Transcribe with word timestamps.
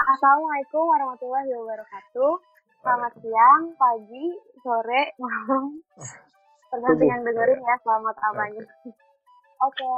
Assalamualaikum 0.00 0.88
warahmatullahi 0.88 1.52
wabarakatuh. 1.60 2.32
Selamat 2.80 3.12
siang, 3.20 3.76
pagi, 3.76 4.32
sore, 4.64 5.12
malam. 5.20 5.76
Tergantung 6.72 7.04
yang 7.04 7.20
dengerin 7.20 7.60
ya, 7.60 7.76
selamat 7.84 8.16
apanya. 8.16 8.64
Oke, 9.60 9.92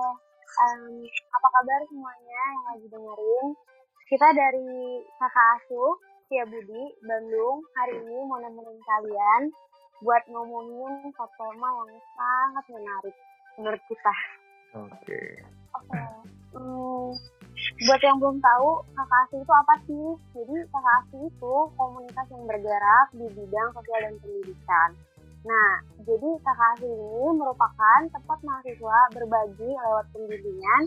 em, 0.58 1.06
apa 1.06 1.48
kabar 1.54 1.80
semuanya 1.86 2.42
yang 2.50 2.64
lagi 2.74 2.86
dengerin? 2.90 3.46
Kita 4.10 4.26
dari 4.34 5.06
kakak 5.22 5.46
asuh, 5.62 5.94
Tia 6.26 6.50
Budi, 6.50 6.82
Bandung. 7.06 7.62
Hari 7.78 8.02
ini 8.02 8.18
mau 8.26 8.42
nemenin 8.42 8.82
kalian 8.82 9.54
buat 10.02 10.26
ngomongin 10.26 11.14
satu 11.14 11.30
tema 11.46 11.70
yang 11.86 12.02
sangat 12.18 12.64
menarik 12.74 13.16
menurut 13.54 13.82
kita. 13.86 14.14
Oke. 14.82 15.20
Oke. 15.78 16.00
Hmm, 16.58 17.14
buat 17.86 18.00
yang 18.02 18.18
belum 18.18 18.38
tahu, 18.42 18.70
kakak 18.94 19.34
itu 19.34 19.52
apa 19.52 19.74
sih? 19.86 20.06
Jadi 20.34 20.56
kakak 20.70 21.02
itu 21.18 21.54
komunitas 21.78 22.26
yang 22.30 22.44
bergerak 22.46 23.06
di 23.14 23.26
bidang 23.32 23.68
sosial 23.74 24.00
dan 24.02 24.14
pendidikan. 24.22 24.90
Nah, 25.42 25.72
jadi 26.06 26.30
kakak 26.42 26.82
ini 26.86 27.26
merupakan 27.34 28.00
tempat 28.10 28.38
mahasiswa 28.46 28.98
berbagi 29.14 29.70
lewat 29.74 30.06
pembimbingan 30.14 30.82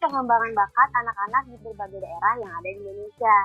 pengembangan 0.00 0.52
bakat 0.52 0.88
anak-anak 0.92 1.42
di 1.50 1.56
berbagai 1.64 2.00
daerah 2.04 2.34
yang 2.38 2.52
ada 2.52 2.68
di 2.68 2.78
Indonesia. 2.84 3.36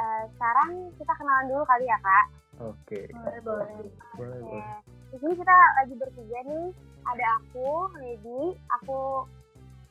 Eh, 0.00 0.22
sekarang 0.36 0.70
kita 0.96 1.12
kenalan 1.16 1.46
dulu 1.50 1.62
kali 1.66 1.84
ya 1.88 1.98
kak. 2.00 2.26
Oke. 2.60 3.00
Boleh, 3.10 3.40
boleh. 3.42 3.68
Boleh, 4.16 4.38
Oke. 4.38 4.44
boleh. 4.44 4.64
Di 5.10 5.16
sini 5.18 5.34
kita 5.34 5.54
lagi 5.82 5.94
bertiga 5.96 6.38
nih. 6.46 6.68
Ada 7.00 7.26
aku, 7.40 7.68
Lady. 7.98 8.42
Aku 8.80 9.24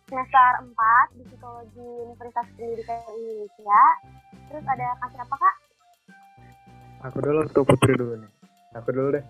semester 0.10 0.50
4 0.66 1.18
di 1.22 1.24
Psikologi 1.30 1.86
Universitas 2.10 2.48
Pendidikan 2.58 2.98
Indonesia. 3.14 3.82
Terus 4.50 4.66
ada 4.66 4.88
kak 4.98 5.10
siapa 5.14 5.36
kak? 5.38 5.56
Aku 7.06 7.18
dulu 7.22 7.40
atau 7.46 7.62
Putri 7.64 7.94
dulu 7.94 8.14
nih? 8.18 8.32
Aku 8.74 8.90
dulu 8.90 9.14
deh. 9.14 9.24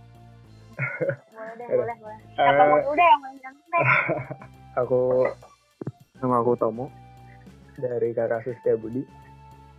Boleh 1.36 1.54
deh, 1.60 1.68
boleh, 1.84 1.96
boleh. 2.00 2.20
Siapa 2.34 2.62
Eh, 2.64 2.68
mau 2.72 2.80
udah 2.96 3.06
yang 3.12 3.20
main 3.20 3.38
ganteng 3.44 3.68
deh. 3.68 3.86
Aku 4.82 5.28
nama 6.24 6.40
aku 6.40 6.56
Tomo 6.56 6.88
dari 7.76 8.16
kakak 8.16 8.48
Setia 8.48 8.80
Budi. 8.80 9.04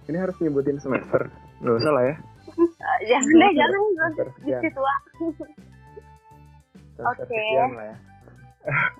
Ini 0.05 0.17
harus 0.21 0.37
nyebutin 0.45 0.77
semester. 0.77 1.33
Nggak 1.65 1.77
usah 1.81 1.93
lah 1.97 2.05
ya. 2.05 2.15
Jangan 3.09 3.35
deh, 3.41 3.53
jangan. 3.57 3.81
Di 4.45 4.53
situ 4.61 4.81
Oke. 7.01 7.25
sekian 7.25 7.73
lah 7.73 7.87
ya. 7.89 7.97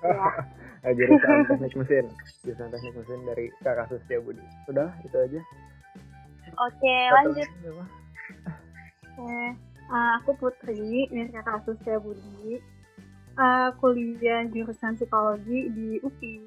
Ya. 0.01 0.29
Eh, 0.81 0.93
jurusan 0.97 1.45
teknik 1.45 1.73
mesin. 1.77 2.05
Jurusan 2.41 2.67
teknik 2.69 2.93
mesin 2.97 3.19
dari 3.23 3.45
kakak 3.61 3.85
Setia 3.87 4.17
Budi. 4.17 4.41
Udah, 4.65 4.89
itu 5.01 5.13
aja. 5.13 5.39
Oke, 6.59 6.95
Satu 7.05 7.15
lanjut. 7.15 7.49
apa? 7.69 7.85
Eh, 9.13 9.49
uh, 9.87 10.09
aku 10.17 10.31
Putri 10.35 11.05
dari 11.07 11.29
kakak 11.29 11.61
Asus 11.61 11.77
Budi. 12.01 12.57
Uh, 13.31 13.69
kuliah 13.77 14.43
jurusan 14.49 14.97
psikologi 14.97 15.69
di 15.71 16.01
UPI. 16.01 16.41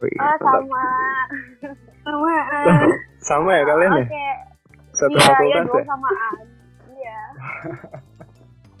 Wih, 0.00 0.16
Oh, 0.16 0.36
sama. 0.40 0.86
Sama 2.02 2.32
uh, 2.32 2.88
Sama 3.28 3.50
ya 3.52 3.62
kalian 3.62 3.92
ya? 3.92 4.04
Oke. 4.08 4.28
Satu 4.90 5.12
Iya, 5.12 5.20
iya 5.20 5.28
fakultas 5.28 5.68
dong 5.68 5.76
ya? 5.76 5.84
samaan. 5.86 6.36
Iya. 6.90 7.20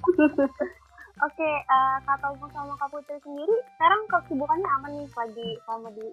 Oke, 1.20 1.44
eh, 1.44 1.96
Kak 2.02 2.16
Tomo 2.18 2.48
sama 2.48 2.72
Kak 2.74 2.88
Putri 2.90 3.20
sendiri 3.20 3.52
sekarang 3.76 4.00
kesibukannya 4.08 4.64
apa 4.66 4.86
nih 4.88 5.04
lagi 5.06 5.48
sama 5.62 5.88
di 5.92 6.06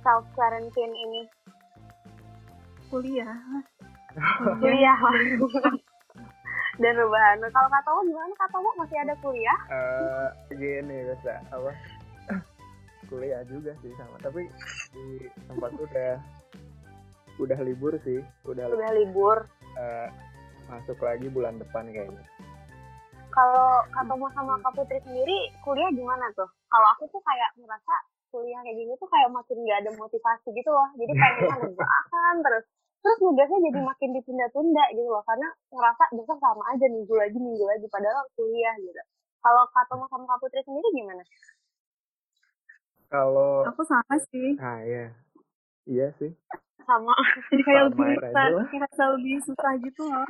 self 0.00 0.24
quarantine 0.32 0.94
ini? 0.94 1.22
kuliah. 2.88 3.36
Kuliah 4.56 4.96
dan 6.80 6.92
rebahan. 6.94 7.44
Kalau 7.44 7.68
Kak 7.68 7.84
Tomo 7.84 8.00
gimana? 8.02 8.32
Kak 8.34 8.48
Tomo 8.48 8.70
masih 8.74 8.96
ada 8.96 9.14
kuliah? 9.20 9.58
eh 9.68 10.28
gini 10.50 10.96
bisa 11.04 11.44
apa 11.50 11.72
kuliah 13.12 13.44
juga 13.44 13.76
sih 13.78 13.92
sama 13.94 14.16
tapi 14.18 14.48
di 14.90 15.06
tempat 15.44 15.76
udah 15.76 16.16
udah 17.36 17.58
libur 17.60 17.92
sih 18.00 18.24
udah 18.42 18.64
Udah 18.66 18.90
libur. 18.96 19.44
eh, 19.76 20.08
masuk 20.66 20.96
lagi 20.98 21.28
bulan 21.28 21.60
depan 21.60 21.84
kayaknya 21.86 22.24
Kalau 23.38 23.86
Tomo 24.10 24.26
sama 24.34 24.58
Kak 24.66 24.74
Putri 24.74 24.98
sendiri 25.06 25.46
kuliah 25.62 25.86
gimana 25.94 26.26
tuh? 26.34 26.50
Kalau 26.66 26.88
aku 26.98 27.06
tuh 27.06 27.22
kayak 27.22 27.54
merasa 27.62 27.94
kuliah 28.34 28.58
kayak 28.66 28.74
gini 28.82 28.90
tuh 28.98 29.06
kayak 29.06 29.30
makin 29.30 29.62
gak 29.62 29.78
ada 29.86 29.94
motivasi 29.94 30.50
gitu 30.58 30.70
loh. 30.74 30.90
Jadi 30.98 31.14
pengennya 31.14 31.54
rebahan 31.62 32.34
terus 32.42 32.66
terus 32.98 33.18
tugasnya 33.22 33.62
jadi 33.70 33.78
makin 33.78 34.10
ditunda-tunda 34.10 34.84
gitu 34.90 35.06
loh 35.06 35.22
karena 35.22 35.46
ngerasa 35.70 36.02
besok 36.18 36.42
sama 36.42 36.66
aja 36.74 36.82
minggu 36.90 37.14
lagi 37.14 37.38
minggu 37.38 37.62
lagi 37.62 37.86
padahal 37.86 38.26
kuliah 38.34 38.74
gitu. 38.82 39.02
Kalau 39.38 39.62
Kak 39.70 39.86
Tomo 39.86 40.10
sama 40.10 40.26
Kak 40.34 40.38
Putri 40.42 40.60
sendiri 40.66 40.88
gimana? 40.98 41.22
kalau 43.08 43.64
Aku 43.70 43.86
sama 43.86 44.18
sih. 44.34 44.58
nah 44.58 44.82
iya 44.82 45.14
iya 45.86 46.10
sih 46.18 46.34
Sama. 46.82 47.14
Jadi 47.54 47.62
kayak 47.62 47.94
Sama 47.94 48.02
lebih 48.02 48.18
kayak 48.18 49.08
lebih 49.14 49.36
susah 49.46 49.72
gitu 49.78 50.02
loh. 50.10 50.26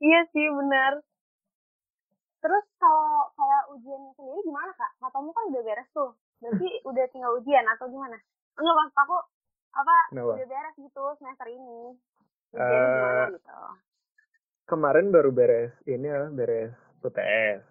iya 0.00 0.24
sih 0.32 0.48
benar. 0.48 1.04
Terus 2.38 2.64
kalau 2.78 3.26
kayak 3.34 3.62
ujian 3.74 4.02
sendiri 4.14 4.40
gimana 4.46 4.70
kak? 4.78 4.90
Tomo 5.10 5.34
kan 5.34 5.44
udah 5.50 5.62
beres 5.66 5.88
tuh. 5.90 6.14
Berarti 6.38 6.68
udah 6.90 7.04
tinggal 7.10 7.32
ujian 7.38 7.66
atau 7.66 7.86
gimana? 7.90 8.16
Enggak 8.58 8.74
maksud 8.78 8.98
aku 8.98 9.16
apa 9.74 9.96
Kenapa? 10.10 10.32
udah 10.38 10.46
beres 10.46 10.74
gitu 10.78 11.04
semester 11.18 11.46
ini. 11.50 11.80
Eh, 12.54 12.56
Ujiannya 12.56 12.88
gimana 12.88 13.22
gitu? 13.34 13.58
kemarin 14.68 15.08
baru 15.08 15.32
beres 15.32 15.72
ini 15.88 16.06
ya 16.12 16.28
beres 16.28 16.76
UTS 17.00 17.64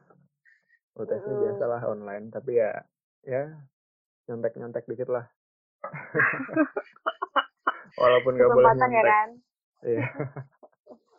UTS-nya 0.97 1.29
Mm-mm. 1.29 1.43
biasalah 1.45 1.81
online 1.85 2.33
tapi 2.33 2.57
ya 2.57 2.73
ya 3.21 3.53
nyontek 4.25 4.57
nyontek 4.57 4.89
dikit 4.89 5.13
lah 5.13 5.25
walaupun 8.01 8.33
nggak 8.33 8.49
boleh 8.49 8.65
ya 8.65 8.77
nyontek 8.81 9.13
kan? 9.13 9.29
iya 9.85 10.01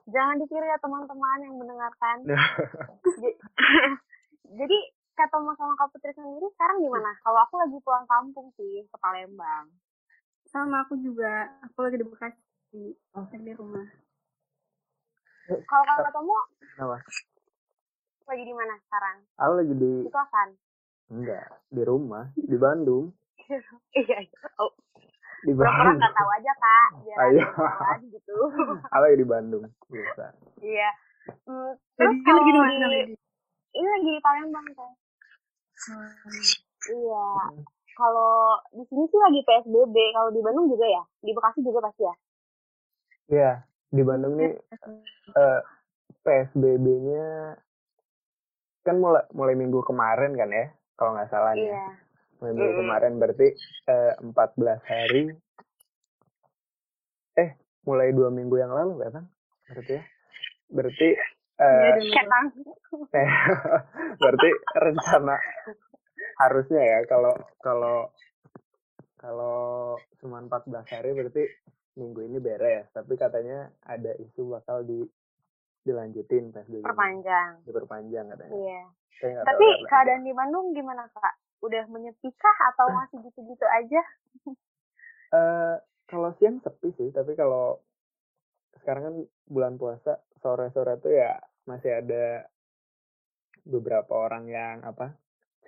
Jangan 0.08 0.40
ditiru 0.40 0.64
ya 0.64 0.78
teman-teman 0.80 1.38
yang 1.44 1.56
mendengarkan. 1.56 2.16
J- 3.20 3.38
Jadi 4.58 4.78
Kak 5.12 5.28
Tomo 5.28 5.52
sama 5.52 5.76
Kak 5.76 5.92
Putri 5.92 6.14
sendiri 6.14 6.48
sekarang 6.56 6.80
gimana? 6.80 7.12
Kalau 7.20 7.40
aku 7.42 7.60
lagi 7.60 7.76
pulang 7.82 8.06
kampung 8.08 8.48
sih 8.56 8.86
ke 8.86 8.96
Palembang. 8.96 9.68
Sama 10.48 10.86
aku 10.86 10.96
juga. 10.96 11.52
Aku 11.68 11.84
lagi 11.84 12.00
di 12.00 12.06
Bekasi. 12.06 12.84
Oh. 13.12 13.26
Di 13.28 13.52
rumah. 13.52 13.84
Kalau 15.48 15.84
Kak 15.84 16.12
Tomo 16.12 16.38
Kenapa? 16.60 16.98
lagi 18.28 18.44
di 18.44 18.52
mana 18.52 18.74
sekarang? 18.84 19.16
Aku 19.36 19.52
lagi 19.56 19.74
di 19.74 19.92
Di 20.04 20.12
kosan. 20.12 20.48
enggak 21.08 21.48
di 21.72 21.82
rumah 21.82 22.28
di 22.36 22.56
Bandung 22.60 23.08
Iya, 23.96 24.16
iya. 24.20 24.38
Oh, 24.60 24.68
di 25.46 25.52
Bandung 25.54 25.96
nggak 25.98 26.14
tahu 26.14 26.30
aja 26.34 26.52
kak, 26.58 26.88
biar 27.04 27.18
iya. 27.30 27.46
kenalan 27.54 28.00
gitu. 28.10 28.36
lagi 29.02 29.16
di 29.16 29.26
Bandung 29.26 29.64
biasa 29.86 30.24
Iya. 30.58 30.90
Hmm, 31.44 31.72
Jadi 32.00 32.14
terus 32.16 32.18
kan 32.24 32.34
lagi 32.40 32.50
di 32.50 32.56
kalau 32.56 32.66
mana 32.66 32.86
di, 32.88 32.98
lagi? 32.98 33.14
ini 33.76 33.88
lagi 33.92 34.08
di 34.10 34.20
Palembang 34.24 34.66
kan? 34.74 34.92
Hmm. 35.78 36.10
Iya. 36.88 37.26
Kalau 37.98 38.32
di 38.72 38.82
sini 38.88 39.04
sih 39.10 39.20
lagi 39.20 39.40
PSBB. 39.44 39.96
Kalau 40.14 40.30
di 40.32 40.40
Bandung 40.40 40.66
juga 40.72 40.86
ya? 40.88 41.02
Di 41.20 41.30
Bekasi 41.36 41.60
juga 41.60 41.84
pasti 41.84 42.02
ya? 42.02 42.14
Iya 43.28 43.52
di 43.88 44.02
Bandung 44.04 44.36
nih 44.36 44.52
eh, 45.32 45.60
PSBB-nya 46.24 47.56
kan 48.84 48.96
mulai 49.00 49.24
mulai 49.32 49.56
minggu 49.56 49.80
kemarin 49.84 50.36
kan 50.36 50.48
ya 50.52 50.66
kalau 50.96 51.16
nggak 51.16 51.30
salah 51.32 51.52
nih 51.56 51.68
ya. 51.68 51.72
Iya. 51.72 51.86
Mulai 52.38 52.52
minggu 52.54 52.70
Mm-mm. 52.70 52.80
kemarin 52.86 53.14
berarti 53.18 53.48
eh, 53.90 54.12
14 54.22 54.34
hari 54.86 55.24
eh 57.38 57.50
mulai 57.86 58.14
dua 58.14 58.30
minggu 58.30 58.56
yang 58.58 58.70
lalu 58.70 59.02
kan 59.10 59.26
berarti 59.66 59.92
ya 59.98 60.04
berarti 60.68 61.08
eh. 61.58 61.94
Eh, 63.18 63.30
berarti 64.16 64.48
rencana 64.80 65.36
harusnya 66.38 66.80
ya 66.80 66.98
kalau 67.04 67.34
kalau 67.60 68.08
kalau 69.18 69.98
cuma 70.22 70.38
14 70.40 70.70
hari 70.86 71.10
berarti 71.12 71.42
minggu 71.98 72.30
ini 72.30 72.38
beres 72.38 72.86
tapi 72.94 73.18
katanya 73.18 73.68
ada 73.84 74.14
isu 74.22 74.54
bakal 74.54 74.86
di 74.86 75.02
dilanjutin 75.82 76.52
PSBB 76.52 76.84
-nya. 76.84 76.86
Perpanjang. 76.86 77.50
diperpanjang 77.64 78.24
katanya 78.30 78.54
Iya. 78.54 78.82
Tapi 79.42 79.66
keadaan 79.90 80.22
di 80.22 80.30
Bandung 80.30 80.70
gimana 80.70 81.10
kak? 81.10 81.34
Udah 81.58 81.84
menyepikah 81.90 82.56
atau 82.74 82.86
masih 82.92 83.18
gitu-gitu 83.26 83.66
aja? 83.66 84.02
Eh, 85.28 85.76
kalau 86.08 86.32
siang 86.40 86.56
sepi 86.64 86.88
sih 86.96 87.12
tapi 87.12 87.36
kalau 87.36 87.76
sekarang 88.80 89.02
kan 89.04 89.16
bulan 89.44 89.76
puasa 89.76 90.24
sore-sore 90.40 90.96
tuh 91.04 91.12
ya 91.12 91.36
masih 91.68 92.00
ada 92.00 92.48
beberapa 93.68 94.16
orang 94.16 94.48
yang 94.48 94.80
apa 94.88 95.12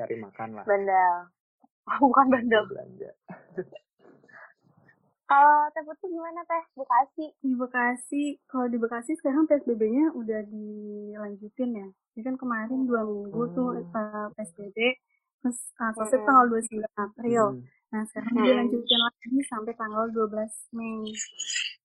cari 0.00 0.16
makan 0.16 0.56
lah 0.56 0.64
Bandel. 0.64 1.16
Oh, 1.90 2.06
bukan 2.06 2.30
bandel. 2.30 2.64
belanja 2.70 3.10
Kalau 5.30 5.70
Teh 5.70 5.82
Putri 5.86 6.10
gimana 6.10 6.42
Teh? 6.42 6.64
Bekasi? 6.74 7.24
Di 7.38 7.54
Bekasi, 7.54 8.24
kalau 8.50 8.66
di 8.66 8.82
Bekasi 8.82 9.14
sekarang 9.14 9.46
PSBB-nya 9.46 10.10
udah 10.10 10.42
dilanjutin 10.42 11.70
ya. 11.70 11.88
Ini 12.18 12.22
kan 12.26 12.34
kemarin 12.34 12.82
dua 12.90 13.06
minggu 13.06 13.54
tuh 13.54 13.78
uh, 13.94 14.26
PSBB, 14.34 14.74
terus 15.40 15.58
uh, 15.76 15.90
selesai 15.94 16.16
Hmm. 16.16 16.26
tanggal 16.26 16.44
29 16.48 16.84
April. 16.96 17.44
Hmm. 17.50 17.62
Nah 17.90 18.02
sekarang 18.06 18.32
Hmm. 18.32 18.44
dilanjutin 18.44 19.00
lagi 19.00 19.38
sampai 19.44 19.72
tanggal 19.74 20.04
12 20.08 20.52
Mei. 20.70 21.10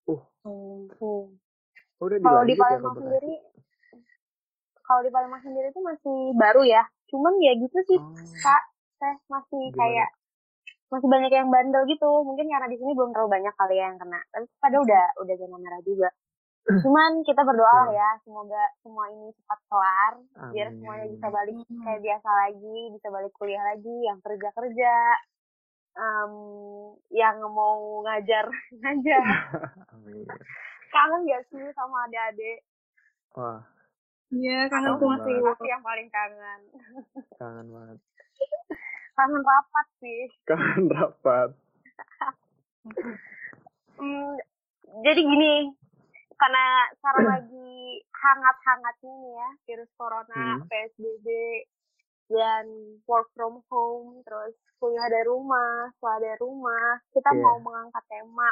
Uh. 0.05 0.21
Oh. 0.45 1.25
Udah 1.97 2.17
Kalau 2.17 2.43
di 2.43 2.53
ya 2.53 2.59
Palembang 2.59 2.91
Bekasi. 2.91 3.01
sendiri, 3.01 3.33
kalau 4.81 5.01
di 5.01 5.09
Palembang 5.09 5.41
sendiri 5.41 5.67
itu 5.69 5.81
masih 5.81 6.17
baru 6.35 6.61
ya. 6.61 6.83
Cuman 7.07 7.33
ya 7.39 7.53
gitu 7.55 7.77
sih, 7.85 7.97
Oh. 7.97 8.11
Kak. 8.37 8.63
Teh 8.95 9.15
masih 9.25 9.59
Gimana? 9.65 9.79
kayak 9.81 10.09
masih 10.85 11.07
banyak 11.09 11.31
yang 11.33 11.49
bandel 11.49 11.83
gitu. 11.85 12.07
Mungkin 12.21 12.45
karena 12.45 12.67
di 12.67 12.77
sini 12.77 12.91
belum 12.91 13.11
terlalu 13.11 13.29
banyak 13.33 13.53
kali 13.53 13.75
ya 13.75 13.85
yang 13.85 13.97
kena. 13.97 14.19
Tapi 14.29 14.45
pada 14.57 14.77
udah 14.77 15.03
udah 15.19 15.35
zona 15.35 15.57
merah 15.57 15.81
juga. 15.81 16.09
Cuman 16.65 17.21
kita 17.21 17.45
berdoa 17.45 17.69
lah 17.85 17.89
ya, 17.94 18.09
semoga 18.25 18.57
semua 18.81 19.06
ini 19.07 19.29
cepat 19.38 19.59
kelar, 19.69 20.13
biar 20.50 20.67
Amin. 20.73 20.81
semuanya 20.81 21.06
bisa 21.13 21.27
balik 21.29 21.56
kayak 21.62 22.01
biasa 22.01 22.29
lagi, 22.31 22.79
bisa 22.89 23.07
balik 23.13 23.33
kuliah 23.38 23.62
lagi, 23.62 23.95
yang 24.01 24.17
kerja 24.17 24.50
kerja, 24.50 24.95
em, 25.94 26.33
yang 27.13 27.38
mau 27.53 28.01
ngajar 28.01 28.50
ngajar. 28.81 29.23
Amin. 29.94 30.25
Kangen 30.89 31.21
gak 31.29 31.45
sih 31.53 31.62
sama 31.77 32.09
adik-adik? 32.09 32.65
Wah, 33.38 33.62
Iya, 34.33 34.65
Kangen 34.65 34.97
masih 34.97 35.06
banget. 35.06 35.45
masih 35.45 35.67
yang 35.69 35.83
paling 35.85 36.07
kangen. 36.09 36.59
kangen 37.38 37.67
banget. 37.69 37.97
Kangen 39.13 39.41
rapat 39.45 39.88
sih. 40.01 40.21
Kangen 40.44 40.83
rapat. 40.89 41.50
Hmm, 43.95 44.35
jadi 45.01 45.21
gini, 45.23 45.71
karena 46.35 46.65
sekarang 46.95 47.25
lagi 47.35 47.71
hangat-hangatnya 48.11 49.13
nih 49.13 49.33
ya, 49.33 49.49
virus 49.65 49.91
corona, 49.95 50.35
Hmm. 50.55 50.67
PSBB, 50.67 51.27
dan 52.27 52.65
work 53.05 53.29
from 53.33 53.61
home, 53.67 54.19
terus 54.23 54.53
kuliah 54.75 55.07
dari 55.07 55.23
rumah, 55.23 55.87
sekolah 55.95 56.19
dari 56.19 56.37
rumah, 56.37 56.97
kita 57.11 57.29
Iya. 57.29 57.39
mau 57.39 57.57
mengangkat 57.59 58.03
tema 58.07 58.49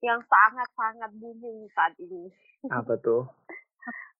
yang 0.00 0.20
sangat-sangat 0.22 1.10
booming 1.16 1.66
saat 1.72 1.94
ini. 1.96 2.28
Apa 2.70 2.94
tuh? 2.98 3.26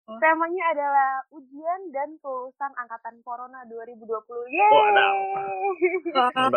Temanya 0.02 0.64
adalah 0.68 1.10
ujian 1.30 1.80
dan 1.88 2.18
kelulusan 2.18 2.72
angkatan 2.74 3.22
corona 3.22 3.62
2020. 3.64 4.02
Wadaw. 4.02 4.50
Yeay! 4.50 6.10
Mantap. 6.10 6.52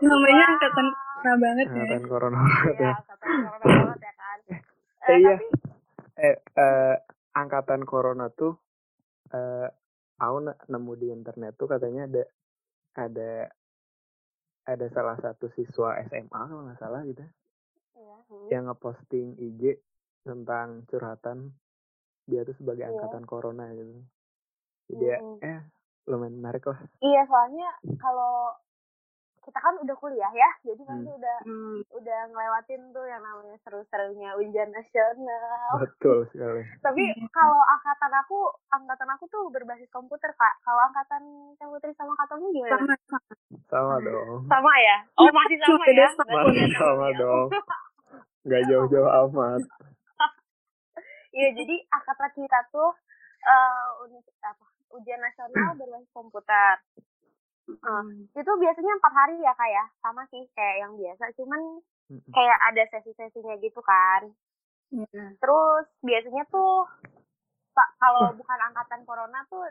namanya 0.00 0.44
Wow. 0.44 0.52
angkatan 0.52 0.86
corona 0.92 1.32
banget 1.38 1.66
ya. 1.66 1.80
Angkatan 1.80 2.02
corona 2.06 2.38
banget 2.38 2.76
Iya, 2.76 2.82
ya. 2.82 2.92
angkatan 2.92 3.30
corona 3.40 3.64
banget 3.64 3.98
ya. 4.00 4.12
Eh, 5.10 5.18
iya. 5.18 5.34
tapi 5.34 5.46
Eh, 6.20 6.36
eh, 6.36 6.96
angkatan 7.32 7.80
corona 7.88 8.28
tuh, 8.28 8.52
eh, 9.32 9.68
aku 10.20 10.36
ne- 10.44 10.60
nemu 10.68 10.92
di 11.00 11.06
internet 11.08 11.56
tuh 11.56 11.64
katanya 11.64 12.04
ada 12.04 12.22
ada 13.00 13.32
ada 14.68 14.86
salah 14.92 15.16
satu 15.18 15.48
siswa 15.56 15.96
SMA 16.06 16.40
kalau 16.44 16.68
nggak 16.68 16.80
salah 16.80 17.00
gitu 17.08 17.24
Iya, 17.96 18.16
hmm. 18.28 18.46
yang 18.52 18.64
ngeposting 18.68 19.40
IG 19.40 19.80
tentang 20.22 20.84
curhatan 20.86 21.56
dia 22.28 22.44
tuh 22.44 22.54
sebagai 22.60 22.84
Iya. 22.84 22.92
angkatan 22.92 23.24
corona 23.24 23.72
gitu. 23.72 23.90
Jadi 24.92 25.04
ya, 25.08 25.18
Mm-mm. 25.18 25.40
eh 25.40 25.60
lumayan 26.06 26.36
menarik 26.36 26.64
lah. 26.68 26.78
Iya, 27.00 27.22
soalnya 27.26 27.68
kalau 27.98 28.52
kita 29.40 29.56
kan 29.56 29.74
udah 29.76 29.96
kuliah 29.96 30.28
ya, 30.30 30.50
jadi 30.62 30.82
pasti 30.84 31.08
Hmm. 31.08 31.16
udah 31.16 31.36
Hmm. 31.42 31.78
udah 31.90 32.18
ngelewatin 32.28 32.82
tuh 32.90 33.04
yang 33.04 33.18
namanya 33.18 33.56
seru-serunya 33.60 34.36
ujian 34.36 34.68
nasional. 34.68 35.70
Betul 35.80 36.28
sekali. 36.28 36.60
Tapi 36.84 37.02
kalau 37.30 37.56
angkatan 37.58 38.12
aku, 38.16 38.38
angkatan 38.68 39.08
aku 39.10 39.24
tuh 39.26 39.48
berbasis 39.48 39.88
komputer 39.88 40.30
kak. 40.30 40.54
Kalau 40.60 40.82
angkatan 40.86 41.22
Putri 41.56 41.94
sama 41.94 42.12
angkatanmu 42.12 42.50
gimana? 42.50 42.76
Sama, 42.76 42.94
sama. 43.06 43.32
Sama 43.66 43.94
dong. 44.02 44.42
Sama 44.44 44.72
ya? 44.76 44.96
Oh 45.16 45.30
masih 45.30 45.56
sama 45.56 45.84
ya? 45.86 46.08
Masih 46.12 46.68
sama 46.76 47.06
ya? 47.08 47.16
dong. 47.16 47.46
Gak 48.44 48.62
jauh-jauh 48.66 49.10
amat. 49.26 49.62
Iya, 51.30 51.54
jadi 51.54 51.78
angkatan 51.88 52.30
kita 52.34 52.58
tuh 52.68 52.90
eh 53.40 53.86
uni- 54.02 54.34
apa? 54.42 54.66
Ujian 54.90 55.22
nasional 55.22 55.78
berbasis 55.78 56.10
komputer. 56.10 56.82
Eh, 57.72 58.04
itu 58.34 58.52
biasanya 58.56 58.92
empat 58.94 59.12
hari 59.12 59.36
ya 59.38 59.52
kak 59.52 59.70
ya 59.70 59.84
sama 60.00 60.22
sih 60.26 60.42
kayak 60.52 60.76
yang 60.78 60.92
biasa 60.94 61.24
cuman 61.34 61.60
Mm-mm. 62.08 62.30
kayak 62.30 62.58
ada 62.64 62.82
sesi-sesinya 62.88 63.54
gitu 63.58 63.78
kan 63.80 64.30
Iya. 64.90 65.38
terus 65.38 65.86
biasanya 66.00 66.42
tuh 66.46 66.82
pa- 67.70 67.94
kalau 67.96 68.34
bukan 68.34 68.58
angkatan 68.60 69.02
corona 69.04 69.46
tuh 69.46 69.70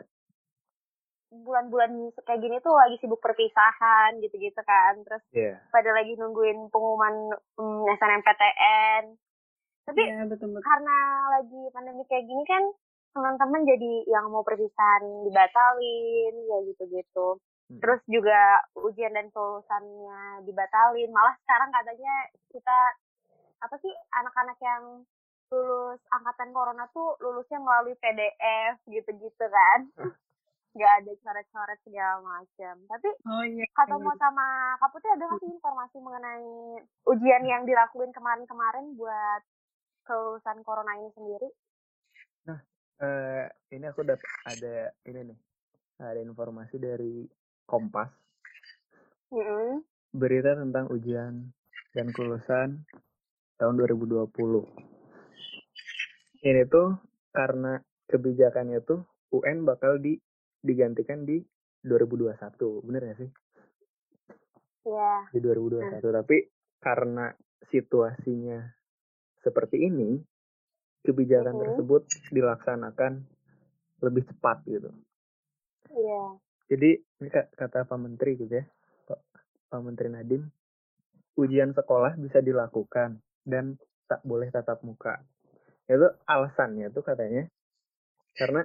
bulan-bulan 1.30 1.92
kayak 2.24 2.40
gini 2.40 2.58
tuh 2.58 2.74
lagi 2.74 2.98
sibuk 2.98 3.20
perpisahan 3.20 4.18
gitu-gitu 4.18 4.58
kan 4.60 4.98
terus 5.04 5.22
Iya. 5.30 5.62
pada 5.68 5.92
lagi 5.92 6.16
nungguin 6.16 6.66
pengumuman 6.68 7.14
mm, 7.54 7.82
SNMPTN 7.94 9.04
tapi 9.84 10.02
Iya, 10.02 10.26
betul 10.26 10.50
betul. 10.50 10.62
karena 10.62 10.98
lagi 11.30 11.60
pandemi 11.70 12.02
kayak 12.04 12.24
gini 12.24 12.42
kan 12.44 12.62
teman-teman 13.10 13.62
jadi 13.64 13.92
yang 14.08 14.26
mau 14.26 14.40
perpisahan 14.40 15.02
dibatalin 15.26 16.34
ya 16.46 16.58
gitu-gitu. 16.64 17.42
Terus 17.78 18.02
juga 18.10 18.66
ujian 18.74 19.14
dan 19.14 19.30
kelulusannya 19.30 20.42
dibatalin 20.42 21.10
malah 21.14 21.38
sekarang 21.46 21.70
katanya 21.70 22.14
kita 22.50 22.78
apa 23.62 23.76
sih 23.78 23.92
anak-anak 24.10 24.58
yang 24.58 24.82
lulus 25.50 26.00
angkatan 26.10 26.50
corona 26.50 26.90
tuh 26.90 27.14
lulusnya 27.22 27.62
melalui 27.62 27.94
PDF 28.02 28.82
gitu-gitu 28.90 29.44
kan 29.46 29.86
nggak 30.74 30.92
ada 31.02 31.12
coret-coret 31.22 31.78
segala 31.82 32.22
macam 32.22 32.74
tapi 32.86 33.10
Oh 33.26 33.42
iya. 33.42 33.66
kata 33.74 33.98
mau 33.98 34.14
sama 34.18 34.78
Kak 34.78 34.90
Putri 34.94 35.10
ada 35.10 35.26
nggak 35.26 35.42
sih 35.42 35.50
informasi 35.50 35.98
mengenai 35.98 36.46
ujian 37.10 37.42
yang 37.42 37.62
dilakuin 37.66 38.14
kemarin-kemarin 38.14 38.94
buat 38.94 39.42
kelulusan 40.06 40.62
corona 40.62 40.94
ini 40.98 41.10
sendiri 41.14 41.50
Eh, 43.00 43.44
ini 43.72 43.84
aku 43.88 44.04
dapat 44.04 44.28
ada 44.44 44.92
ini 45.08 45.32
nih. 45.32 45.38
Ada 46.04 46.20
informasi 46.20 46.76
dari 46.76 47.24
Kompas 47.70 48.10
Mm-mm. 49.30 49.86
berita 50.10 50.58
tentang 50.58 50.90
ujian 50.90 51.54
dan 51.94 52.10
kelulusan 52.10 52.82
tahun 53.62 53.74
2020. 53.78 54.26
Ini 56.42 56.66
tuh 56.66 56.98
karena 57.30 57.78
kebijakannya 58.10 58.82
tuh 58.82 59.06
UN 59.30 59.62
bakal 59.62 60.02
di 60.02 60.18
digantikan 60.66 61.22
di 61.22 61.38
2021, 61.86 62.82
bener 62.82 63.00
gak 63.14 63.18
sih? 63.22 63.30
Iya. 64.90 65.30
Di 65.30 65.38
2021, 65.38 66.10
tapi 66.10 66.36
karena 66.82 67.30
situasinya 67.70 68.58
seperti 69.40 69.86
ini, 69.86 70.18
kebijakan 71.06 71.54
Mhm. 71.54 71.62
tersebut 71.62 72.02
dilaksanakan 72.34 73.12
lebih 74.02 74.26
cepat 74.26 74.64
gitu. 74.66 74.90
Iya. 75.94 76.49
Jadi 76.70 76.90
ini 76.94 77.28
ka- 77.28 77.50
kata 77.50 77.82
Pak 77.82 77.98
Menteri 77.98 78.38
gitu 78.38 78.54
ya, 78.54 78.64
Pak, 79.10 79.18
Pak 79.74 79.80
Menteri 79.82 80.06
Nadiem, 80.06 80.46
ujian 81.34 81.74
sekolah 81.74 82.14
bisa 82.14 82.38
dilakukan 82.38 83.18
dan 83.42 83.74
tak 84.06 84.22
boleh 84.22 84.46
tatap 84.54 84.78
muka. 84.86 85.18
Itu 85.90 86.06
alasannya 86.30 86.94
tuh 86.94 87.02
katanya 87.02 87.50
karena 88.38 88.62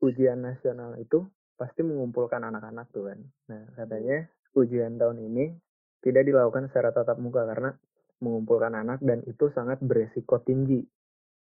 ujian 0.00 0.40
nasional 0.40 0.96
itu 0.96 1.28
pasti 1.60 1.84
mengumpulkan 1.84 2.40
anak-anak 2.40 2.88
tuh 2.88 3.12
kan. 3.12 3.20
Nah 3.52 3.62
katanya 3.76 4.24
ujian 4.56 4.96
tahun 4.96 5.20
ini 5.20 5.52
tidak 6.00 6.24
dilakukan 6.24 6.72
secara 6.72 6.96
tatap 6.96 7.20
muka 7.20 7.44
karena 7.44 7.76
mengumpulkan 8.24 8.72
anak 8.72 9.04
dan 9.04 9.20
itu 9.28 9.52
sangat 9.52 9.84
beresiko 9.84 10.40
tinggi 10.40 10.80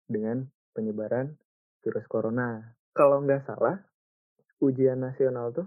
dengan 0.07 0.47
penyebaran 0.71 1.35
virus 1.83 2.07
corona. 2.07 2.79
Kalau 2.95 3.23
nggak 3.23 3.47
salah, 3.47 3.79
ujian 4.63 5.03
nasional 5.03 5.51
tuh 5.55 5.67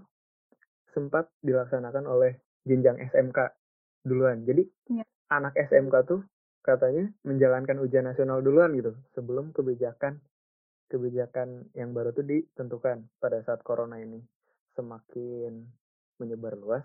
sempat 0.94 1.28
dilaksanakan 1.42 2.06
oleh 2.06 2.38
jenjang 2.64 2.96
SMK 3.10 3.52
duluan. 4.06 4.46
Jadi 4.46 4.62
Iya. 4.94 5.04
anak 5.28 5.58
SMK 5.58 5.94
tuh 6.06 6.20
katanya 6.64 7.12
menjalankan 7.28 7.76
ujian 7.84 8.08
nasional 8.08 8.40
duluan 8.40 8.72
gitu 8.72 8.96
sebelum 9.12 9.52
kebijakan 9.52 10.16
kebijakan 10.88 11.68
yang 11.76 11.92
baru 11.92 12.16
tuh 12.16 12.24
ditentukan 12.24 13.04
pada 13.20 13.44
saat 13.44 13.60
corona 13.60 14.00
ini 14.00 14.20
semakin 14.72 15.60
menyebar 16.16 16.56
luas 16.56 16.84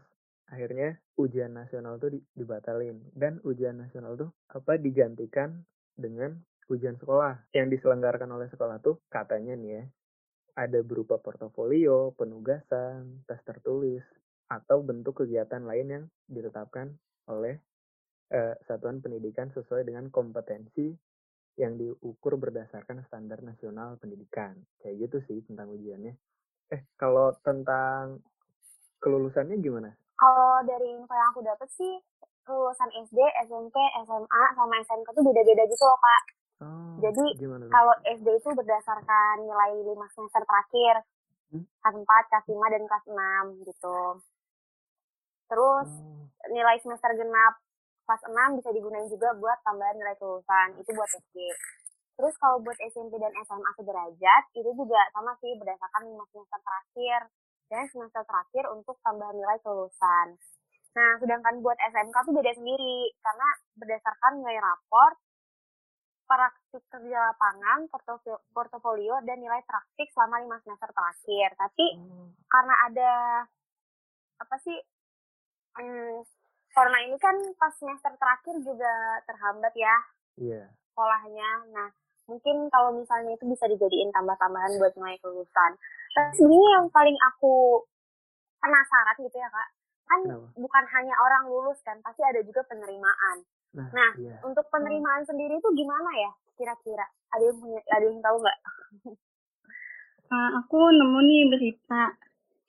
akhirnya 0.50 0.98
ujian 1.16 1.54
nasional 1.54 1.96
tuh 2.02 2.12
di- 2.18 2.26
dibatalin 2.36 3.00
dan 3.14 3.38
ujian 3.46 3.78
nasional 3.78 4.18
tuh 4.18 4.30
apa 4.50 4.76
digantikan 4.82 5.64
dengan 5.94 6.36
ujian 6.68 6.98
sekolah 6.98 7.54
yang 7.54 7.70
diselenggarakan 7.70 8.30
oleh 8.34 8.48
sekolah 8.50 8.82
tuh 8.82 8.98
katanya 9.08 9.56
nih 9.56 9.72
ya 9.80 9.84
ada 10.60 10.84
berupa 10.84 11.16
portofolio, 11.16 12.12
penugasan, 12.20 13.24
tes 13.24 13.40
tertulis, 13.48 14.04
atau 14.52 14.84
bentuk 14.84 15.24
kegiatan 15.24 15.64
lain 15.64 15.88
yang 15.88 16.04
ditetapkan 16.28 16.92
oleh 17.32 17.56
eh, 18.36 18.56
satuan 18.68 19.00
pendidikan 19.00 19.48
sesuai 19.56 19.88
dengan 19.88 20.12
kompetensi 20.12 20.92
yang 21.56 21.80
diukur 21.80 22.36
berdasarkan 22.36 23.08
standar 23.08 23.40
nasional 23.40 23.96
pendidikan. 24.04 24.60
Kayak 24.84 25.08
gitu 25.08 25.18
sih 25.32 25.40
tentang 25.48 25.72
ujiannya. 25.72 26.12
Eh, 26.76 26.82
kalau 27.00 27.32
tentang 27.40 28.20
kelulusannya 29.00 29.56
gimana? 29.64 29.96
Kalau 30.20 30.60
dari 30.68 30.92
info 30.92 31.14
yang 31.16 31.30
aku 31.32 31.42
dapat 31.48 31.70
sih, 31.72 31.94
lulusan 32.52 32.90
SD, 33.08 33.20
SMP, 33.48 33.76
SMA, 34.04 34.44
sama 34.60 34.76
SMK 34.84 35.08
tuh 35.16 35.24
beda-beda 35.24 35.64
gitu 35.64 35.86
loh, 35.88 35.96
Kak. 35.96 36.39
Jadi? 37.00 37.26
Kalau 37.72 37.96
SD 38.04 38.28
itu 38.36 38.50
berdasarkan 38.52 39.36
nilai 39.44 39.72
5 39.84 40.16
semester 40.16 40.42
terakhir. 40.44 40.96
Hmm? 41.50 41.66
Kelas 41.66 41.96
4, 41.98 42.30
kelas 42.30 42.46
5, 42.46 42.74
dan 42.74 42.84
kelas 42.86 43.06
6 43.10 43.46
gitu. 43.66 44.00
Terus, 45.50 45.90
Oh, 45.90 46.54
nilai 46.54 46.78
semester 46.80 47.12
genap 47.20 47.60
kelas 48.08 48.24
6 48.26 48.58
bisa 48.58 48.70
digunain 48.72 49.06
juga 49.10 49.34
buat 49.36 49.58
tambahan 49.66 49.98
nilai 49.98 50.16
kelulusan. 50.18 50.78
Itu 50.82 50.94
buat 50.96 51.10
SD. 51.10 51.36
Terus 52.20 52.36
kalau 52.40 52.60
buat 52.60 52.76
SMP 52.80 53.16
dan 53.16 53.32
SMA 53.44 53.72
sederajat, 53.80 54.44
itu 54.56 54.70
juga 54.76 55.02
sama 55.16 55.36
sih 55.40 55.56
berdasarkan 55.56 56.04
5 56.04 56.26
semester 56.32 56.60
terakhir. 56.64 57.20
Dan 57.70 57.86
semester 57.86 58.24
terakhir 58.26 58.66
untuk 58.74 58.98
tambahan 59.06 59.38
nilai 59.38 59.58
kelulusan. 59.62 60.28
Nah, 60.98 61.12
sedangkan 61.22 61.62
buat 61.62 61.78
SMK 61.78 62.18
tuh 62.26 62.34
beda 62.34 62.52
sendiri. 62.58 63.14
Karena 63.22 63.48
berdasarkan 63.78 64.42
nilai 64.42 64.58
raport, 64.58 65.16
praktik 66.30 66.86
kerja 66.94 67.34
lapangan, 67.34 67.90
portofolio, 68.54 69.18
dan 69.26 69.42
nilai 69.42 69.66
praktik 69.66 70.14
selama 70.14 70.46
5 70.46 70.62
semester 70.62 70.90
terakhir. 70.94 71.50
Tapi 71.58 71.86
oh, 71.98 72.30
karena 72.46 72.76
ada 72.86 73.12
apa 74.40 74.56
sih 74.62 74.78
hmm, 75.82 76.22
corona 76.70 77.00
ini 77.02 77.18
kan 77.18 77.34
pas 77.58 77.74
semester 77.74 78.14
terakhir 78.16 78.56
juga 78.62 78.94
terhambat 79.26 79.74
ya 79.74 79.96
iya. 80.38 80.64
sekolahnya. 80.94 81.50
Nah 81.74 81.90
mungkin 82.30 82.70
kalau 82.70 82.94
misalnya 82.94 83.34
itu 83.34 83.50
bisa 83.50 83.66
dijadiin 83.66 84.14
tambah-tambahan 84.14 84.78
buat 84.78 84.94
nilai 84.94 85.18
kelulusan. 85.26 85.72
Tapi 86.14 86.30
sebenarnya 86.38 86.70
yang 86.78 86.88
paling 86.94 87.18
aku 87.34 87.82
penasaran 88.62 89.18
gitu 89.26 89.38
ya 89.40 89.50
kak, 89.50 89.70
kan 90.06 90.22
Kenapa? 90.26 90.48
bukan 90.62 90.86
hanya 90.94 91.16
orang 91.26 91.44
lulus 91.50 91.80
kan, 91.82 91.98
pasti 92.06 92.22
ada 92.22 92.44
juga 92.46 92.62
penerimaan. 92.70 93.42
Nah, 93.78 93.90
Nah, 93.94 94.12
iya. 94.18 94.36
Untuk 94.42 94.66
penerimaan 94.74 95.24
sendiri 95.26 95.58
itu 95.58 95.70
gimana 95.78 96.10
ya 96.18 96.32
kira-kira? 96.58 97.06
Ada 97.30 97.44
yang 97.54 97.58
punya, 97.62 97.80
ada 97.94 98.06
yang 98.06 98.20
tahu 98.20 98.38
nggak? 98.42 98.58
Uh, 100.30 100.50
aku 100.60 100.80
nemu 100.90 101.20
nih 101.24 101.44
berita. 101.54 102.04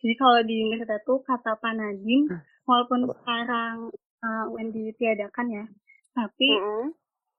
Jadi 0.00 0.14
kalau 0.16 0.40
di 0.44 0.54
Inggris 0.64 0.84
itu 0.84 1.14
kata 1.24 1.60
Pak 1.60 1.72
Nadiem, 1.76 2.24
walaupun 2.64 3.04
Apa? 3.04 3.12
sekarang 3.20 3.76
uh, 4.24 4.44
UN 4.52 4.72
ditiadakan 4.72 5.46
ya, 5.52 5.64
tapi 6.16 6.48
Mm-mm. 6.56 6.92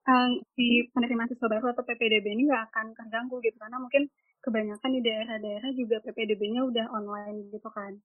uh, 0.05 0.29
di 0.53 0.85
penerimaan 0.93 1.29
siswa 1.29 1.49
baru 1.49 1.73
atau 1.73 1.81
PPDB 1.81 2.25
ini 2.37 2.45
nggak 2.49 2.69
akan 2.69 2.93
terganggu 2.93 3.41
gitu 3.41 3.57
karena 3.57 3.81
mungkin 3.81 4.05
kebanyakan 4.41 4.89
di 4.93 5.01
daerah-daerah 5.05 5.69
juga 5.73 6.01
PPDB-nya 6.05 6.61
udah 6.65 6.85
online 6.93 7.49
gitu 7.49 7.69
kan. 7.73 7.97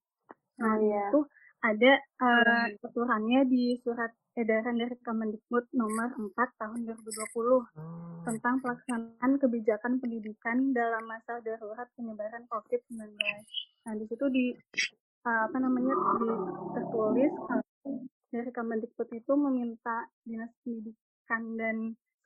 Nah 0.57 0.73
Oh, 0.73 0.81
iya. 0.81 1.05
itu 1.13 1.21
ada 1.65 1.93
uh, 2.21 2.67
aturannya 2.85 3.49
di 3.49 3.81
surat 3.81 4.13
edaran 4.37 4.77
dari 4.77 4.97
Kemendikbud 5.01 5.73
nomor 5.73 6.13
4 6.13 6.61
tahun 6.61 6.85
2020 6.85 7.47
Oh, 7.47 7.65
tentang 8.29 8.61
pelaksanaan 8.61 9.39
kebijakan 9.41 9.97
pendidikan 10.03 10.77
dalam 10.77 11.09
masa 11.09 11.41
darurat 11.41 11.89
penyebaran 11.97 12.45
COVID-19. 12.51 13.17
Nah, 13.87 13.95
di 13.97 14.05
situ 14.11 14.27
di 14.29 14.53
uh, 15.25 15.43
apa 15.49 15.57
namanya 15.57 15.95
di 16.21 16.29
tertulis 16.77 17.33
dari 18.29 18.51
Kemendikbud 18.53 19.09
itu 19.15 19.33
meminta 19.39 20.11
dinas 20.27 20.53
pendidikan 20.61 21.43
dan 21.57 21.77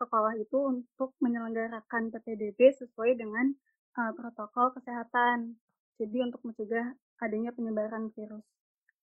sekolah 0.00 0.34
itu 0.40 0.56
untuk 0.56 1.14
menyelenggarakan 1.20 2.10
PPDB 2.10 2.74
sesuai 2.80 3.20
dengan 3.20 3.52
uh, 4.00 4.10
protokol 4.16 4.72
kesehatan. 4.74 5.60
Jadi 6.00 6.18
untuk 6.24 6.40
mencegah 6.42 6.96
adanya 7.20 7.52
penyebaran 7.52 8.08
virus 8.16 8.42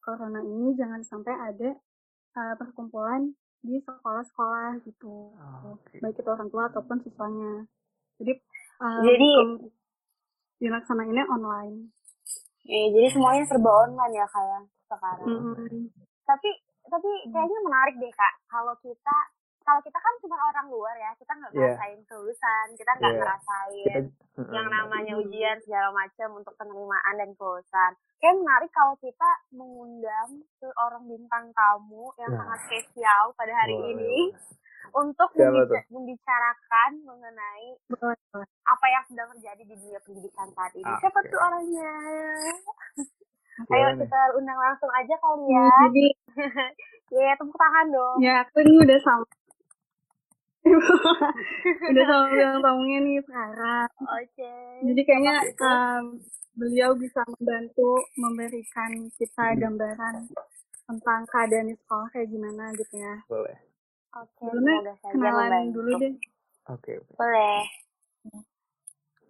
corona 0.08 0.40
ini 0.40 0.72
jangan 0.74 1.04
sampai 1.04 1.36
ada 1.36 1.76
uh, 2.34 2.56
perkumpulan 2.56 3.36
di 3.60 3.76
sekolah-sekolah 3.78 4.80
gitu 4.82 5.36
Oh, 5.36 5.76
oke. 5.76 6.00
baik 6.00 6.16
itu 6.16 6.30
orang 6.30 6.48
tua 6.48 6.72
ataupun 6.72 7.04
siswanya. 7.04 7.68
Jadi, 8.16 8.34
um, 8.80 9.04
Jadi- 9.04 9.68
dilaksanainnya 10.58 11.28
online. 11.28 11.92
Eh, 12.64 12.90
jadi 12.90 13.08
semuanya 13.12 13.46
serba 13.46 13.70
online 13.86 14.14
ya 14.14 14.26
kayak 14.26 14.62
sekarang. 14.86 15.28
Mm-mm. 15.28 15.88
Tapi 16.24 16.50
tapi 16.84 17.10
kayaknya 17.30 17.60
menarik 17.62 17.96
deh 17.96 18.10
kak. 18.10 18.34
Kalau 18.48 18.74
kita 18.82 19.18
kalau 19.68 19.82
kita 19.82 20.00
kan 20.00 20.14
cuma 20.18 20.40
orang 20.42 20.68
luar 20.68 20.96
ya, 20.96 21.12
kita 21.14 21.28
nggak 21.30 21.52
Iya. 21.52 21.60
ngerasain 21.68 22.00
kelulusan, 22.06 22.66
kita 22.74 22.92
nggak 22.94 23.12
Iya. 23.12 23.20
ngerasain 23.20 24.04
Kita 24.32 24.48
yang 24.50 24.68
namanya 24.70 25.14
ujian 25.18 25.58
segala 25.60 25.92
macam 25.92 26.30
untuk 26.36 26.56
penerimaan 26.56 27.14
dan 27.14 27.30
kelulusan. 27.34 27.92
Kayak 28.18 28.38
menarik 28.38 28.72
kalau 28.72 28.96
kita 28.96 29.30
mengundang 29.52 30.30
seorang 30.56 31.04
bintang 31.06 31.52
tamu 31.52 32.10
yang 32.16 32.32
Nah. 32.32 32.40
sangat 32.42 32.60
spesial 32.64 33.24
pada 33.34 33.52
hari 33.54 33.76
Boleh, 33.76 33.92
ini 33.92 34.18
untuk 34.90 35.30
Siapa 35.30 35.52
membica- 35.52 35.68
tuh? 35.68 35.84
membicarakan 35.92 36.92
mengenai 37.04 37.68
apa 38.64 38.86
yang 38.88 39.04
sedang 39.06 39.28
terjadi 39.34 39.62
di 39.62 39.76
dunia 39.76 40.00
pendidikan 40.00 40.48
saat 40.50 40.72
ini. 40.74 40.88
Oke. 40.88 41.02
Siapa 41.02 41.20
tuh 41.24 41.40
orangnya? 41.40 41.92
Ayo 43.68 43.88
nih. 43.92 44.00
kita 44.00 44.20
undang 44.34 44.54
langsung 44.56 44.92
aja 44.92 45.16
kali 45.18 45.44
Ya, 45.48 45.60
ya. 45.60 45.70
jadi, 45.84 46.06
Ya, 47.10 47.32
tepuk 47.34 47.56
tangan 47.56 47.88
dong. 47.88 48.18
ya 48.20 48.44
aku 48.44 48.60
ini 48.62 48.78
udah 48.80 49.00
sama. 49.00 49.26
udah 51.92 52.04
sama 52.06 52.26
bilang 52.30 52.60
tamunya 52.60 53.00
nih 53.02 53.18
sekarang. 53.24 53.90
Oke. 54.02 54.52
Jadi 54.84 55.02
kayaknya 55.04 55.36
um, 55.62 56.04
beliau 56.54 56.92
bisa 56.94 57.22
membantu 57.28 58.02
memberikan 58.16 58.92
kita 59.16 59.46
Hmm. 59.52 59.60
gambaran 59.60 60.16
tentang 60.88 61.22
keadaan 61.28 61.68
di 61.68 61.76
sekolah 61.76 62.08
kayak 62.12 62.30
gimana 62.30 62.72
gitu 62.74 62.96
ya. 62.96 63.16
Boleh. 63.28 63.58
Oke, 64.18 64.46
saja 64.50 65.14
kenalan 65.14 65.46
membantu. 65.46 65.74
dulu 65.76 65.92
deh. 66.00 66.14
Oke. 66.72 66.92
oke. 66.98 67.14
Boleh. 67.16 67.60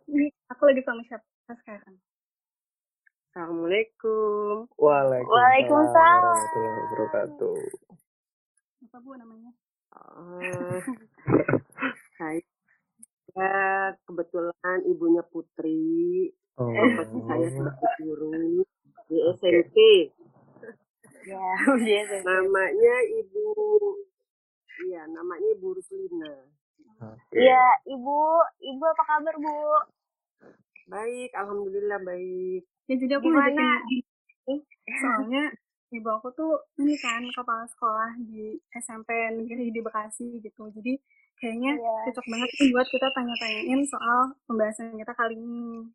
Ini 0.07 0.25
aku 0.47 0.61
lagi 0.63 0.81
sama 0.81 1.01
siapa 1.03 1.25
sekarang? 1.51 1.95
Assalamualaikum. 3.27 4.65
Waalaikumsalam 4.79 5.27
Waalaikumsalam. 5.27 6.21
warahmatullahi 6.23 6.79
wabarakatuh. 6.79 7.57
Apa 8.87 8.97
bu 9.03 9.11
namanya? 9.13 9.51
Eh, 10.17 10.81
saya 13.37 13.93
kebetulan 14.09 14.77
ibunya 14.89 15.21
Putri. 15.29 16.33
Oh. 16.57 16.73
Profesi 16.73 17.19
saya 17.29 17.47
sebagai 17.53 17.93
guru 18.01 18.65
di. 19.07 19.17
SMP. 19.37 19.77
Ya. 21.27 21.43
Namanya 22.23 22.95
Ibu 23.23 23.47
Iya, 24.77 25.01
namanya 25.09 25.47
Ibu 25.57 25.67
Ruslina. 25.73 26.33
Oke. 27.01 27.33
Iya, 27.33 27.65
Ibu. 27.89 28.17
Ibu 28.61 28.83
apa 28.85 29.03
kabar, 29.05 29.35
Bu? 29.37 29.53
Baik, 30.87 31.31
alhamdulillah 31.35 31.99
baik. 32.05 32.63
Ya 32.87 32.95
jadi 32.95 33.13
aku 33.19 33.27
Gimana? 33.27 33.83
soalnya 34.87 35.51
ibu 35.87 36.09
aku 36.11 36.27
tuh 36.35 36.53
ini 36.83 36.95
kan 36.99 37.23
kepala 37.31 37.63
sekolah 37.71 38.11
di 38.27 38.59
SMP 38.75 39.07
negeri 39.31 39.71
di 39.71 39.79
Bekasi 39.79 40.43
gitu. 40.43 40.67
Jadi 40.75 40.99
kayaknya 41.39 41.77
Iya. 41.77 41.95
cocok 42.11 42.25
banget 42.27 42.49
nih 42.59 42.69
buat 42.75 42.87
kita 42.89 43.07
tanya-tanyain 43.13 43.81
soal 43.87 44.19
pembahasan 44.49 44.97
kita 44.99 45.13
kali 45.15 45.37
ini. 45.37 45.87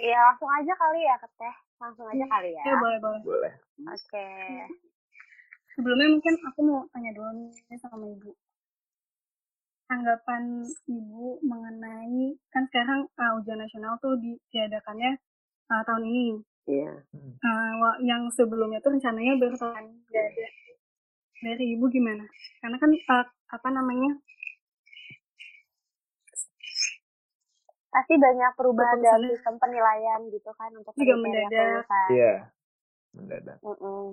Iya, 0.00 0.16
langsung 0.32 0.48
aja 0.48 0.72
kali 0.72 1.00
ya, 1.04 1.14
Keteh. 1.20 1.54
Langsung 1.76 2.06
aja 2.08 2.24
kali 2.24 2.50
ya. 2.56 2.64
Ya 2.64 2.74
boleh 2.80 2.98
boleh. 3.04 3.20
Boleh. 3.20 3.52
Oke. 3.92 4.28
Sebelumnya 5.74 6.08
mungkin 6.14 6.34
aku 6.46 6.60
mau 6.62 6.80
tanya 6.94 7.10
dulu 7.12 7.30
nih 7.50 7.78
sama 7.82 8.06
ibu. 8.06 8.30
Tanggapan 9.84 10.64
ibu 10.88 11.36
mengenai 11.44 12.32
kan 12.48 12.64
sekarang 12.72 13.04
uh, 13.20 13.36
ujian 13.36 13.60
nasional 13.60 14.00
tuh 14.00 14.16
ditiadakannya 14.16 15.20
uh, 15.68 15.82
tahun 15.84 16.04
ini. 16.08 16.26
Iya. 16.64 16.92
Hmm. 17.12 17.32
Uh, 17.38 17.94
yang 18.00 18.28
sebelumnya 18.32 18.80
tuh 18.80 18.96
rencananya 18.96 19.36
nggak 19.36 19.54
ada. 20.16 20.46
Dari 21.44 21.64
ibu 21.76 21.84
gimana? 21.88 22.24
Karena 22.58 22.76
kan 22.78 22.90
uh, 22.90 23.26
apa 23.52 23.68
namanya 23.68 24.16
Pasti 27.94 28.18
banyak 28.18 28.50
perubahan 28.58 28.98
dalam 28.98 29.22
Keputusannya- 29.22 29.30
sistem 29.38 29.54
penilaian 29.56 30.20
gitu 30.26 30.50
kan 30.58 30.70
untuk 30.74 30.90
Juga 30.98 31.14
mendadak. 31.14 31.46
kelulusan. 31.54 32.06
Iya. 32.10 32.34
Mendadak. 33.14 33.56
Mm-mm. 33.62 34.04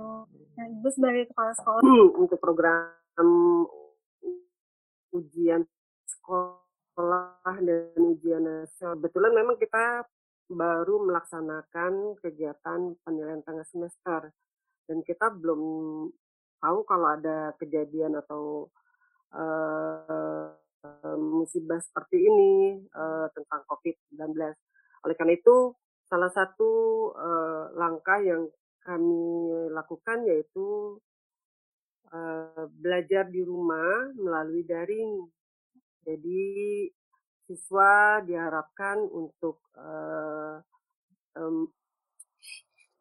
oh, 0.00 0.24
nah, 0.58 0.66
ibu 0.66 0.88
sebagai 0.90 1.30
kepala 1.30 1.52
sekolah 1.54 1.78
Untuk 2.18 2.42
program 2.42 2.90
ujian 5.14 5.62
sekolah 6.10 7.38
dan 7.62 7.94
ujian 8.02 8.42
nasional. 8.42 8.98
Kebetulan 8.98 9.30
memang 9.30 9.56
kita 9.62 10.02
baru 10.50 11.06
melaksanakan 11.06 12.18
kegiatan 12.18 12.98
penilaian 13.06 13.42
tengah 13.46 13.64
semester 13.64 14.34
dan 14.90 14.98
kita 15.06 15.30
belum 15.30 15.62
tahu 16.58 16.78
kalau 16.84 17.08
ada 17.14 17.54
kejadian 17.56 18.18
atau 18.18 18.66
uh, 19.32 20.50
musibah 21.16 21.78
seperti 21.80 22.26
ini 22.26 22.82
uh, 22.96 23.30
tentang 23.30 23.62
COVID-19. 23.68 24.34
Oleh 25.06 25.14
karena 25.16 25.34
itu, 25.36 25.72
salah 26.08 26.32
satu 26.32 26.70
uh, 27.14 27.64
langkah 27.76 28.18
yang 28.20 28.48
kami 28.80 29.70
lakukan 29.70 30.24
yaitu 30.26 30.98
uh, 32.10 32.64
belajar 32.80 33.28
di 33.28 33.44
rumah 33.44 34.10
melalui 34.16 34.64
daring. 34.64 35.28
Jadi 36.02 36.88
siswa 37.50 38.22
diharapkan 38.22 39.02
untuk 39.10 39.58
uh, 39.74 40.62
um, 41.34 41.66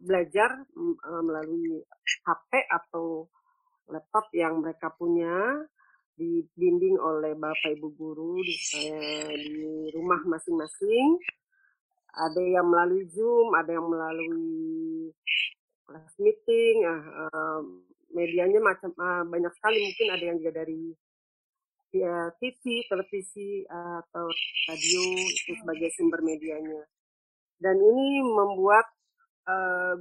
belajar 0.02 0.66
uh, 0.74 1.22
melalui 1.22 1.86
HP 2.26 2.66
atau 2.66 3.30
laptop 3.86 4.26
yang 4.34 4.66
mereka 4.66 4.90
punya 4.98 5.70
dibimbing 6.18 6.98
oleh 6.98 7.38
bapak 7.38 7.78
ibu 7.78 7.94
guru 7.94 8.42
di, 8.42 8.58
di 9.38 9.70
rumah 9.94 10.20
masing-masing. 10.26 11.22
Ada 12.10 12.42
yang 12.42 12.66
melalui 12.74 13.06
Zoom, 13.14 13.54
ada 13.54 13.70
yang 13.70 13.86
melalui 13.86 15.14
kelas 15.86 16.14
meeting, 16.18 16.90
uh, 16.90 17.06
uh, 17.30 17.62
medianya 18.10 18.58
macam 18.58 18.90
uh, 18.98 19.22
banyak 19.30 19.54
sekali. 19.62 19.78
Mungkin 19.86 20.08
ada 20.10 20.24
yang 20.26 20.38
juga 20.42 20.66
dari 20.66 20.90
ya, 21.94 22.30
TV, 22.38 22.86
televisi, 22.86 23.66
atau 23.70 24.26
radio 24.70 25.04
itu 25.26 25.52
sebagai 25.58 25.90
sumber 25.98 26.22
medianya. 26.22 26.84
Dan 27.60 27.76
ini 27.76 28.24
membuat 28.24 28.88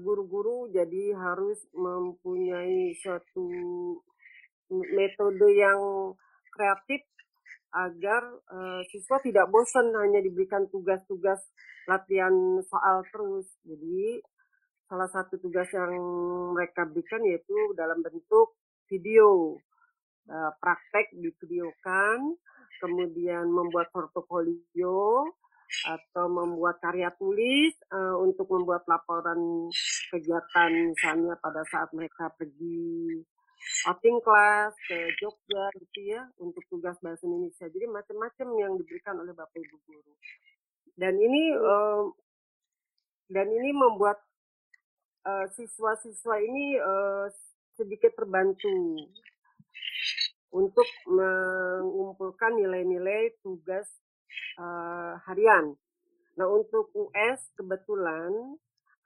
guru-guru 0.04 0.68
uh, 0.68 0.70
jadi 0.70 1.16
harus 1.16 1.56
mempunyai 1.72 2.92
suatu 3.00 3.48
metode 4.68 5.48
yang 5.56 6.12
kreatif 6.52 7.00
agar 7.72 8.22
uh, 8.52 8.80
siswa 8.92 9.20
tidak 9.24 9.48
bosan 9.48 9.92
hanya 9.96 10.20
diberikan 10.20 10.68
tugas-tugas 10.68 11.40
latihan 11.88 12.32
soal 12.68 13.04
terus. 13.08 13.48
Jadi 13.64 14.20
salah 14.88 15.08
satu 15.08 15.36
tugas 15.40 15.68
yang 15.72 15.92
mereka 16.56 16.88
berikan 16.88 17.20
yaitu 17.24 17.56
dalam 17.76 18.00
bentuk 18.00 18.56
video 18.88 19.56
uh, 20.28 20.52
praktek 20.60 21.12
divideokan, 21.16 22.36
kemudian 22.78 23.48
membuat 23.48 23.90
portofolio 23.90 25.26
atau 25.68 26.26
membuat 26.32 26.80
karya 26.80 27.12
tulis 27.20 27.76
uh, 27.92 28.16
untuk 28.16 28.48
membuat 28.48 28.88
laporan 28.88 29.68
kegiatan 30.08 30.72
misalnya 30.96 31.36
pada 31.44 31.60
saat 31.68 31.92
mereka 31.92 32.32
pergi 32.40 33.20
outing 33.84 34.16
class 34.24 34.72
ke 34.88 35.12
Jogja 35.20 35.68
gitu 35.76 36.00
ya 36.08 36.24
untuk 36.40 36.64
tugas 36.72 36.96
bahasa 37.04 37.20
Indonesia. 37.28 37.68
Jadi 37.68 37.84
macam-macam 37.84 38.48
yang 38.56 38.72
diberikan 38.80 39.20
oleh 39.20 39.36
Bapak 39.36 39.60
Ibu 39.60 39.76
guru. 39.84 40.12
Dan 40.96 41.20
ini 41.20 41.52
uh, 41.52 42.08
dan 43.28 43.52
ini 43.52 43.70
membuat 43.76 44.24
siswa-siswa 45.28 46.40
uh, 46.40 46.40
ini 46.40 46.80
uh, 46.80 47.28
sedikit 47.76 48.16
terbantu 48.16 48.96
untuk 50.52 50.88
mengumpulkan 51.08 52.56
nilai-nilai 52.56 53.36
tugas 53.44 53.88
uh, 54.56 55.20
harian. 55.28 55.76
Nah 56.40 56.46
untuk 56.48 56.88
US 56.96 57.40
kebetulan 57.58 58.56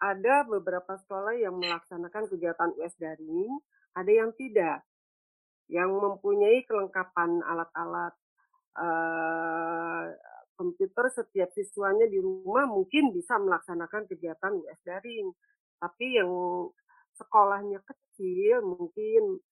ada 0.03 0.43
beberapa 0.47 0.99
sekolah 0.99 1.39
yang 1.39 1.59
melaksanakan 1.59 2.27
kegiatan 2.31 2.71
US 2.79 2.95
daring 2.99 3.55
ada 3.93 4.09
yang 4.09 4.33
tidak, 4.37 4.81
yang 5.69 5.93
mempunyai 5.93 6.65
kelengkapan 6.65 7.45
alat-alat 7.45 8.15
uh, 8.77 10.05
komputer 10.57 11.13
setiap 11.13 11.53
siswanya 11.53 12.09
di 12.09 12.21
rumah 12.21 12.65
mungkin 12.69 13.13
bisa 13.13 13.37
melaksanakan 13.37 14.09
kegiatan 14.09 14.53
US 14.65 14.81
daring. 14.85 15.33
Tapi 15.77 16.07
yang 16.17 16.31
sekolahnya 17.19 17.85
kecil 17.85 18.65
mungkin 18.65 19.43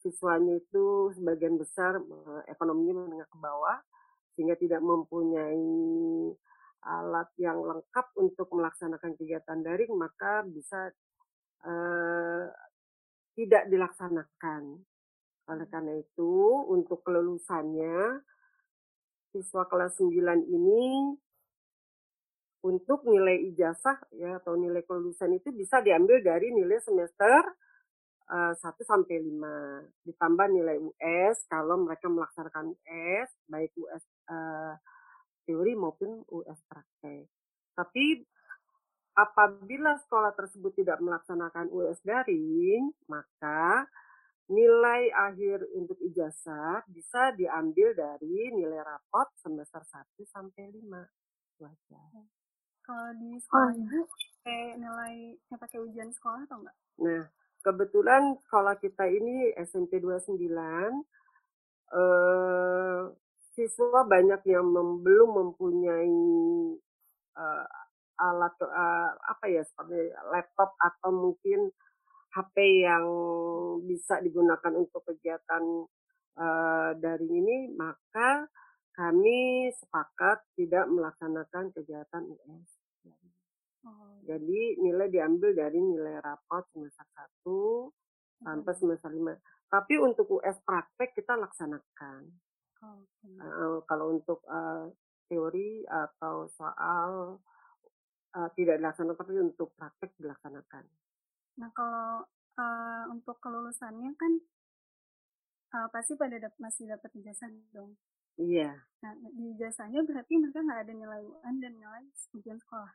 siswanya 0.00 0.56
itu 0.56 1.12
sebagian 1.14 1.60
besar 1.60 2.00
uh, 2.00 2.42
ekonominya 2.48 3.04
menengah 3.06 3.28
ke 3.28 3.38
bawah 3.38 3.78
sehingga 4.34 4.56
tidak 4.56 4.80
mempunyai 4.80 5.60
alat 6.80 7.28
yang 7.36 7.60
lengkap 7.60 8.06
untuk 8.16 8.48
melaksanakan 8.56 9.12
kegiatan 9.20 9.60
daring 9.60 9.92
maka 9.96 10.40
bisa 10.48 10.88
uh, 11.68 12.48
tidak 13.36 13.68
dilaksanakan. 13.68 14.80
Oleh 15.50 15.66
karena 15.66 15.98
itu, 15.98 16.32
untuk 16.70 17.02
kelulusannya, 17.02 18.22
siswa 19.34 19.66
kelas 19.66 19.98
9 19.98 20.46
ini 20.46 21.14
untuk 22.60 23.08
nilai 23.08 23.40
ijazah 23.48 23.96
ya 24.12 24.36
atau 24.36 24.52
nilai 24.58 24.84
kelulusan 24.84 25.32
itu 25.32 25.48
bisa 25.54 25.80
diambil 25.80 26.20
dari 26.20 26.52
nilai 26.52 26.76
semester 26.82 27.40
eh, 27.40 27.69
1 28.30 28.62
sampai 28.86 29.18
5 29.18 30.06
ditambah 30.06 30.46
nilai 30.54 30.78
US 30.78 31.42
kalau 31.50 31.82
mereka 31.82 32.06
melaksanakan 32.06 32.70
US 32.78 33.30
baik 33.50 33.74
US 33.82 34.06
uh, 34.30 34.30
eh, 34.30 34.74
teori 35.50 35.74
maupun 35.74 36.22
US 36.30 36.62
praktek. 36.70 37.26
Tapi 37.74 38.22
apabila 39.18 39.98
sekolah 39.98 40.30
tersebut 40.38 40.78
tidak 40.78 41.02
melaksanakan 41.02 41.74
US 41.74 41.98
daring, 42.06 42.94
maka 43.10 43.90
nilai 44.50 45.10
akhir 45.10 45.66
untuk 45.74 45.98
ijazah 45.98 46.86
bisa 46.86 47.34
diambil 47.34 47.94
dari 47.94 48.50
nilai 48.54 48.78
rapot 48.82 49.26
semester 49.42 49.82
1 49.82 50.06
sampai 50.26 50.70
5. 50.70 51.02
Wajar. 51.60 52.10
Kalau 52.86 53.10
di 53.18 53.36
sekolah 53.42 53.74
ibu, 53.76 54.00
pakai 54.06 54.62
nilai 54.80 55.36
pakai 55.46 55.78
ujian 55.82 56.10
sekolah 56.10 56.48
atau 56.48 56.58
enggak? 56.64 56.76
Nah, 56.98 57.24
kebetulan 57.60 58.36
sekolah 58.46 58.76
kita 58.80 59.04
ini 59.08 59.52
SMP 59.60 60.00
29, 60.00 61.04
eh, 61.92 63.02
siswa 63.54 64.00
banyak 64.06 64.42
yang 64.48 64.66
mem 64.68 65.04
belum 65.04 65.30
mempunyai 65.36 66.12
eh, 67.36 67.66
alat 68.20 68.52
uh, 68.60 69.16
apa 69.16 69.48
ya 69.48 69.64
seperti 69.64 70.12
laptop 70.28 70.76
atau 70.76 71.08
mungkin 71.08 71.72
HP 72.30 72.84
yang 72.84 73.06
bisa 73.88 74.20
digunakan 74.22 74.70
untuk 74.76 75.02
kegiatan 75.08 75.64
uh, 76.38 76.90
daring 77.00 77.34
ini, 77.42 77.58
maka 77.74 78.46
kami 78.94 79.72
sepakat 79.74 80.44
tidak 80.54 80.86
melaksanakan 80.86 81.74
kegiatan 81.74 82.22
US. 82.28 82.70
Oh. 83.86 84.20
Jadi 84.28 84.76
nilai 84.80 85.08
diambil 85.08 85.56
dari 85.56 85.80
nilai 85.80 86.20
rapot 86.20 86.64
semester 86.72 87.06
1 87.44 88.44
sampai 88.44 88.72
semester 88.76 89.10
5. 89.10 89.70
Tapi 89.70 89.94
untuk 90.02 90.26
US 90.40 90.58
praktek 90.66 91.14
kita 91.16 91.38
laksanakan. 91.38 92.26
Oh, 92.80 93.04
okay. 93.04 93.36
uh, 93.44 93.78
kalau 93.84 94.16
untuk 94.16 94.40
uh, 94.48 94.88
teori 95.28 95.84
atau 95.84 96.48
soal 96.48 97.38
uh, 98.34 98.48
tidak 98.56 98.80
dilaksanakan 98.80 99.20
tapi 99.20 99.40
untuk 99.40 99.70
praktek 99.76 100.10
dilaksanakan. 100.16 100.84
Nah 101.60 101.70
kalau 101.76 102.24
uh, 102.56 103.04
untuk 103.12 103.36
kelulusannya 103.38 104.16
kan 104.16 104.32
uh, 105.76 105.88
pasti 105.92 106.16
pada 106.16 106.40
dap 106.40 106.56
masih 106.58 106.90
dapat 106.90 107.10
ijazah 107.20 107.52
dong. 107.70 107.94
Iya. 108.40 108.74
Nah 109.04 109.12
di 109.36 109.54
ijazahnya 109.54 110.00
berarti 110.02 110.40
mereka 110.40 110.64
nggak 110.64 110.80
ada 110.88 110.94
nilai 110.96 111.20
UN 111.20 111.54
dan 111.60 111.72
nilai 111.76 112.02
ujian 112.32 112.58
sekolah. 112.58 112.90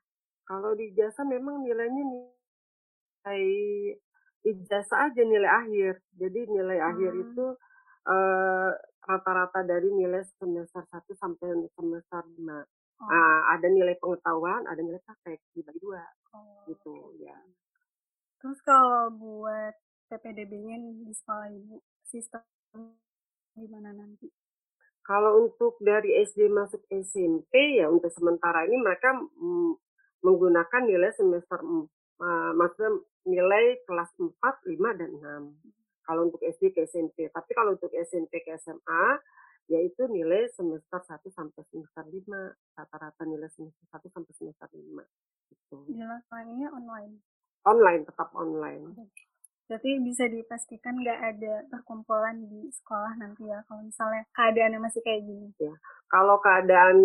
Kalau 0.45 0.77
di 0.77 0.93
ijazah 0.93 1.25
memang 1.25 1.65
nilainya 1.65 2.03
nilai 2.05 3.45
ijazah 4.45 5.09
aja 5.09 5.21
nilai 5.25 5.49
akhir. 5.49 5.93
Jadi 6.13 6.39
nilai 6.53 6.79
hmm. 6.79 6.89
akhir 6.93 7.11
itu 7.17 7.45
rata-rata 9.09 9.59
uh, 9.61 9.67
dari 9.67 9.89
nilai 9.89 10.21
semester 10.37 10.85
1 10.85 11.17
sampai 11.17 11.49
semester 11.73 12.21
5. 12.21 12.37
Oh. 12.95 13.11
Uh, 13.11 13.41
ada 13.51 13.67
nilai 13.67 13.97
pengetahuan, 13.99 14.63
ada 14.69 14.79
nilai 14.79 15.01
praktek 15.03 15.43
dibagi 15.51 15.83
dua, 15.83 15.99
oh. 16.31 16.63
gitu 16.69 17.11
ya. 17.19 17.35
Terus 18.39 18.61
kalau 18.63 19.11
buat 19.11 19.75
PPDB-nya 20.07 20.79
di 20.79 21.11
sekolah 21.11 21.49
ibu, 21.51 21.81
sistem 22.07 22.45
gimana 23.57 23.91
nanti? 23.91 24.31
Kalau 25.05 25.43
untuk 25.43 25.77
dari 25.83 26.17
SD 26.23 26.49
masuk 26.49 26.81
SMP 26.89 27.77
ya 27.77 27.91
untuk 27.91 28.09
sementara 28.09 28.65
ini 28.65 28.79
mereka 28.79 29.13
mm, 29.13 29.84
menggunakan 30.23 30.81
nilai 30.85 31.11
semester 31.11 31.59
uh, 31.63 32.51
maksudnya 32.55 33.01
nilai 33.25 33.81
kelas 33.89 34.13
4, 34.21 34.37
5, 34.37 34.99
dan 35.01 35.11
6. 35.17 36.05
Kalau 36.05 36.29
untuk 36.29 36.41
SD 36.45 36.77
ke 36.77 36.85
SMP. 36.85 37.33
Tapi 37.33 37.51
kalau 37.57 37.73
untuk 37.73 37.89
SMP 37.89 38.45
ke 38.45 38.53
SMA, 38.61 39.17
yaitu 39.65 40.05
nilai 40.05 40.45
semester 40.53 41.01
1 41.01 41.25
sampai 41.33 41.61
semester 41.73 42.05
5 42.05 42.77
rata-rata 42.77 43.23
nilai 43.25 43.49
semester 43.49 43.85
1 43.89 44.13
sampai 44.13 44.33
semester 44.37 44.67
5 44.69 45.01
gitu. 45.49 45.77
Jelas 45.89 46.21
online 46.29 46.69
online. 46.69 47.13
Online 47.65 48.01
tetap 48.05 48.29
online. 48.37 48.93
Berarti 49.65 49.97
bisa 50.05 50.29
dipastikan 50.29 51.01
nggak 51.01 51.21
ada 51.35 51.53
perkumpulan 51.73 52.37
di 52.45 52.69
sekolah 52.69 53.17
nanti 53.17 53.49
ya 53.49 53.65
kalau 53.65 53.81
misalnya 53.81 54.21
keadaannya 54.37 54.77
masih 54.77 55.01
kayak 55.01 55.25
gini. 55.25 55.49
Ya. 55.57 55.73
Kalau 56.05 56.37
keadaan 56.37 56.97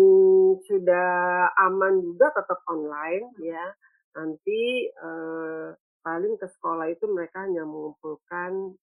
sudah 0.69 1.09
aman 1.57 2.05
juga 2.05 2.29
tetap 2.37 2.61
online 2.69 3.33
ya. 3.41 3.65
Nanti 4.13 4.93
eh, 4.93 5.67
paling 6.05 6.37
ke 6.37 6.47
sekolah 6.53 6.85
itu 6.93 7.09
mereka 7.09 7.49
hanya 7.49 7.65
mengumpulkan 7.65 8.77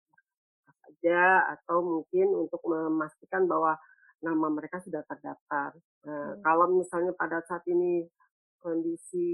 saja 0.82 1.46
atau 1.54 1.86
mungkin 1.86 2.34
untuk 2.34 2.66
memastikan 2.66 3.46
bahwa 3.46 3.78
nama 4.26 4.48
mereka 4.50 4.82
sudah 4.82 5.06
terdaftar. 5.06 5.78
Nah, 6.02 6.34
hmm. 6.34 6.42
Kalau 6.42 6.66
misalnya 6.74 7.14
pada 7.14 7.46
saat 7.46 7.62
ini 7.70 8.10
kondisi 8.58 9.30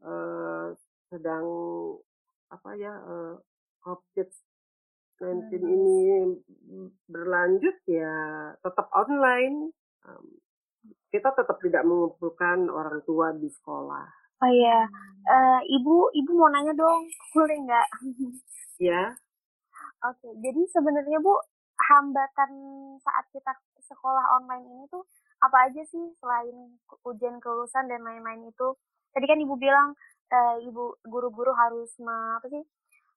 eh, 0.00 0.68
sedang 1.12 1.44
apa 2.50 2.70
ya 2.78 2.94
uh, 3.02 3.34
COVID-19 3.82 5.22
hmm. 5.22 5.66
ini 5.66 5.98
berlanjut 7.10 7.76
ya 7.86 8.14
tetap 8.60 8.86
online. 8.94 9.70
Um, 10.06 10.38
kita 11.10 11.32
tetap 11.34 11.58
tidak 11.62 11.82
mengumpulkan 11.86 12.68
orang 12.70 13.02
tua 13.06 13.32
di 13.34 13.48
sekolah. 13.50 14.06
Oh 14.36 14.50
iya, 14.52 14.84
uh, 15.32 15.60
ibu, 15.64 16.12
ibu 16.12 16.30
mau 16.36 16.52
nanya 16.52 16.76
dong, 16.76 17.08
boleh 17.34 17.56
nggak? 17.64 17.88
Ya. 18.76 19.16
Oke, 20.04 20.28
jadi 20.44 20.60
sebenarnya 20.68 21.18
bu 21.24 21.32
hambatan 21.76 22.52
saat 23.00 23.24
kita 23.32 23.56
sekolah 23.80 24.24
online 24.36 24.66
ini 24.68 24.84
tuh 24.92 25.08
apa 25.40 25.72
aja 25.72 25.80
sih 25.88 26.04
selain 26.20 26.76
ujian 27.08 27.40
kelulusan 27.40 27.88
dan 27.88 28.04
lain-lain 28.04 28.52
itu? 28.52 28.76
Tadi 29.16 29.24
kan 29.24 29.40
ibu 29.40 29.56
bilang 29.56 29.96
uh, 30.32 30.56
ibu 30.62 30.96
guru-guru 31.06 31.52
harus 31.54 31.90
me, 32.02 32.38
apa 32.40 32.46
sih 32.50 32.64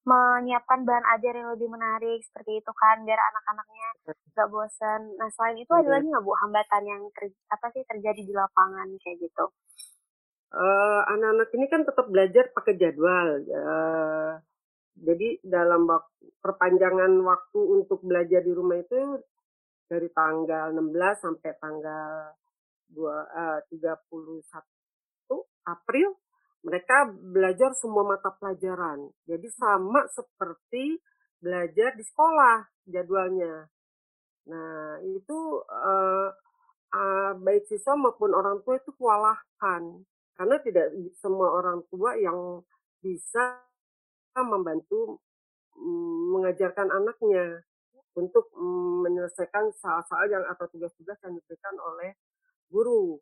menyiapkan 0.08 0.88
bahan 0.88 1.06
ajar 1.20 1.34
yang 1.36 1.50
lebih 1.54 1.70
menarik 1.70 2.24
seperti 2.24 2.64
itu 2.64 2.72
kan 2.74 3.04
biar 3.04 3.20
anak-anaknya 3.20 3.90
nggak 4.34 4.50
bosan. 4.50 5.02
Nah 5.20 5.30
selain 5.36 5.60
itu 5.60 5.70
ada 5.76 5.90
lagi 6.00 6.08
nggak 6.08 6.24
bu 6.24 6.34
hambatan 6.34 6.84
yang 6.88 7.04
ter, 7.14 7.30
apa 7.52 7.68
sih 7.76 7.84
terjadi 7.86 8.22
di 8.24 8.34
lapangan 8.34 8.88
kayak 9.04 9.18
gitu? 9.22 9.46
Uh, 10.50 11.06
anak-anak 11.14 11.50
ini 11.54 11.66
kan 11.70 11.86
tetap 11.86 12.10
belajar 12.10 12.50
pakai 12.56 12.74
jadwal. 12.80 13.44
Uh, 13.46 14.34
jadi 15.00 15.38
dalam 15.46 15.86
waktu, 15.86 16.26
perpanjangan 16.42 17.14
waktu 17.22 17.60
untuk 17.60 18.02
belajar 18.02 18.42
di 18.42 18.52
rumah 18.56 18.82
itu 18.82 19.22
dari 19.86 20.10
tanggal 20.10 20.74
16 20.74 21.24
sampai 21.24 21.52
tanggal 21.62 22.34
2, 22.98 22.98
uh, 23.06 23.60
31 23.70 24.10
April 25.70 26.18
mereka 26.60 27.08
belajar 27.08 27.72
semua 27.76 28.04
mata 28.04 28.32
pelajaran. 28.36 29.08
Jadi 29.24 29.48
sama 29.56 30.04
seperti 30.12 31.00
belajar 31.40 31.96
di 31.96 32.04
sekolah 32.04 32.68
jadwalnya. 32.84 33.68
Nah, 34.50 35.00
itu 35.08 35.40
uh, 35.64 36.30
uh, 36.92 37.32
baik 37.40 37.64
siswa 37.70 37.96
maupun 37.96 38.36
orang 38.36 38.60
tua 38.68 38.76
itu 38.76 38.92
kewalahan. 39.00 40.04
Karena 40.36 40.56
tidak 40.64 40.88
semua 41.20 41.52
orang 41.60 41.84
tua 41.92 42.16
yang 42.16 42.64
bisa 43.00 43.60
membantu 44.40 45.20
um, 45.76 46.36
mengajarkan 46.36 46.92
anaknya 46.92 47.64
untuk 48.16 48.52
um, 48.56 49.04
menyelesaikan 49.04 49.72
soal-soal 49.80 50.28
yang 50.28 50.44
atau 50.48 50.68
tugas-tugas 50.72 51.20
yang 51.24 51.36
diberikan 51.40 51.76
oleh 51.80 52.16
guru. 52.72 53.20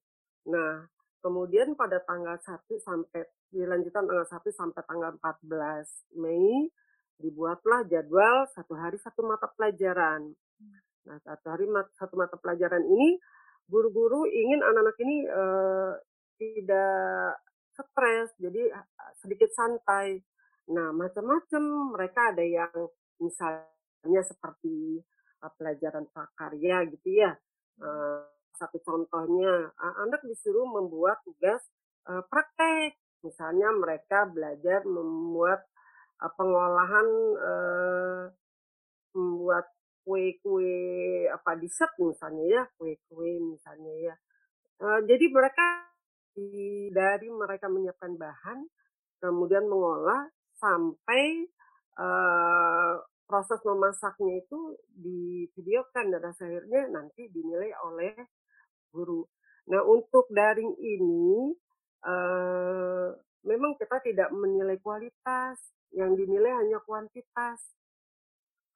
Nah, 0.49 0.85
Kemudian 1.17 1.73
pada 1.73 1.97
tanggal 2.05 2.37
1 2.39 2.77
sampai 2.79 3.25
dilanjutkan 3.49 4.05
tanggal 4.05 4.27
1 4.27 4.53
sampai 4.53 4.81
tanggal 4.85 5.11
14 5.17 6.19
Mei 6.21 6.69
dibuatlah 7.17 7.81
jadwal 7.89 8.45
satu 8.53 8.77
hari 8.77 9.01
satu 9.01 9.25
mata 9.25 9.49
pelajaran. 9.49 10.29
Nah, 11.09 11.17
satu 11.25 11.49
hari 11.49 11.65
satu 11.97 12.13
mata 12.13 12.37
pelajaran 12.37 12.85
ini 12.85 13.17
guru-guru 13.65 14.29
ingin 14.29 14.61
anak-anak 14.61 14.97
ini 15.01 15.17
uh, 15.27 15.91
tidak 16.37 17.41
stres, 17.73 18.29
jadi 18.37 18.69
sedikit 19.17 19.49
santai. 19.53 20.21
Nah, 20.69 20.93
macam-macam 20.93 21.63
mereka 21.97 22.33
ada 22.33 22.45
yang 22.45 22.71
misalnya 23.17 24.21
seperti 24.21 25.01
uh, 25.41 25.51
pelajaran 25.57 26.05
prakarya 26.13 26.85
gitu 26.93 27.09
ya. 27.17 27.33
Uh, 27.81 28.36
satu 28.57 28.81
contohnya, 28.81 29.69
anak 29.77 30.25
disuruh 30.25 30.65
membuat 30.65 31.21
tugas 31.21 31.61
uh, 32.09 32.25
praktek. 32.25 32.97
Misalnya 33.21 33.69
mereka 33.77 34.25
belajar 34.25 34.81
membuat 34.89 35.61
uh, 36.17 36.31
pengolahan 36.33 37.07
membuat 39.13 39.65
kue-kue 40.01 40.73
apa 41.29 41.57
dessert 41.61 41.93
misalnya 42.01 42.45
ya, 42.49 42.63
kue-kue 42.77 43.37
misalnya 43.37 43.93
ya. 44.01 44.15
Jadi 44.77 45.25
mereka 45.33 45.89
di, 46.37 46.93
dari 46.93 47.33
mereka 47.33 47.65
menyiapkan 47.65 48.13
bahan, 48.13 48.61
kemudian 49.17 49.65
mengolah 49.65 50.29
sampai 50.53 51.49
proses 53.27 53.59
memasaknya 53.67 54.39
itu 54.39 54.79
divideokan 54.87 56.15
dan 56.15 56.23
akhirnya 56.31 56.81
nanti 56.87 57.27
dinilai 57.27 57.75
oleh 57.83 58.15
guru. 58.91 59.27
Nah, 59.67 59.83
untuk 59.83 60.31
daring 60.31 60.73
ini 60.79 61.51
uh, 62.07 63.11
memang 63.43 63.75
kita 63.75 63.99
tidak 64.03 64.29
menilai 64.31 64.79
kualitas, 64.79 65.59
yang 65.95 66.15
dinilai 66.15 66.51
hanya 66.51 66.79
kuantitas. 66.83 67.75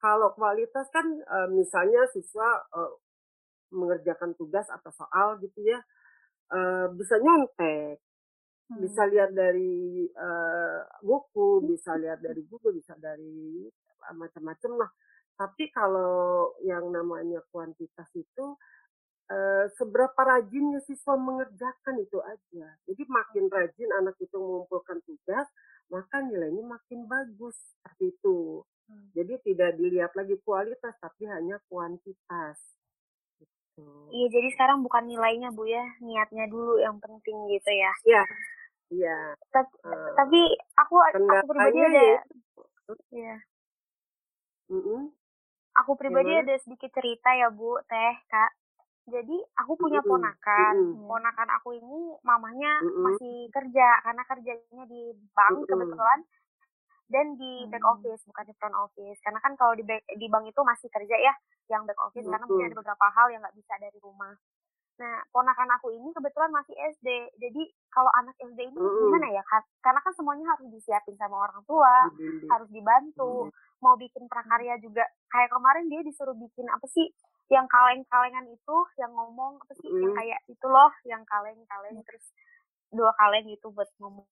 Kalau 0.00 0.34
kualitas 0.34 0.90
kan 0.90 1.06
uh, 1.06 1.48
misalnya 1.52 2.08
siswa 2.10 2.58
uh, 2.74 2.98
mengerjakan 3.72 4.34
tugas 4.34 4.66
atau 4.68 4.90
soal 4.92 5.38
gitu 5.40 5.62
ya, 5.62 5.80
uh, 6.52 6.90
bisa 6.92 7.16
nyontek, 7.22 8.02
hmm. 8.68 8.78
bisa 8.82 9.02
lihat 9.08 9.30
dari 9.32 10.10
buku, 11.00 11.64
bisa 11.70 11.96
lihat 11.96 12.20
dari 12.20 12.42
buku, 12.44 12.74
bisa 12.74 12.98
dari 12.98 13.64
macam-macam 14.12 14.84
lah. 14.84 14.90
Tapi 15.32 15.70
kalau 15.72 16.52
yang 16.66 16.92
namanya 16.92 17.40
kuantitas 17.48 18.10
itu 18.18 18.58
Eh, 19.32 19.66
seberapa 19.80 20.20
rajinnya 20.20 20.82
siswa 20.84 21.16
mengerjakan 21.16 21.96
itu 22.04 22.20
aja. 22.20 22.66
Jadi 22.84 23.02
makin 23.08 23.48
rajin 23.48 23.90
anak 23.96 24.18
itu 24.20 24.36
mengumpulkan 24.36 25.00
tugas, 25.08 25.48
maka 25.88 26.20
nilainya 26.20 26.60
makin 26.60 27.08
bagus 27.08 27.56
seperti 27.72 28.12
itu. 28.12 28.60
Hmm. 28.92 29.08
Jadi 29.16 29.40
tidak 29.46 29.80
dilihat 29.80 30.12
lagi 30.12 30.36
kualitas, 30.44 30.92
tapi 31.00 31.24
hanya 31.32 31.56
kuantitas. 31.72 32.60
Gitu. 33.40 33.88
Iya, 34.12 34.26
jadi 34.28 34.48
sekarang 34.52 34.84
bukan 34.84 35.08
nilainya 35.08 35.48
bu 35.48 35.64
ya, 35.64 35.86
niatnya 36.04 36.44
dulu 36.52 36.76
yang 36.84 37.00
penting 37.00 37.36
gitu 37.56 37.70
ya. 37.72 37.92
Iya, 38.04 38.22
iya. 38.92 39.18
Tapi, 39.48 39.72
uh, 39.88 40.12
tapi 40.12 40.40
aku 40.76 40.94
aku 41.00 41.48
pribadi 41.48 41.78
ada, 41.80 42.02
ya. 42.04 42.20
Iya. 43.16 43.36
Mm 44.68 44.82
-hmm. 44.84 45.00
Aku 45.80 45.96
pribadi 45.96 46.36
Gimana? 46.36 46.44
ada 46.44 46.54
sedikit 46.60 46.92
cerita 46.92 47.32
ya 47.32 47.48
bu, 47.48 47.80
teh 47.88 48.12
kak 48.28 48.52
jadi 49.12 49.36
aku 49.60 49.76
punya 49.76 50.00
ponakan. 50.00 50.74
Mm-hmm. 50.74 51.04
Ponakan 51.04 51.48
aku 51.60 51.76
ini 51.76 52.16
mamanya 52.24 52.80
mm-hmm. 52.80 53.02
masih 53.04 53.36
kerja 53.52 53.88
karena 54.00 54.22
kerjanya 54.24 54.84
di 54.88 55.12
bank 55.36 55.60
mm-hmm. 55.60 55.68
kebetulan 55.68 56.20
dan 57.12 57.26
di 57.36 57.68
back 57.68 57.84
office 57.84 58.24
bukan 58.24 58.44
di 58.48 58.54
front 58.56 58.76
office. 58.80 59.20
Karena 59.20 59.38
kan 59.44 59.52
kalau 59.60 59.76
di 59.76 59.84
back, 59.84 60.08
di 60.16 60.26
bank 60.32 60.48
itu 60.48 60.60
masih 60.64 60.88
kerja 60.88 61.16
ya 61.20 61.34
yang 61.68 61.84
back 61.84 62.00
office 62.00 62.24
karena 62.24 62.48
mungkin 62.48 62.72
ada 62.72 62.78
beberapa 62.80 63.06
hal 63.12 63.26
yang 63.28 63.40
nggak 63.44 63.56
bisa 63.60 63.74
dari 63.76 63.98
rumah. 64.00 64.32
Nah, 65.02 65.18
ponakan 65.34 65.66
aku 65.74 65.90
ini 65.90 66.14
kebetulan 66.14 66.54
masih 66.54 66.78
SD. 66.94 67.08
Jadi 67.42 67.62
kalau 67.90 68.06
anak 68.14 68.38
SD 68.38 68.70
ini 68.70 68.78
mm-hmm. 68.78 69.02
gimana 69.10 69.28
ya? 69.34 69.42
Karena 69.82 69.98
kan 69.98 70.14
semuanya 70.14 70.46
harus 70.54 70.70
disiapin 70.70 71.18
sama 71.18 71.42
orang 71.42 71.58
tua, 71.66 72.06
mm-hmm. 72.14 72.46
harus 72.46 72.70
dibantu. 72.70 73.50
Mm-hmm. 73.50 73.82
Mau 73.82 73.98
bikin 73.98 74.30
prakarya 74.30 74.78
juga. 74.78 75.02
Kayak 75.26 75.50
kemarin 75.50 75.90
dia 75.90 76.00
disuruh 76.06 76.38
bikin 76.38 76.70
apa 76.70 76.86
sih? 76.86 77.10
yang 77.52 77.68
kaleng-kalengan 77.68 78.48
itu 78.48 78.76
yang 78.96 79.12
ngomong 79.12 79.60
apa 79.60 79.72
sih 79.76 79.90
mm. 79.92 80.00
yang 80.00 80.12
kayak 80.16 80.40
itu 80.48 80.66
loh 80.72 80.88
yang 81.04 81.20
kaleng-kaleng 81.28 82.00
terus 82.08 82.32
dua 82.88 83.12
kaleng 83.20 83.44
itu 83.44 83.68
buat 83.68 83.88
ngomong 84.00 84.24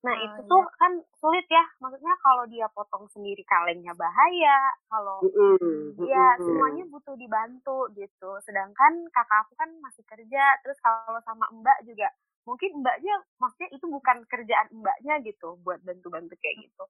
nah 0.00 0.16
oh, 0.16 0.24
itu 0.24 0.40
iya. 0.40 0.48
tuh 0.48 0.64
kan 0.80 0.92
sulit 1.20 1.46
ya 1.52 1.64
maksudnya 1.76 2.16
kalau 2.24 2.44
dia 2.48 2.66
potong 2.72 3.04
sendiri 3.12 3.44
kalengnya 3.44 3.92
bahaya 3.92 4.58
kalau 4.88 5.20
mm 5.20 6.00
ya 6.08 6.40
semuanya 6.40 6.88
butuh 6.88 7.12
dibantu 7.20 7.86
gitu. 7.92 8.30
Sedangkan 8.40 9.04
kakak 9.12 9.44
aku 9.44 9.52
kan 9.60 9.68
masih 9.84 10.00
kerja 10.08 10.56
terus 10.64 10.80
kalau 10.80 11.20
sama 11.28 11.44
mbak 11.52 11.76
juga 11.84 12.08
mungkin 12.48 12.80
mbaknya 12.80 13.20
maksudnya 13.36 13.68
itu 13.76 13.84
bukan 13.84 14.24
kerjaan 14.24 14.68
mbaknya 14.72 15.20
gitu 15.20 15.60
buat 15.60 15.84
bantu-bantu 15.84 16.32
kayak 16.40 16.56
gitu. 16.64 16.84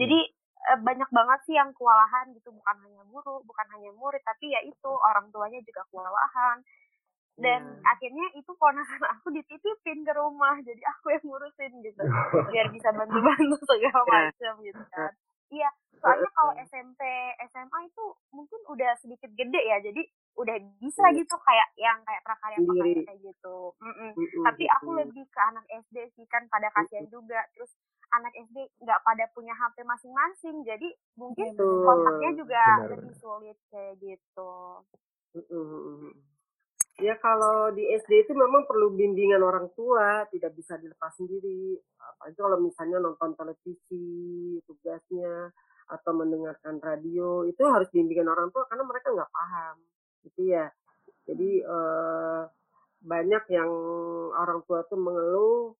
Jadi 0.00 0.32
Eh, 0.64 0.80
banyak 0.80 1.10
banget 1.12 1.40
sih 1.44 1.52
yang 1.60 1.76
kewalahan 1.76 2.32
gitu 2.32 2.48
bukan 2.48 2.76
hanya 2.80 3.04
guru 3.12 3.44
bukan 3.44 3.66
hanya 3.76 3.92
murid 4.00 4.24
tapi 4.24 4.48
ya 4.48 4.64
itu 4.64 4.90
orang 4.96 5.28
tuanya 5.28 5.60
juga 5.60 5.84
kewalahan 5.92 6.56
dan 7.34 7.60
yeah. 7.66 7.90
akhirnya 7.90 8.26
itu 8.38 8.52
ponakan 8.54 9.02
aku 9.18 9.34
dititipin 9.34 10.06
ke 10.06 10.12
rumah 10.14 10.54
jadi 10.62 10.82
aku 10.94 11.14
yang 11.14 11.24
ngurusin 11.26 11.72
gitu 11.82 12.02
biar 12.52 12.66
bisa 12.70 12.88
bantu-bantu 12.94 13.58
segala 13.70 14.02
yeah. 14.06 14.30
macam 14.30 14.54
gitu 14.62 14.82
kan 14.94 15.10
Iya, 15.52 15.70
soalnya 16.02 16.30
kalau 16.34 16.52
SMP, 16.66 17.00
SMA 17.52 17.78
itu 17.86 18.04
mungkin 18.34 18.60
udah 18.66 18.96
sedikit 18.98 19.30
gede 19.38 19.62
ya, 19.62 19.78
jadi 19.78 20.02
udah 20.34 20.56
bisa 20.82 21.04
Iya. 21.14 21.22
gitu 21.22 21.36
kayak 21.38 21.68
yang 21.78 21.98
kayak 22.02 22.22
prakarya-prakarya 22.26 22.82
Sendiri. 22.82 23.02
kayak 23.06 23.20
gitu. 23.22 23.56
Mm-mm. 23.78 24.10
Mm-mm, 24.18 24.42
Tapi 24.42 24.64
aku 24.66 24.88
lebih 24.98 25.24
ke 25.30 25.40
anak 25.44 25.62
SD 25.70 25.96
sih 26.18 26.26
kan 26.26 26.42
pada 26.50 26.72
kasihan 26.74 27.06
juga. 27.06 27.38
Terus 27.54 27.70
anak 28.18 28.34
SD 28.34 28.56
nggak 28.82 29.00
pada 29.06 29.24
punya 29.30 29.54
HP 29.54 29.86
masing-masing, 29.86 30.56
jadi 30.66 30.88
mungkin 31.14 31.54
kontaknya 31.58 32.30
juga 32.34 32.62
Benar, 32.82 32.90
lebih 32.98 33.12
sulit 33.14 33.58
kayak 33.70 33.94
gitu. 34.02 34.52
Ya 37.02 37.18
kalau 37.18 37.74
di 37.74 37.90
SD 37.90 38.22
itu 38.22 38.32
memang 38.38 38.70
perlu 38.70 38.94
bimbingan 38.94 39.42
orang 39.42 39.66
tua, 39.74 40.22
tidak 40.30 40.54
bisa 40.54 40.78
dilepas 40.78 41.10
sendiri. 41.18 41.74
Apalagi 41.98 42.38
kalau 42.38 42.58
misalnya 42.62 43.02
nonton 43.02 43.34
televisi, 43.34 44.54
tugasnya, 44.62 45.50
atau 45.90 46.12
mendengarkan 46.14 46.78
radio, 46.78 47.42
itu 47.50 47.60
harus 47.66 47.90
bimbingan 47.90 48.30
orang 48.30 48.48
tua 48.54 48.64
karena 48.70 48.84
mereka 48.86 49.10
nggak 49.10 49.32
paham. 49.34 49.76
Gitu 50.22 50.40
ya. 50.54 50.70
Jadi 51.26 51.50
eh, 51.66 52.42
banyak 53.02 53.44
yang 53.50 53.70
orang 54.30 54.60
tua 54.62 54.86
tuh 54.86 55.00
mengeluh 55.00 55.74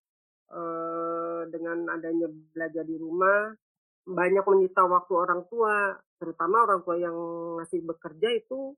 eh, 0.51 1.43
dengan 1.47 1.95
adanya 1.95 2.27
belajar 2.27 2.83
di 2.83 2.97
rumah, 2.99 3.55
banyak 4.03 4.45
menyita 4.51 4.83
waktu 4.83 5.15
orang 5.15 5.47
tua, 5.47 5.95
terutama 6.19 6.67
orang 6.67 6.83
tua 6.83 6.97
yang 6.99 7.17
masih 7.63 7.87
bekerja 7.87 8.35
itu 8.35 8.75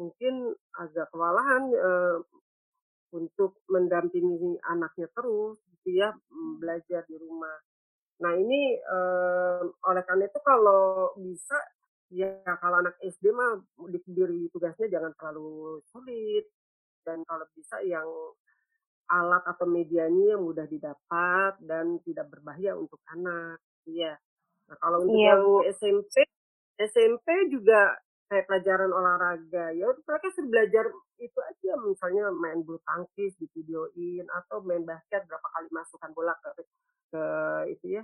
mungkin 0.00 0.54
agak 0.78 1.10
kewalahan 1.14 1.70
eh, 1.72 2.16
untuk 3.14 3.62
mendampingi 3.70 4.58
anaknya 4.66 5.06
terus 5.14 5.58
gitu 5.78 6.02
ya 6.02 6.10
mm, 6.12 6.58
belajar 6.62 7.02
di 7.06 7.16
rumah. 7.18 7.56
Nah 8.22 8.32
ini 8.38 8.78
eh, 8.78 9.62
oleh 9.64 10.02
karena 10.06 10.24
itu 10.30 10.40
kalau 10.42 11.14
bisa 11.18 11.58
ya 12.12 12.38
kalau 12.62 12.82
anak 12.84 12.94
SD 13.02 13.30
mah 13.34 13.58
diberi 13.90 14.46
tugasnya 14.54 14.86
jangan 14.92 15.12
terlalu 15.18 15.82
sulit 15.90 16.46
dan 17.06 17.22
kalau 17.26 17.46
bisa 17.54 17.82
yang 17.84 18.06
alat 19.12 19.44
atau 19.44 19.68
medianya 19.68 20.34
yang 20.36 20.42
mudah 20.42 20.64
didapat 20.64 21.60
dan 21.60 22.00
tidak 22.06 22.26
berbahaya 22.32 22.72
untuk 22.78 23.00
anak. 23.12 23.60
Iya. 23.84 24.16
Nah 24.68 24.76
kalau 24.80 25.04
untuk 25.04 25.20
Iya, 25.20 25.28
yang 25.28 25.42
Bu. 25.44 25.60
SMP, 25.76 26.14
SMP 26.80 27.28
juga 27.52 28.00
kayak 28.28 28.46
pelajaran 28.48 28.90
olahraga. 28.90 29.74
Ya 29.76 29.86
mereka 29.92 30.26
suruh 30.32 30.48
belajar 30.48 30.84
itu 31.20 31.38
aja, 31.40 31.72
misalnya 31.84 32.30
main 32.34 32.60
bulu 32.64 32.80
tangkis 32.84 33.36
di 33.38 33.46
videoin 33.52 34.26
atau 34.32 34.64
main 34.64 34.82
basket 34.82 35.24
berapa 35.28 35.48
kali 35.54 35.68
masukkan 35.70 36.10
bola 36.16 36.34
ke 36.40 36.50
ke 37.14 37.24
itu 37.70 37.86
ya. 38.00 38.02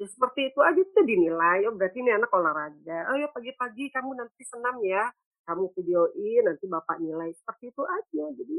Ya 0.00 0.06
seperti 0.08 0.50
itu 0.50 0.60
aja 0.60 0.82
tuh 0.82 1.04
dinilai. 1.06 1.64
Oh 1.70 1.74
berarti 1.74 2.02
ini 2.02 2.10
anak 2.12 2.32
olahraga. 2.34 3.12
Oh 3.12 3.16
ya 3.16 3.28
pagi-pagi 3.30 3.92
kamu 3.92 4.18
nanti 4.18 4.42
senam 4.44 4.82
ya. 4.82 5.08
Kamu 5.42 5.74
videoin 5.74 6.42
nanti 6.46 6.64
bapak 6.66 6.98
nilai. 7.02 7.30
Seperti 7.34 7.70
itu 7.70 7.82
aja. 7.86 8.24
Jadi 8.34 8.58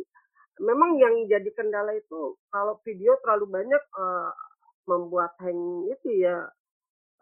memang 0.61 0.97
yang 1.01 1.25
jadi 1.25 1.49
kendala 1.55 1.93
itu 1.97 2.37
kalau 2.53 2.77
video 2.85 3.17
terlalu 3.25 3.45
banyak 3.49 3.83
eh, 3.83 4.31
membuat 4.87 5.33
hang 5.39 5.87
itu 5.89 6.09
ya 6.21 6.47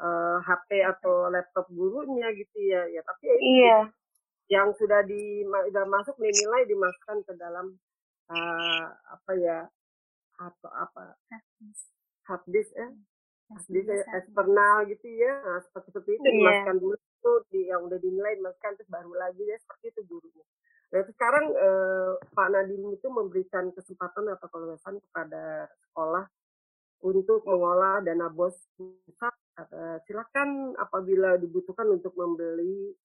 eh, 0.02 0.38
HP 0.42 0.70
atau 0.84 1.30
laptop 1.30 1.70
gurunya 1.70 2.34
gitu 2.34 2.58
ya. 2.60 2.90
Ya 2.90 3.02
tapi 3.06 3.24
ya 3.30 3.36
itu 3.38 3.46
Iya. 3.46 3.80
yang 4.52 4.70
sudah 4.76 5.06
di 5.06 5.46
sudah 5.46 5.86
masuk 5.88 6.18
dinilai 6.18 6.66
dimasukkan 6.66 7.24
ke 7.24 7.34
dalam 7.38 7.78
eh, 8.28 8.86
apa 9.08 9.32
ya 9.38 9.60
atau 10.36 10.70
apa 10.74 11.14
hard 12.26 12.44
disk 12.50 12.74
ya 12.74 12.90
hard 13.52 13.68
disk 13.70 13.88
ya, 13.88 14.02
eksternal 14.18 14.76
gitu 14.90 15.08
ya 15.08 15.34
nah, 15.46 15.60
seperti 15.62 15.94
seperti 15.94 16.12
itu 16.18 16.26
Iya. 16.26 16.34
dimasukkan 16.34 16.78
dulu 16.82 16.96
tuh 17.22 17.38
di 17.54 17.70
yang 17.70 17.86
udah 17.86 18.00
dinilai 18.02 18.34
dimasukkan 18.36 18.74
terus 18.76 18.90
baru 18.90 19.14
lagi 19.14 19.44
ya 19.46 19.58
seperti 19.62 19.94
itu 19.94 20.02
gurunya 20.10 20.46
nah 20.92 21.00
itu 21.00 21.12
sekarang 21.16 21.46
eh, 21.54 22.12
Pak 22.34 22.48
Nadiem 22.52 22.84
itu 22.92 23.08
memberikan 23.08 23.72
kesempatan 23.72 24.28
atau 24.28 24.48
keluasan 24.50 25.00
kepada 25.00 25.70
sekolah 25.88 26.26
untuk 27.02 27.46
mengolah 27.46 28.02
dana 28.06 28.30
bos 28.30 28.56
pusat 28.78 29.34
Eh, 29.70 29.98
silakan 30.08 30.74
apabila 30.80 31.38
dibutuhkan 31.38 31.86
untuk 31.92 32.16
membeli 32.18 32.96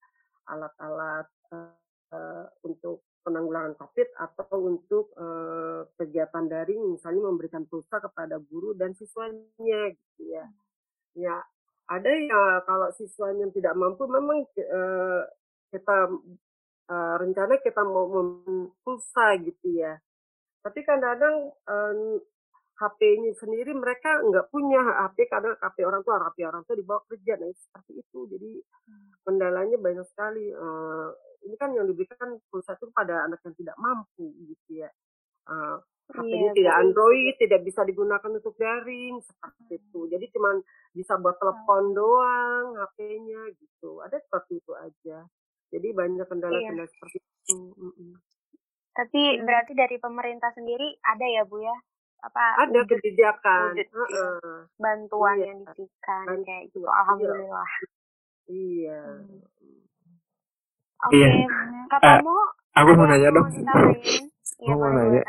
alat-alat 0.47 1.27
eh, 1.53 2.45
untuk 2.65 3.03
penanggulangan 3.21 3.75
COVID 3.75 4.09
atau 4.15 4.55
untuk 4.63 5.11
eh, 5.19 5.81
kegiatan 5.99 6.47
daring, 6.47 6.97
misalnya 6.97 7.27
memberikan 7.29 7.67
pulsa 7.67 7.99
kepada 8.01 8.39
guru 8.41 8.73
dan 8.73 8.95
siswanya, 8.95 9.91
gitu 9.91 10.23
ya. 10.31 10.45
Ya, 11.17 11.35
ada 11.91 12.09
ya 12.09 12.63
kalau 12.63 12.89
siswanya 12.95 13.49
tidak 13.51 13.75
mampu, 13.75 14.05
memang 14.07 14.45
kita 15.73 15.97
rencana 17.19 17.59
kita 17.59 17.81
mau 17.83 18.07
pulsa 18.85 19.35
gitu 19.41 19.67
ya. 19.75 19.97
Tapi 20.63 20.79
kadang-kadang 20.85 21.51
HP-nya 22.77 23.33
sendiri 23.33 23.73
mereka 23.73 24.21
nggak 24.21 24.53
punya 24.53 24.77
HP 24.77 25.25
karena 25.33 25.57
HP 25.57 25.81
orang 25.81 26.05
tua, 26.05 26.21
HP 26.21 26.45
orang 26.45 26.61
tua 26.61 26.75
dibawa 26.77 27.01
kerja, 27.09 27.33
nah 27.41 27.49
seperti 27.49 27.91
itu. 28.05 28.19
Jadi 28.29 28.51
kendalanya 29.25 29.77
banyak 29.81 30.05
sekali. 30.05 30.53
Eh, 30.53 31.09
ini 31.49 31.55
kan 31.57 31.73
yang 31.73 31.89
diberikan 31.89 32.37
pulsa 32.53 32.77
itu 32.77 32.89
pada 32.93 33.25
anak 33.25 33.41
yang 33.41 33.55
tidak 33.57 33.77
mampu 33.81 34.29
gitu 34.45 34.85
ya. 34.85 34.89
Eh, 35.49 35.77
HP-nya 36.07 36.53
Iya, 36.53 36.55
tidak 36.55 36.75
Bu. 36.77 36.79
Android, 36.85 37.33
tidak 37.35 37.61
bisa 37.67 37.81
digunakan 37.83 38.31
untuk 38.31 38.55
daring 38.55 39.19
seperti 39.19 39.73
itu. 39.75 39.99
Jadi 40.07 40.25
cuma 40.31 40.49
bisa 40.95 41.13
buat 41.19 41.35
telepon 41.41 41.91
doang 41.91 42.65
HP-nya 42.79 43.41
gitu. 43.57 43.99
Ada 44.05 44.21
seperti 44.23 44.63
itu 44.63 44.71
aja. 44.77 45.25
Jadi 45.67 45.87
banyak 45.91 46.23
kendala-kendala 46.29 46.87
seperti 46.87 47.19
itu. 47.19 47.75
Mm-mm. 47.75 48.15
Tapi 48.95 49.21
berarti 49.43 49.73
dari 49.75 49.97
pemerintah 49.99 50.49
sendiri 50.55 50.95
ada 51.03 51.25
ya, 51.27 51.43
Bu 51.43 51.59
ya? 51.59 51.75
Apa 52.17 52.43
Ada 52.65 52.81
wujud 52.81 52.97
kebijakan. 52.97 53.77
wujud, 53.77 53.87
iya. 53.87 54.25
Heeh. 54.25 54.59
bantuan 54.77 55.35
Iya. 55.37 55.45
yang 55.53 55.59
diberikan 55.63 56.25
Bantuan, 56.25 56.39
kayak 56.43 56.63
gitu. 56.69 56.79
iya. 56.81 56.91
Alhamdulillah. 56.97 57.69
Iya. 58.47 59.01
Oke, 60.97 61.13
Iya. 61.13 61.47
katamu 61.87 62.33
Aku 62.73 62.89
mau 62.93 63.05
nanya 63.05 63.29
dong. 63.33 63.47
Iya, 64.57 64.73
Aku 64.73 64.81
mau 64.81 64.89
nanya. 64.89 65.21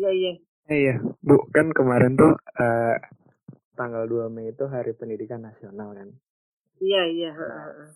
Iya, 0.00 0.10
iya. 0.10 0.32
Iya, 0.72 0.94
Bu, 1.20 1.44
kan 1.52 1.68
kemarin 1.76 2.16
tuh 2.16 2.32
eh, 2.56 2.96
tanggal 3.76 4.08
2 4.08 4.32
Mei 4.32 4.48
itu 4.48 4.64
Hari 4.64 4.96
Pendidikan 4.96 5.44
Nasional 5.44 5.92
kan. 5.92 6.08
Iya, 6.80 7.02
iya. 7.12 7.30
heeh. 7.36 7.88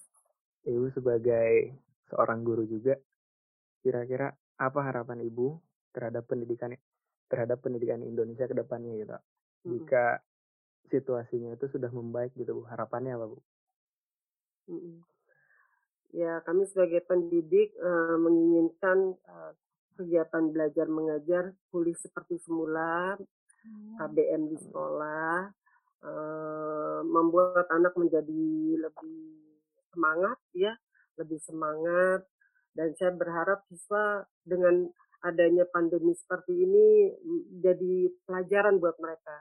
Ibu 0.68 0.92
sebagai 0.92 1.72
seorang 2.12 2.44
guru 2.44 2.68
juga, 2.68 3.00
kira-kira 3.80 4.28
apa 4.58 4.80
harapan 4.84 5.24
Ibu 5.24 5.56
terhadap 5.96 6.28
pendidikan 6.28 6.76
terhadap 7.26 7.62
pendidikan 7.62 8.02
Indonesia 8.02 8.46
ke 8.46 8.54
depannya 8.54 8.92
gitu? 8.98 9.16
Mm-mm. 9.16 9.70
Jika 9.76 10.22
situasinya 10.90 11.54
itu 11.54 11.66
sudah 11.70 11.90
membaik 11.90 12.32
gitu, 12.38 12.62
Bu. 12.62 12.62
Harapannya 12.70 13.18
apa, 13.18 13.26
Bu? 13.30 13.38
Ya, 16.14 16.40
kami 16.46 16.66
sebagai 16.70 17.02
pendidik 17.06 17.74
eh, 17.76 18.16
menginginkan 18.18 19.14
eh, 19.14 19.52
kegiatan 19.98 20.50
belajar 20.50 20.86
mengajar 20.86 21.44
pulih 21.70 21.94
seperti 21.98 22.38
semula, 22.42 23.18
KBM 23.98 24.46
di 24.50 24.56
sekolah, 24.62 25.50
eh, 26.06 27.00
membuat 27.02 27.66
anak 27.74 27.94
menjadi 27.98 28.46
lebih 28.86 29.20
semangat 29.90 30.38
ya, 30.54 30.72
lebih 31.18 31.40
semangat 31.42 32.22
dan 32.76 32.92
saya 33.00 33.16
berharap 33.16 33.64
siswa 33.72 34.28
dengan 34.44 34.92
adanya 35.24 35.64
pandemi 35.70 36.12
seperti 36.12 36.52
ini 36.52 37.12
jadi 37.62 38.10
pelajaran 38.28 38.76
buat 38.82 38.96
mereka. 39.00 39.36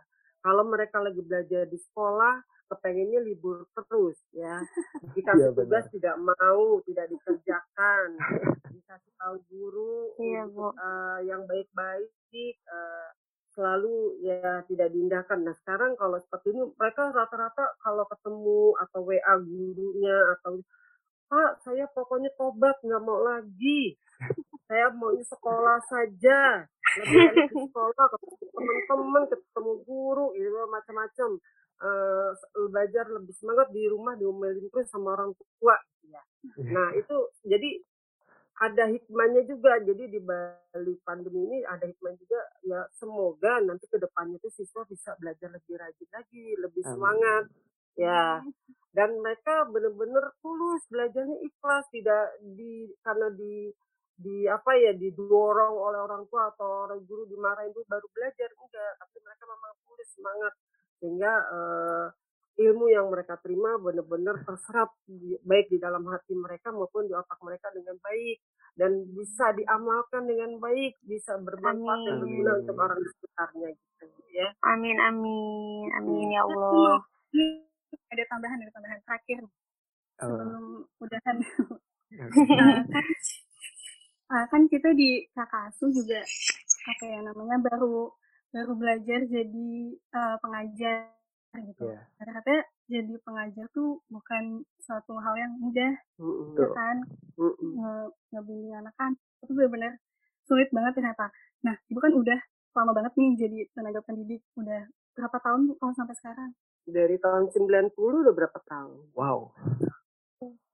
Kalau 0.46 0.64
mereka 0.68 1.02
lagi 1.02 1.20
belajar 1.26 1.66
di 1.66 1.78
sekolah, 1.80 2.38
kepengennya 2.70 3.22
libur 3.22 3.66
terus 3.74 4.18
ya. 4.34 4.62
Dikasih 5.14 5.50
Iya, 5.52 5.58
tugas 5.58 5.86
tidak 5.90 6.16
mau, 6.22 6.82
tidak 6.86 7.10
dikerjakan. 7.10 8.08
Dikasih 8.70 9.14
tahu 9.18 9.36
guru 9.50 10.14
Iya, 10.22 10.46
untuk 10.50 10.74
Bu. 10.74 10.78
eh, 10.78 11.20
yang 11.26 11.42
baik-baik 11.50 12.10
eh, 12.36 13.08
selalu 13.56 14.20
ya 14.22 14.62
tidak 14.68 14.92
diindahkan. 14.92 15.40
Nah 15.48 15.56
sekarang 15.64 15.96
kalau 15.96 16.20
seperti 16.20 16.52
ini 16.52 16.62
mereka 16.76 17.10
rata-rata 17.10 17.74
kalau 17.80 18.04
ketemu 18.12 18.76
atau 18.84 19.00
WA 19.08 19.34
gurunya 19.40 20.18
atau 20.38 20.60
Pak 21.26 21.52
saya 21.66 21.86
pokoknya 21.92 22.30
tobat 22.38 22.78
nggak 22.86 23.02
mau 23.02 23.22
lagi. 23.26 23.98
Saya 24.66 24.90
maunya 24.94 25.26
sekolah 25.26 25.78
saja. 25.86 26.66
Lebih 26.96 27.22
enak 27.36 27.48
di 27.52 27.60
sekolah 27.70 28.06
ketemu 28.14 28.46
teman-teman, 28.56 29.24
ketemu 29.28 29.72
guru, 29.84 30.28
gitu 30.38 30.58
macam-macam. 30.72 31.30
Eh, 31.76 32.30
belajar 32.72 33.06
lebih 33.12 33.36
semangat 33.36 33.68
di 33.76 33.84
rumah 33.92 34.16
diomelin 34.16 34.72
terus 34.72 34.88
sama 34.88 35.12
orang 35.20 35.36
tua. 35.36 35.76
Ya. 36.08 36.24
Nah 36.64 36.96
itu 36.96 37.18
jadi 37.44 37.84
ada 38.64 38.88
hikmahnya 38.88 39.44
juga. 39.44 39.76
Jadi 39.84 40.08
di 40.08 40.20
balik 40.24 41.04
pandemi 41.04 41.44
ini 41.52 41.58
ada 41.68 41.84
hikmah 41.84 42.16
juga. 42.16 42.42
Ya 42.64 42.88
semoga 42.96 43.60
nanti 43.60 43.92
ke 43.92 44.00
depannya 44.00 44.40
itu 44.40 44.48
siswa 44.56 44.88
bisa 44.88 45.20
belajar 45.20 45.52
lebih 45.52 45.76
rajin 45.76 46.10
lagi, 46.16 46.56
lebih 46.64 46.82
Amin. 46.88 46.94
semangat. 46.96 47.44
Ya, 47.96 48.44
dan 48.96 49.10
mereka 49.20 49.68
benar-benar 49.68 50.36
tulus 50.40 50.84
belajarnya 50.88 51.38
ikhlas 51.44 51.84
tidak 51.92 52.40
di 52.44 52.88
karena 53.04 53.28
di 53.36 53.72
di 54.16 54.48
apa 54.48 54.72
ya 54.80 54.96
didorong 54.96 55.76
oleh 55.76 56.00
orang 56.00 56.24
tua 56.32 56.48
atau 56.56 56.88
orang 56.88 57.04
guru 57.04 57.28
dimarahin 57.28 57.76
itu 57.76 57.84
baru 57.84 58.08
belajar 58.16 58.48
enggak 58.56 58.92
tapi 58.96 59.18
mereka 59.20 59.44
memang 59.44 59.72
tulus 59.84 60.10
semangat 60.16 60.54
sehingga 61.04 61.34
uh, 61.52 62.08
ilmu 62.56 62.88
yang 62.88 63.12
mereka 63.12 63.36
terima 63.44 63.76
benar-benar 63.76 64.40
terserap 64.48 64.96
di, 65.04 65.36
baik 65.44 65.68
di 65.68 65.84
dalam 65.84 66.08
hati 66.08 66.32
mereka 66.32 66.72
maupun 66.72 67.12
di 67.12 67.12
otak 67.12 67.36
mereka 67.44 67.68
dengan 67.76 68.00
baik 68.00 68.40
dan 68.80 68.92
bisa 69.12 69.52
diamalkan 69.52 70.24
dengan 70.24 70.56
baik 70.64 70.96
bisa 71.04 71.36
bermanfaat 71.36 72.00
dan 72.08 72.16
berguna 72.24 72.52
untuk 72.64 72.76
orang 72.80 73.00
di 73.04 73.10
sekitarnya 73.20 73.68
gitu 73.76 74.32
ya. 74.32 74.48
Amin 74.64 74.96
amin 74.96 75.88
amin 76.00 76.28
ya 76.32 76.48
Allah 76.48 77.04
ada 78.12 78.24
tambahan 78.30 78.60
ada 78.62 78.72
tambahan 78.74 79.00
terakhir 79.06 79.40
sebelum 80.16 80.66
uh. 80.86 81.04
udahan 81.04 81.38
uh, 84.32 84.46
kan 84.52 84.62
kita 84.72 84.90
di 84.96 85.26
Kakasu 85.36 85.92
juga 85.92 86.22
apa 86.86 87.04
ya 87.04 87.20
namanya 87.26 87.58
baru 87.66 88.14
baru 88.56 88.72
belajar 88.78 89.20
jadi 89.28 89.70
uh, 90.16 90.36
pengajar 90.40 91.12
gitu. 91.64 91.88
Yeah. 91.88 92.04
Kata-kata 92.20 92.68
jadi 92.92 93.16
pengajar 93.24 93.66
tuh 93.72 94.04
bukan 94.12 94.68
suatu 94.84 95.16
hal 95.24 95.36
yang 95.40 95.54
mudah, 95.60 95.94
mm 96.20 96.60
ya 96.60 96.68
kan? 96.76 96.98
Mm 97.40 97.56
Nge 98.36 98.72
anak-anak 98.76 99.20
itu 99.44 99.52
benar-benar 99.56 99.94
sulit 100.44 100.68
banget 100.76 100.94
ternyata. 101.00 101.32
Nah, 101.64 101.76
ibu 101.88 102.00
kan 102.00 102.14
udah 102.14 102.40
lama 102.76 102.92
banget 102.92 103.14
nih 103.16 103.32
jadi 103.40 103.58
tenaga 103.72 104.04
pendidik, 104.04 104.44
udah 104.60 104.84
berapa 105.16 105.38
tahun 105.40 105.72
kalau 105.80 105.94
sampai 105.96 106.16
sekarang? 106.20 106.52
Dari 106.86 107.18
tahun 107.18 107.50
90 107.50 107.98
udah 107.98 108.34
berapa 108.34 108.60
tahun? 108.70 109.10
Wow. 109.18 109.50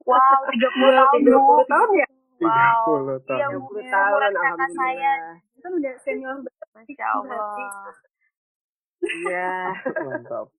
Wow, 0.04 0.40
30 0.52 1.00
tahun. 1.00 1.20
30 1.24 1.72
tahun 1.72 1.90
ya? 1.96 2.08
Wow. 2.42 3.20
30 3.22 3.30
tahun. 3.30 3.40
Iya, 3.40 3.48
30 3.56 3.96
tahun 3.96 4.32
kakak 4.36 4.70
saya. 4.76 5.14
Itu 5.56 5.60
kan 5.64 5.72
udah 5.78 5.94
senior 6.04 6.38
banget. 6.44 6.68
Masya 6.76 7.06
Allah. 7.16 7.40
Iya. 9.02 9.74
Mantap. 10.06 10.54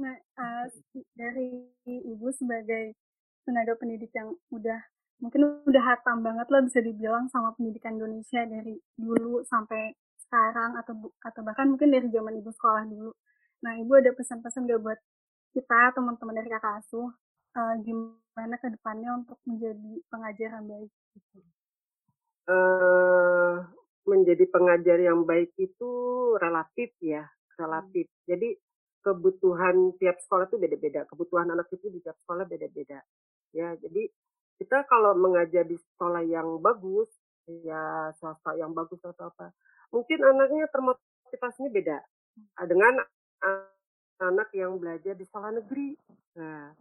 Nah, 0.00 0.16
uh, 0.40 0.64
dari 1.12 1.68
ibu 1.84 2.32
sebagai 2.32 2.96
tenaga 3.44 3.76
pendidik 3.76 4.08
yang 4.16 4.32
udah 4.48 4.80
mungkin 5.20 5.64
udah 5.64 5.82
hatam 5.84 6.20
banget 6.20 6.48
lah 6.52 6.60
bisa 6.64 6.80
dibilang 6.80 7.28
sama 7.32 7.52
pendidikan 7.56 7.96
Indonesia 8.00 8.44
dari 8.44 8.76
dulu 8.96 9.44
sampai 9.48 9.92
sekarang 10.24 10.76
atau 10.80 11.12
atau 11.20 11.40
bahkan 11.40 11.68
mungkin 11.68 11.92
dari 11.92 12.08
zaman 12.12 12.36
ibu 12.36 12.48
sekolah 12.48 12.84
dulu. 12.88 13.12
Nah, 13.64 13.72
ibu 13.80 13.92
ada 13.96 14.12
pesan-pesan 14.12 14.68
gak 14.68 14.82
buat 14.82 15.00
kita 15.56 15.96
teman-teman 15.96 16.36
dari 16.36 16.52
kakak 16.52 16.84
asuh 16.84 17.08
uh, 17.56 17.74
gimana 17.80 18.54
ke 18.60 18.68
depannya 18.68 19.16
untuk 19.16 19.40
menjadi 19.48 19.92
pengajar 20.12 20.48
yang 20.60 20.66
baik? 20.68 20.90
Uh, 22.46 23.64
menjadi 24.06 24.44
pengajar 24.52 24.98
yang 25.00 25.24
baik 25.24 25.50
itu 25.56 25.92
relatif 26.38 26.92
ya, 27.00 27.24
relatif. 27.56 28.06
Hmm. 28.06 28.24
Jadi 28.36 28.48
kebutuhan 29.00 29.96
tiap 29.96 30.20
sekolah 30.20 30.46
itu 30.50 30.58
beda-beda. 30.60 31.08
Kebutuhan 31.08 31.48
anak 31.50 31.72
itu 31.72 31.88
di 31.88 31.98
tiap 32.04 32.18
sekolah 32.26 32.44
beda-beda. 32.44 33.00
Ya, 33.56 33.72
jadi 33.80 34.10
kita 34.60 34.84
kalau 34.90 35.16
mengajar 35.16 35.64
di 35.64 35.78
sekolah 35.80 36.22
yang 36.26 36.60
bagus, 36.60 37.08
ya 37.46 38.10
swasta 38.18 38.58
yang 38.58 38.74
bagus 38.74 38.98
atau 39.00 39.30
apa, 39.30 39.54
mungkin 39.94 40.18
anaknya 40.20 40.66
termotivasinya 40.72 41.70
beda 41.70 41.98
dengan 42.66 43.00
anak 44.22 44.48
yang 44.56 44.76
belajar 44.80 45.12
di 45.12 45.24
sekolah 45.24 45.52
negeri. 45.60 45.96
Nah, 46.40 46.72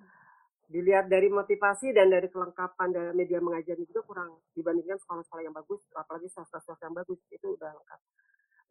dilihat 0.65 1.05
dari 1.11 1.29
motivasi 1.29 1.93
dan 1.93 2.09
dari 2.09 2.25
kelengkapan 2.31 2.89
dari 2.89 3.11
media 3.13 3.37
mengajar 3.37 3.77
juga 3.77 4.01
kurang 4.01 4.41
dibandingkan 4.57 4.97
sekolah-sekolah 4.97 5.43
yang 5.45 5.55
bagus, 5.55 5.85
apalagi 5.93 6.27
swasta-swasta 6.31 6.89
yang 6.89 6.97
bagus 6.97 7.21
itu 7.29 7.53
udah 7.53 7.69
lengkap. 7.69 7.99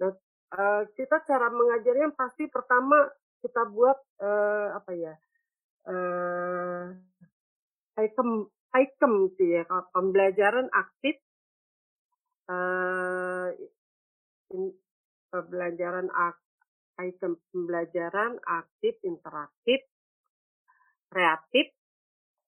Nah, 0.02 0.10
eh, 0.58 0.82
kita 0.98 1.22
cara 1.22 1.48
mengajarnya 1.52 2.10
pasti 2.18 2.50
pertama 2.50 2.98
kita 3.44 3.68
buat 3.68 4.00
uh, 4.24 4.72
apa 4.72 4.92
ya 4.96 5.14
uh, 5.84 6.96
item 8.00 8.48
item 8.72 9.28
sih 9.36 9.60
ya 9.60 9.68
pembelajaran 9.92 10.72
aktif 10.72 11.20
in, 14.48 14.72
pembelajaran 15.28 16.08
ak, 16.08 16.36
item 17.00 17.38
pembelajaran 17.50 18.38
aktif 18.46 18.98
interaktif 19.02 19.82
kreatif 21.14 21.70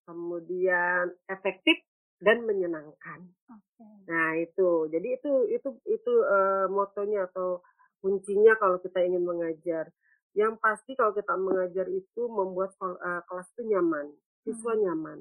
kemudian 0.07 1.11
efektif 1.27 1.83
dan 2.23 2.47
menyenangkan. 2.49 3.29
Okay. 3.47 3.95
Nah 4.09 4.39
itu, 4.41 4.89
jadi 4.89 5.21
itu 5.21 5.33
itu 5.53 5.69
itu 5.85 6.13
uh, 6.25 6.67
motonya 6.73 7.29
atau 7.29 7.61
kuncinya 8.01 8.57
kalau 8.57 8.81
kita 8.81 9.05
ingin 9.05 9.27
mengajar. 9.27 9.91
Yang 10.37 10.61
pasti 10.61 10.93
kalau 10.97 11.13
kita 11.17 11.33
mengajar 11.37 11.89
itu 11.89 12.23
membuat 12.29 12.77
uh, 12.81 13.25
kelas 13.25 13.49
itu 13.57 13.73
nyaman, 13.73 14.13
siswa 14.45 14.73
hmm. 14.73 14.83
nyaman. 14.85 15.19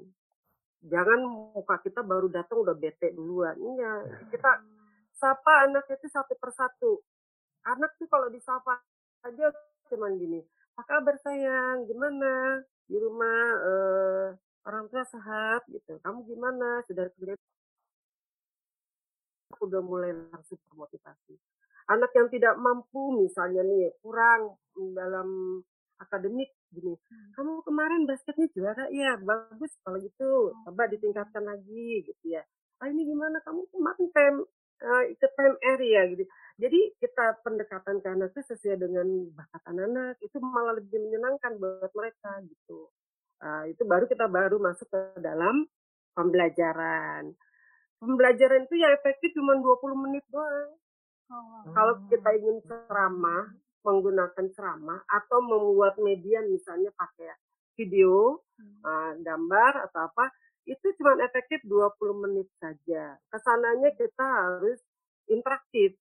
Jangan 0.85 1.19
muka 1.55 1.81
kita 1.81 2.05
baru 2.05 2.29
datang 2.29 2.61
udah 2.61 2.77
bete 2.77 3.09
duluan. 3.15 3.57
Iya, 3.57 3.91
kita 4.29 4.61
sapa 5.17 5.65
anak 5.65 5.89
itu 5.89 6.07
satu 6.11 6.37
persatu. 6.37 7.01
Anak 7.65 7.97
tuh 7.97 8.05
kalau 8.05 8.29
disapa 8.29 8.77
aja 9.25 9.49
cuman 9.89 10.17
gini, 10.21 10.39
apa 10.77 10.83
kabar 10.85 11.15
sayang, 11.21 11.89
gimana? 11.89 12.61
Di 12.85 12.97
rumah 13.01 13.39
uh, 13.65 14.27
orang 14.69 14.85
tua 14.93 15.03
sehat 15.05 15.65
gitu. 15.69 15.97
Kamu 16.05 16.25
gimana? 16.29 16.85
Sudah 16.85 17.09
kerja 17.17 17.33
udah 19.61 19.81
mulai 19.81 20.11
langsung 20.11 20.59
termotivasi 20.67 21.39
anak 21.89 22.11
yang 22.17 22.27
tidak 22.33 22.55
mampu 22.57 23.13
misalnya 23.13 23.61
nih 23.61 23.93
kurang 24.01 24.57
dalam 24.97 25.61
akademik 26.01 26.51
gini 26.73 26.97
hmm. 26.97 27.31
kamu 27.37 27.61
kemarin 27.63 28.01
basketnya 28.09 28.47
juara 28.51 28.85
ya 28.91 29.15
bagus 29.21 29.71
kalau 29.85 30.01
gitu 30.01 30.51
oh. 30.51 30.57
coba 30.67 30.89
ditingkatkan 30.89 31.45
lagi 31.45 32.03
gitu 32.03 32.23
ya 32.35 32.43
ah 32.81 32.87
ini 32.89 33.07
gimana 33.07 33.39
kamu 33.45 33.63
kemarin 33.71 34.07
tem 34.11 34.35
uh, 34.83 35.03
ikut 35.07 35.31
time 35.37 35.57
area 35.63 36.09
gitu 36.11 36.23
jadi 36.55 36.79
kita 36.99 37.43
pendekatan 37.43 37.99
ke 37.99 38.07
anak 38.07 38.31
itu 38.35 38.41
sesuai 38.51 38.79
dengan 38.79 39.07
bakat 39.35 39.63
anak 39.69 40.15
itu 40.19 40.37
malah 40.39 40.75
lebih 40.75 40.99
menyenangkan 40.99 41.55
buat 41.59 41.91
mereka 41.95 42.41
gitu 42.47 42.89
uh, 43.43 43.63
itu 43.69 43.83
baru 43.87 44.09
kita 44.09 44.27
baru 44.27 44.59
masuk 44.59 44.87
ke 44.89 45.19
dalam 45.23 45.67
pembelajaran 46.15 47.31
pembelajaran 47.99 48.67
itu 48.67 48.75
ya 48.79 48.91
efektif 48.95 49.31
cuma 49.35 49.55
20 49.59 50.03
menit 50.03 50.23
doang 50.31 50.75
Oh. 51.31 51.65
Kalau 51.73 51.93
kita 52.05 52.29
ingin 52.37 52.61
ceramah, 52.65 53.49
menggunakan 53.81 54.45
ceramah 54.53 55.01
atau 55.09 55.39
membuat 55.41 55.97
media 56.01 56.41
misalnya 56.45 56.93
pakai 56.93 57.33
video, 57.77 58.45
hmm. 58.57 58.81
uh, 58.85 59.13
gambar 59.25 59.89
atau 59.89 60.09
apa, 60.09 60.29
itu 60.65 60.87
cuma 60.97 61.13
efektif 61.21 61.61
20 61.65 62.23
menit 62.25 62.49
saja. 62.57 63.15
Ke 63.29 63.37
sananya 63.41 63.93
kita 63.93 64.25
harus 64.25 64.81
interaktif. 65.29 65.93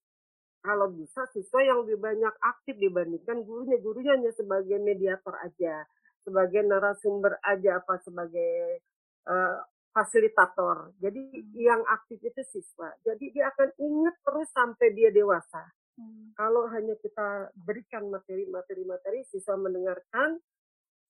Kalau 0.65 0.89
bisa 0.89 1.29
siswa 1.29 1.61
yang 1.61 1.85
lebih 1.85 2.01
banyak 2.01 2.33
aktif 2.41 2.73
dibandingkan 2.81 3.45
gurunya. 3.45 3.77
Gurunya 3.77 4.17
hanya 4.17 4.33
sebagai 4.33 4.81
mediator 4.81 5.37
aja, 5.45 5.85
sebagai 6.25 6.65
narasumber 6.65 7.37
aja 7.45 7.77
apa 7.77 8.01
sebagai 8.01 8.81
uh, 9.29 9.61
fasilitator. 9.93 10.97
Jadi 10.97 11.21
hmm. 11.21 11.53
yang 11.55 11.81
aktif 11.85 12.17
itu 12.25 12.41
siswa. 12.49 12.89
Jadi 13.05 13.29
dia 13.29 13.53
akan 13.53 13.69
ingat 13.77 14.15
terus 14.25 14.49
sampai 14.49 14.87
dia 14.97 15.13
dewasa. 15.13 15.69
Hmm. 15.95 16.33
Kalau 16.33 16.65
hanya 16.73 16.97
kita 16.99 17.53
berikan 17.55 18.09
materi-materi 18.09 18.83
materi, 18.83 19.19
siswa 19.29 19.55
mendengarkan 19.55 20.41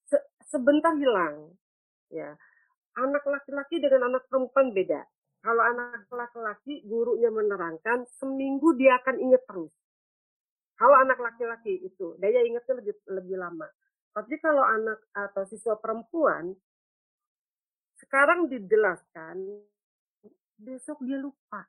se 0.06 0.20
sebentar 0.46 0.94
hilang. 1.00 1.56
Ya, 2.14 2.38
anak 2.96 3.24
laki-laki 3.28 3.80
dengan 3.84 4.12
anak 4.12 4.28
perempuan 4.32 4.72
beda. 4.72 5.04
Kalau 5.46 5.62
anak 5.62 6.10
laki-laki 6.10 6.82
gurunya 6.90 7.30
menerangkan, 7.30 8.10
seminggu 8.18 8.74
dia 8.74 8.98
akan 8.98 9.16
ingat 9.22 9.46
terus. 9.46 9.74
Kalau 10.76 10.98
anak 11.00 11.22
laki-laki 11.22 11.86
itu 11.86 12.20
daya 12.20 12.44
ingatnya 12.44 12.82
lebih 12.84 12.96
lebih 13.08 13.38
lama. 13.40 13.68
Tapi 14.12 14.36
kalau 14.44 14.64
anak 14.64 15.00
atau 15.12 15.44
siswa 15.48 15.76
perempuan 15.80 16.56
sekarang 18.00 18.52
dijelaskan, 18.52 19.64
besok 20.60 21.00
dia 21.04 21.20
lupa. 21.20 21.64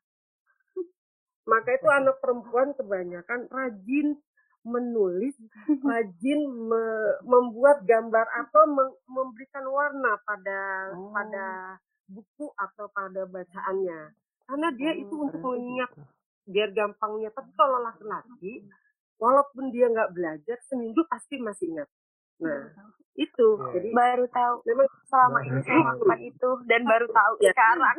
Maka 1.51 1.71
itu 1.79 1.87
anak 1.87 2.19
perempuan 2.19 2.75
kebanyakan 2.75 3.47
rajin 3.47 4.19
menulis, 4.67 5.39
rajin 5.89 6.41
me 6.45 6.85
membuat 7.23 7.87
gambar 7.87 8.27
atau 8.45 8.63
memberikan 9.07 9.65
warna 9.71 10.19
pada 10.27 10.93
oh. 10.99 11.15
pada 11.15 11.79
buku 12.11 12.51
atau 12.59 12.91
pada 12.91 13.23
bacaannya. 13.31 14.13
Karena 14.47 14.69
dia 14.75 14.93
oh, 14.95 15.01
itu 15.03 15.15
untuk 15.17 15.41
mengingat 15.43 15.91
biar 16.47 16.71
gampangnya. 16.75 17.31
Tapi 17.35 17.51
kalau 17.55 17.83
laki-laki, 17.83 18.63
walaupun 19.19 19.75
dia 19.75 19.91
nggak 19.91 20.15
belajar, 20.15 20.59
seminggu 20.67 21.03
pasti 21.11 21.39
masih 21.43 21.75
ingat. 21.75 21.89
Nah, 22.43 22.69
itu. 23.17 23.49
Iya. 23.59 23.73
Jadi 23.75 23.89
Baru 23.97 24.25
tahu. 24.31 24.57
memang 24.69 24.89
Selama 25.07 25.39
ini 25.47 25.61
saya 25.65 25.79
melakukan 25.83 26.21
itu 26.21 26.51
dan 26.69 26.83
baru 26.93 27.07
tahu 27.11 27.35
Iya. 27.41 27.51
sekarang. 27.55 27.99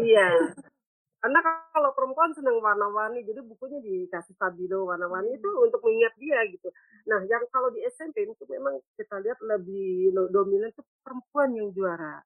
iya. 0.00 0.28
Karena 1.20 1.38
kalau 1.68 1.92
perempuan 1.92 2.32
senang 2.32 2.56
warna-warni, 2.64 3.20
jadi 3.28 3.44
bukunya 3.44 3.76
dikasih 3.84 4.32
stabilo 4.40 4.88
warna-warni 4.88 5.36
itu 5.36 5.50
untuk 5.60 5.84
mengingat 5.84 6.16
dia 6.16 6.40
gitu. 6.48 6.72
Nah, 7.12 7.20
yang 7.28 7.44
kalau 7.52 7.68
di 7.68 7.84
SMP 7.92 8.24
itu 8.24 8.32
memang 8.48 8.80
kita 8.96 9.20
lihat 9.20 9.36
lebih 9.44 10.16
dominan 10.32 10.72
itu 10.72 10.80
perempuan 11.04 11.52
yang 11.52 11.68
juara. 11.76 12.24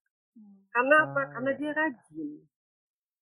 Karena 0.71 1.11
apa? 1.11 1.21
Ah, 1.27 1.29
Karena 1.35 1.51
iya. 1.55 1.59
dia 1.59 1.71
rajin. 1.75 2.31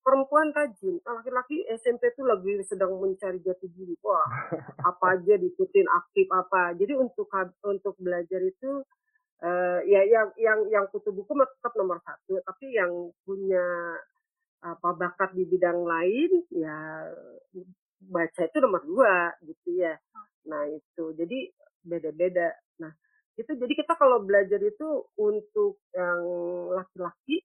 Perempuan 0.05 0.53
rajin. 0.53 1.01
Laki-laki 1.09 1.65
SMP 1.81 2.13
itu 2.13 2.21
lagi 2.21 2.53
sedang 2.69 2.93
mencari 3.01 3.41
jati 3.41 3.69
diri. 3.73 3.97
Wah, 4.05 4.29
apa 4.93 5.17
aja 5.17 5.41
diikutin 5.41 5.89
aktif 5.89 6.29
apa. 6.33 6.77
Jadi 6.77 6.93
untuk 7.01 7.33
untuk 7.65 7.97
belajar 7.97 8.45
itu 8.45 8.85
eh, 9.41 9.81
ya 9.89 10.05
yang 10.05 10.29
yang 10.37 10.61
yang 10.69 10.85
kutu 10.93 11.17
buku 11.17 11.33
tetap 11.33 11.73
nomor 11.81 11.97
satu. 12.05 12.41
Tapi 12.45 12.77
yang 12.77 12.93
punya 13.25 13.65
apa 14.63 14.89
bakat 14.95 15.35
di 15.35 15.43
bidang 15.43 15.83
lain 15.83 16.31
ya 16.55 17.11
baca 18.03 18.41
itu 18.47 18.59
nomor 18.63 18.83
dua 18.87 19.35
gitu 19.43 19.79
ya. 19.79 19.95
Nah 20.47 20.67
itu 20.71 21.05
jadi 21.19 21.51
beda-beda. 21.83 22.55
Nah 22.79 22.95
itu 23.35 23.53
jadi 23.59 23.73
kita 23.75 23.99
kalau 23.99 24.23
belajar 24.23 24.63
itu 24.63 25.07
untuk 25.19 25.83
yang 25.95 26.23
laki-laki 26.79 27.43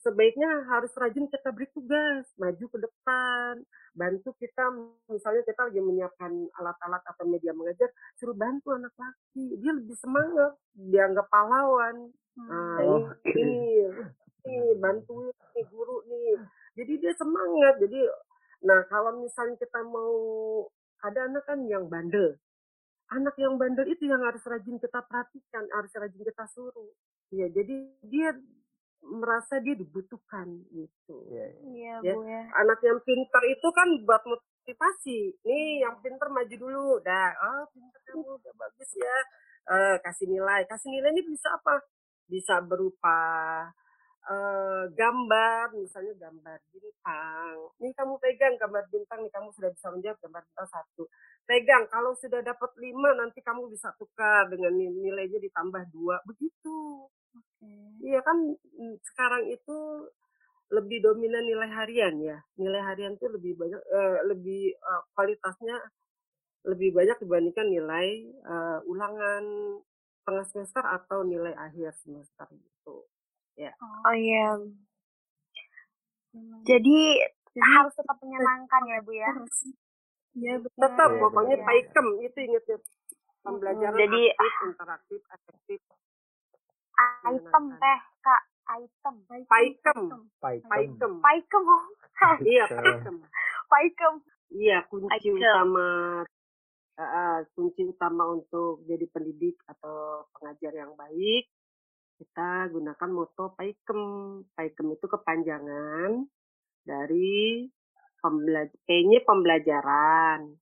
sebaiknya 0.00 0.64
harus 0.72 0.92
rajin 0.96 1.28
kita 1.28 1.52
beri 1.52 1.68
tugas, 1.76 2.24
maju 2.40 2.64
ke 2.72 2.78
depan, 2.80 3.60
bantu 3.92 4.32
kita 4.40 4.72
misalnya 5.12 5.44
kita 5.44 5.60
lagi 5.68 5.80
menyiapkan 5.80 6.32
alat-alat 6.56 7.04
atau 7.04 7.24
media 7.28 7.52
mengajar, 7.52 7.92
suruh 8.16 8.32
bantu 8.32 8.72
anak 8.72 8.96
laki, 8.96 9.60
dia 9.60 9.72
lebih 9.76 9.96
semangat, 10.00 10.56
dianggap 10.72 11.28
pahlawan. 11.28 12.08
Nah, 12.38 12.78
Oh, 12.80 13.04
ini, 13.26 13.84
ini 14.46 14.70
bantuin 14.78 15.34
nih 15.54 15.64
guru 15.68 16.02
nih. 16.06 16.38
Jadi 16.78 16.92
dia 17.02 17.12
semangat. 17.18 17.78
Jadi 17.82 18.00
nah 18.60 18.84
kalau 18.92 19.16
misalnya 19.24 19.56
kita 19.56 19.80
mau 19.82 20.12
ada 21.00 21.26
anak 21.26 21.44
kan 21.48 21.64
yang 21.66 21.88
bandel. 21.88 22.36
Anak 23.10 23.34
yang 23.42 23.58
bandel 23.58 23.90
itu 23.90 24.06
yang 24.06 24.22
harus 24.22 24.40
rajin 24.46 24.78
kita 24.78 25.02
perhatikan, 25.02 25.66
harus 25.74 25.90
rajin 25.98 26.22
kita 26.22 26.46
suruh. 26.46 26.94
Ya, 27.34 27.50
jadi 27.50 27.90
dia 28.06 28.30
merasa 29.02 29.58
dia 29.58 29.74
dibutuhkan 29.74 30.46
gitu. 30.70 31.26
Iya, 31.32 31.46
iya. 31.50 31.66
Iya, 31.66 31.94
Ya. 32.06 32.12
Bu 32.14 32.22
ya. 32.22 32.42
Anak 32.54 32.78
yang 32.86 33.00
pintar 33.02 33.42
itu 33.50 33.68
kan 33.74 33.88
buat 34.06 34.22
motivasi. 34.22 35.40
Nih 35.42 35.82
yang 35.82 35.98
pintar 36.04 36.30
maju 36.30 36.54
dulu. 36.54 36.86
Dah, 37.02 37.34
oh 37.34 37.64
pintar 37.74 38.00
kamu 38.06 38.38
udah 38.38 38.54
bagus 38.54 38.90
ya. 38.94 39.16
Eh, 39.70 39.96
kasih 40.04 40.26
nilai. 40.30 40.62
Kasih 40.70 40.88
nilai 40.92 41.10
ini 41.10 41.22
bisa 41.26 41.50
apa? 41.50 41.82
Bisa 42.32 42.54
berupa 42.70 43.18
eh, 44.30 44.84
gambar, 44.98 45.66
misalnya 45.76 46.14
gambar 46.28 46.58
bintang. 46.72 47.56
Nih 47.82 47.92
kamu 47.96 48.14
pegang 48.22 48.54
gambar 48.60 48.84
bintang, 48.92 49.18
nih 49.24 49.32
kamu 49.32 49.48
sudah 49.56 49.70
bisa 49.72 49.88
menjawab 49.94 50.18
gambar 50.22 50.42
bintang 50.48 50.68
satu. 50.70 51.02
Pegang, 51.48 51.84
kalau 51.90 52.12
sudah 52.14 52.40
dapat 52.44 52.70
lima 52.78 53.10
nanti 53.16 53.40
kamu 53.42 53.66
bisa 53.72 53.90
tukar 53.98 54.46
dengan 54.52 54.72
ni- 54.76 54.92
nilainya 55.04 55.38
ditambah 55.40 55.82
dua. 55.94 56.20
Begitu. 56.28 57.08
Iya 58.06 58.20
kan 58.26 58.36
mm, 58.80 58.94
sekarang 59.08 59.44
itu 59.52 59.76
lebih 60.70 60.98
dominan 61.02 61.44
nilai 61.46 61.70
harian 61.78 62.14
ya. 62.22 62.38
Nilai 62.60 62.82
harian 62.88 63.12
itu 63.18 63.26
lebih 63.26 63.52
banyak, 63.58 63.82
eh, 63.90 64.18
lebih 64.30 64.62
eh, 64.74 65.02
kualitasnya 65.14 65.76
lebih 66.68 66.90
banyak 66.98 67.16
dibandingkan 67.24 67.68
nilai 67.72 68.08
eh, 68.30 68.78
ulangan 68.92 69.44
tengah 70.30 70.46
semester 70.46 70.78
atau 70.80 71.26
nilai 71.26 71.50
akhir 71.52 71.90
semester 71.98 72.46
gitu. 72.48 73.02
Oh 73.82 74.14
iya. 74.14 74.54
Memang. 76.30 76.62
Jadi 76.62 77.18
Jadi 77.50 77.66
harus 77.66 77.90
tetap 77.92 78.14
menyenangkan 78.22 78.82
ya, 78.86 78.98
Bu 79.02 79.10
ya. 79.10 79.30
Iya 80.38 80.54
betul. 80.62 80.78
Tetap 80.78 81.10
Iya, 81.10 81.18
pokoknya 81.18 81.56
benar. 81.58 81.66
paikem 81.66 82.06
itu 82.22 82.38
inget 82.38 82.64
ya. 82.64 82.78
Pembelajaran 83.42 83.98
Jadi- 83.98 84.30
aktif, 84.30 84.62
interaktif, 84.70 85.20
efektif. 85.34 85.80
Item 87.26 87.64
teh, 87.74 87.98
Kak. 88.22 88.42
Item. 88.70 89.14
Paikem, 89.26 90.00
Paikem. 90.38 90.62
paikem. 90.70 91.12
Paikem. 91.18 91.64
Iya, 92.46 92.64
paikem. 92.70 93.16
Paikem. 93.66 94.14
Iya, 94.54 94.78
kunci 94.86 95.26
utama 95.34 95.88
eh, 96.98 97.38
kunci 97.54 97.86
utama 97.86 98.26
untuk 98.30 98.82
jadi 98.88 99.06
pendidik 99.10 99.60
atau 99.68 100.26
pengajar 100.34 100.72
yang 100.74 100.92
baik 100.98 101.46
kita 102.20 102.68
gunakan 102.68 103.10
moto 103.10 103.56
PAIKEM. 103.56 104.00
PAIKEM 104.52 104.88
itu 104.92 105.06
kepanjangan 105.08 106.28
dari 106.84 107.64
pembelajar 108.20 108.76
P-nya 108.84 109.24
pembelajaran, 109.24 110.52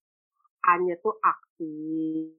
A-nya 0.62 0.94
tuh 1.02 1.18
aktif, 1.18 2.30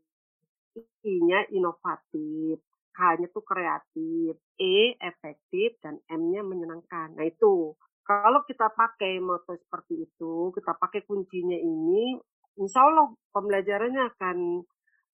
I-nya 1.04 1.52
inovatif, 1.52 2.64
K-nya 2.96 3.28
tuh 3.36 3.44
kreatif, 3.44 4.40
E 4.56 4.96
efektif 5.04 5.76
dan 5.84 6.00
M-nya 6.08 6.40
menyenangkan. 6.40 7.20
Nah 7.20 7.28
itu 7.28 7.76
kalau 8.08 8.48
kita 8.48 8.72
pakai 8.72 9.20
moto 9.20 9.52
seperti 9.60 10.08
itu, 10.08 10.56
kita 10.56 10.80
pakai 10.80 11.04
kuncinya 11.04 11.60
ini, 11.60 12.16
insya 12.60 12.84
Allah 12.84 13.08
pembelajarannya 13.32 14.04
akan 14.16 14.38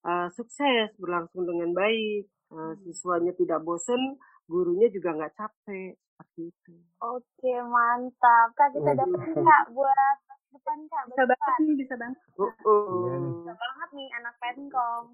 uh, 0.02 0.28
sukses, 0.34 0.90
berlangsung 0.98 1.46
dengan 1.46 1.70
baik. 1.72 2.26
Uh, 2.46 2.78
siswanya 2.86 3.34
tidak 3.34 3.58
bosen, 3.66 4.18
gurunya 4.46 4.86
juga 4.90 5.14
nggak 5.14 5.34
capek. 5.34 5.98
Seperti 5.98 6.48
itu. 6.48 6.74
Oke, 7.02 7.52
mantap. 7.66 8.48
Kak, 8.56 8.72
kita 8.72 8.90
dapat 8.96 9.20
Kak, 9.34 9.64
buat 9.74 10.16
depan, 10.54 10.78
Kak. 10.88 11.02
Bisa 11.12 11.24
banget 11.28 11.54
nih, 11.60 11.74
bisa 11.76 11.94
banget. 11.98 12.20
Uh, 12.38 13.18
nih. 13.18 13.32
Bisa 13.42 13.52
banget 13.52 13.88
nih, 13.92 14.08
anak 14.16 14.34
penkom. 14.40 15.04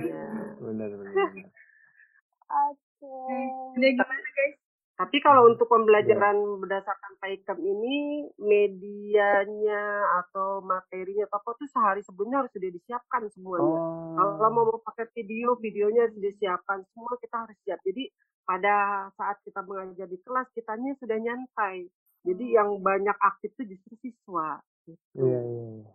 iya. 0.00 0.24
Benar, 0.64 0.90
benar. 0.96 1.30
Oke. 2.46 3.16
Jadi 3.76 3.88
gimana 3.98 4.28
guys? 4.32 4.65
Tapi 4.96 5.20
kalau 5.20 5.52
untuk 5.52 5.68
pembelajaran 5.68 6.40
berdasarkan 6.56 7.20
PAIKEM 7.20 7.60
ini, 7.60 8.24
medianya 8.40 10.08
atau 10.24 10.64
materinya 10.64 11.28
atau 11.28 11.36
apa 11.36 11.50
tuh 11.52 11.68
sehari 11.68 12.00
sebelumnya 12.00 12.40
harus 12.40 12.52
sudah 12.56 12.70
disiapkan 12.72 13.28
semuanya. 13.36 13.76
Oh. 13.76 14.16
Kalau 14.40 14.50
mau 14.56 14.64
mau 14.64 14.80
pakai 14.80 15.12
video, 15.12 15.52
videonya 15.60 16.08
harus 16.08 16.16
disiapkan. 16.16 16.80
Semua 16.96 17.12
kita 17.20 17.36
harus 17.44 17.56
siap. 17.68 17.76
Jadi 17.84 18.08
pada 18.48 19.06
saat 19.20 19.36
kita 19.44 19.60
mengajar 19.68 20.08
di 20.08 20.16
kelas, 20.24 20.48
kitanya 20.56 20.96
sudah 20.96 21.18
nyantai. 21.20 21.92
Jadi 22.24 22.44
yang 22.56 22.80
banyak 22.80 23.16
aktif 23.20 23.52
itu 23.60 23.76
justru 23.76 24.00
siswa. 24.00 24.64
Gitu. 24.88 25.20
Iya, 25.20 25.40
iya. 25.44 25.70
iya. 25.84 25.92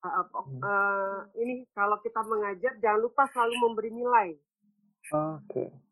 Uh, 0.00 0.24
uh, 0.24 0.46
uh, 0.64 1.16
ini 1.38 1.62
kalau 1.76 2.00
kita 2.02 2.26
mengajar, 2.26 2.74
jangan 2.82 3.06
lupa 3.06 3.22
selalu 3.30 3.54
memberi 3.70 3.90
nilai. 3.94 4.28
Oke. 5.14 5.89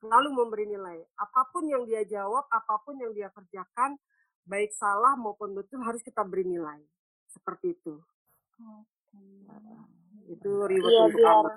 Selalu 0.00 0.28
memberi 0.36 0.64
nilai. 0.68 0.98
Apa 1.16 1.48
pun 1.52 1.64
yang 1.68 1.84
dia 1.88 2.04
jawab, 2.04 2.44
apa 2.52 2.74
pun 2.84 3.00
yang 3.00 3.12
dia 3.16 3.32
kerjakan, 3.32 3.96
baik 4.44 4.72
salah 4.76 5.16
maupun 5.16 5.52
betul 5.56 5.80
harus 5.84 6.00
kita 6.04 6.24
beri 6.24 6.44
nilai. 6.44 6.80
Seperti 7.32 7.76
itu. 7.76 7.96
Itu 10.28 10.50
reward 10.68 10.92
Iya, 10.92 11.02
untuk 11.08 11.20
biar 11.20 11.34
anak. 11.40 11.54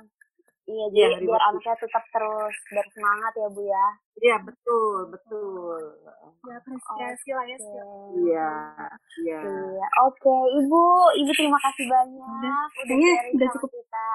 Iya, 0.70 0.86
Iya, 0.94 1.08
jadi 1.12 1.16
biar 1.20 1.20
reward. 1.28 1.42
anaknya 1.52 1.76
tetap 1.84 2.04
terus 2.14 2.56
bersemangat 2.72 3.34
ya, 3.36 3.48
Bu 3.52 3.62
ya. 3.68 3.88
Iya, 4.22 4.36
betul, 4.46 4.98
betul. 5.12 5.82
Ya 6.42 6.56
apresiasi 6.58 7.30
lah 7.38 7.46
ya. 7.46 7.58
Iya, 7.62 8.52
iya. 9.22 9.40
Iya, 9.46 9.88
oke 10.10 10.36
Ibu, 10.62 10.82
Ibu 11.22 11.32
terima 11.38 11.60
kasih 11.62 11.86
banyak 11.86 12.26
Udah, 12.26 12.62
udah 12.82 12.98
sharing 12.98 13.34
udah 13.38 13.48
cukup. 13.54 13.70
kita. 13.74 14.10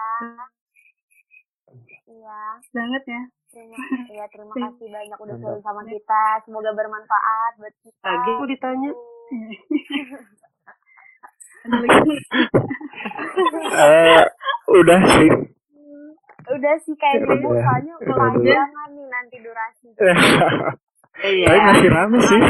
Iya, 2.06 2.40
banget 2.74 3.02
ya. 3.06 3.22
Terima, 3.56 3.76
iya, 4.10 4.24
terima 4.28 4.52
Iya. 4.52 4.68
kasih 4.68 4.88
banyak 4.90 5.18
udah 5.18 5.32
Mantap. 5.32 5.48
sharing 5.48 5.64
sama 5.64 5.82
kita. 5.86 6.22
Semoga 6.44 6.70
bermanfaat 6.72 7.52
buat 7.56 7.74
kita. 7.80 8.04
Lagi 8.04 8.30
mau 8.30 8.46
ditanya? 8.46 8.90
Eh, 13.66 14.22
udah 14.70 15.00
sih. 15.10 15.30
Udah 16.46 16.74
sih 16.78 16.94
kayaknya 16.94 17.34
Bu, 17.36 17.50
soalnya 17.50 17.94
kepanjangan 17.98 18.88
nih 18.92 19.06
nanti 19.08 19.36
durasi. 19.40 19.88
Iya. 21.16 21.48
Tapi 21.48 21.60
masih 21.64 21.88
rame 21.88 22.18
sih. 22.20 22.40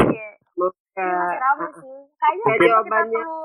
Masih 0.59 1.39
ramai 1.39 1.71
sih. 1.73 1.97
Kayaknya 2.19 2.43
Ya, 2.43 2.51
kita, 2.51 2.65
jawabannya. 2.67 3.15
perlu 3.15 3.39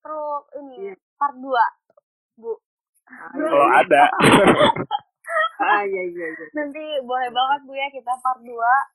perlu 0.00 0.28
ini 0.56 0.74
Iya. 0.80 0.94
part 1.14 1.36
2. 1.36 1.60
Bu. 2.40 2.52
Kalau 3.36 3.68
ada. 3.68 4.02
Ah, 5.58 5.82
iya, 5.82 6.02
iya, 6.06 6.26
iya. 6.28 6.46
Nanti 6.52 6.82
boleh 7.00 7.28
banget 7.28 7.60
Bu 7.64 7.72
ya 7.72 7.88
kita 7.88 8.12
part 8.18 8.40
2 8.40 8.52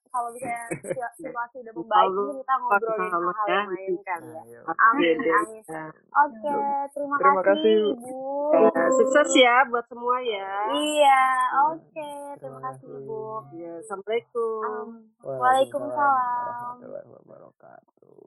kalau 0.08 0.30
misalnya 0.30 0.68
situ- 0.76 0.94
situasi 1.24 1.56
udah 1.60 1.74
membaik 1.74 2.10
Kalau 2.12 2.34
kita 2.38 2.54
ngobrolin 2.56 3.02
hal-hal 3.08 3.34
ya, 3.42 3.54
yang 3.56 3.68
lain 3.68 3.94
kali 4.02 4.30
ya. 4.30 4.42
Amin, 4.70 5.16
deh. 5.18 5.34
amin. 5.34 5.64
Oke, 6.12 6.54
terima, 6.92 7.16
Terima 7.18 7.42
kasih. 7.42 7.48
kasih 7.48 7.76
Bu. 7.98 8.20
Ya, 8.52 8.70
sukses 8.94 9.30
ya 9.34 9.56
buat 9.66 9.86
semua 9.88 10.16
ya. 10.20 10.52
Iya, 10.72 11.22
oke. 11.66 12.10
Terima 12.38 12.38
Terima 12.38 12.60
kasih. 12.68 12.88
Bu. 13.02 13.24
Ya, 13.54 13.72
assalamualaikum. 13.80 14.62
Um, 14.62 14.90
Waalaikumsalam. 15.24 16.76
warahmatullahi 16.78 17.08
wabarakatuh. 17.10 18.20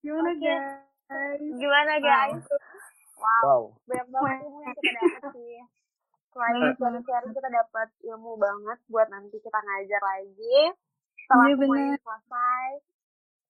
Gimana 0.00 0.30
Oke. 0.30 0.40
guys? 0.40 1.40
Gimana 1.40 1.92
guys? 1.98 2.44
Wow, 3.16 3.42
Wow. 3.42 3.62
banyak 3.84 4.06
banget 4.06 4.36
ilmu 4.44 4.58
yang 4.60 4.74
kita 4.76 4.90
dapat 4.92 5.22
sih. 5.32 5.56
Selain 6.36 6.52
Banget 6.52 6.76
dari 6.76 7.00
sharing 7.00 7.32
kita 7.32 7.48
dapat 7.48 7.88
ilmu 8.04 8.36
banget 8.36 8.78
buat 8.86 9.08
nanti 9.08 9.40
kita 9.40 9.56
ngajar 9.56 10.02
lagi 10.04 10.58
setelah 11.16 11.46
Iya, 11.48 11.56
semuanya 11.56 11.96
selesai. 11.96 12.68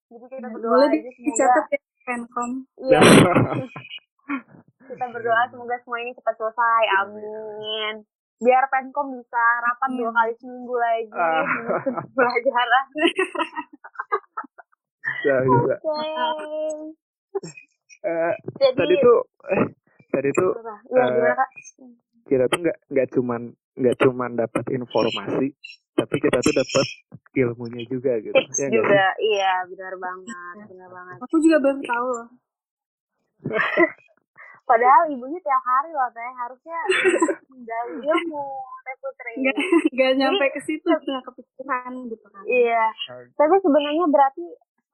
Jadi 0.07 0.25
kita 0.31 0.47
berdoa 0.49 0.71
Boleh 0.71 0.87
aja 0.87 1.11
semoga 1.11 1.27
dicatat 1.27 1.67
ya 1.67 1.81
Penkom. 2.07 2.51
iya 2.79 3.01
kita 4.87 5.05
berdoa 5.11 5.43
semoga 5.51 5.77
semua 5.83 5.99
ini 5.99 6.15
cepat 6.15 6.35
selesai. 6.37 6.83
Amin. 6.97 7.95
Biar 8.39 8.65
Penkom 8.71 9.19
bisa 9.19 9.45
rapat 9.59 9.91
dua 9.93 10.11
kali 10.13 10.33
seminggu 10.39 10.75
lagi 10.79 11.11
Ah. 11.11 11.43
untuk 11.83 12.07
pelajaran. 12.15 12.85
bisa 15.03 15.35
bisa. 15.43 15.75
Oke. 15.75 15.99
Eh, 17.99 18.35
Jadi 18.63 18.79
tadi 18.79 18.95
tuh 18.97 19.19
eh 19.51 19.65
tadi 20.09 20.31
tuh? 20.31 20.55
Iya, 20.87 21.03
eh, 21.03 21.09
gimana 21.11 21.35
Kak? 21.35 21.51
Kita 22.27 22.45
tuh 22.51 22.59
nggak 22.61 22.79
nggak 22.91 23.09
cuman 23.15 23.41
nggak 23.77 23.97
cuman 24.03 24.31
dapat 24.35 24.65
informasi 24.75 25.49
tapi 25.97 26.17
kita 26.21 26.39
tuh 26.45 26.53
dapat 26.53 26.87
ilmunya 27.33 27.83
juga 27.89 28.21
gitu 28.21 28.37
Tips 28.37 28.61
ya 28.61 28.69
juga, 28.69 29.05
iya 29.17 29.65
benar 29.65 29.95
banget, 29.97 30.57
benar 30.69 30.91
banget. 30.93 31.17
Aku 31.25 31.37
juga 31.41 31.57
baru 31.57 31.81
tahu 31.81 32.09
loh. 32.13 32.29
Padahal 34.69 35.03
ibunya 35.09 35.41
tiap 35.41 35.63
hari 35.63 35.95
loh 35.95 36.11
teh 36.11 36.31
harusnya 36.37 36.79
dari 37.65 37.97
ilmu 38.03 38.45
teh 38.85 38.97
putri. 39.01 39.33
Nggak 39.95 40.13
nyampe 40.21 40.47
ke 40.53 40.61
situ, 40.69 40.85
nggak 40.85 41.25
kepikiran 41.33 41.93
gitu 42.13 42.27
kan. 42.29 42.45
Iya. 42.45 42.85
Tapi 43.33 43.55
sebenarnya 43.65 44.05
berarti 44.11 44.45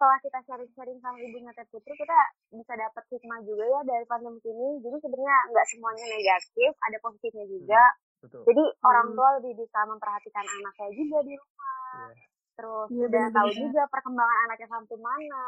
setelah 0.03 0.19
kita 0.19 0.39
sharing-sharing 0.51 0.99
sama 0.99 1.15
ibunya 1.23 1.55
teh 1.55 1.63
putri 1.71 1.95
kita 1.95 2.19
bisa 2.51 2.75
dapat 2.75 3.07
hikmah 3.07 3.39
juga 3.47 3.63
ya 3.71 3.81
dari 3.87 4.03
pandemi 4.11 4.43
ini. 4.43 4.83
Jadi 4.83 4.99
sebenarnya 4.99 5.39
nggak 5.47 5.67
semuanya 5.71 6.07
negatif, 6.11 6.71
ada 6.83 6.99
positifnya 6.99 7.47
juga. 7.47 7.83
betul 8.19 8.43
Jadi 8.51 8.65
orang 8.83 9.07
Hmm. 9.07 9.15
tua 9.15 9.29
lebih 9.39 9.53
bisa 9.63 9.79
memperhatikan 9.87 10.43
anaknya 10.43 10.89
juga 10.91 11.19
di 11.23 11.35
rumah. 11.39 11.87
Iya. 11.95 12.15
Terus 12.59 12.87
Iya, 12.91 13.05
udah 13.07 13.27
tahu 13.31 13.49
juga 13.55 13.83
perkembangan 13.95 14.39
anaknya 14.51 14.69
sampai 14.75 14.97
mana. 14.99 15.45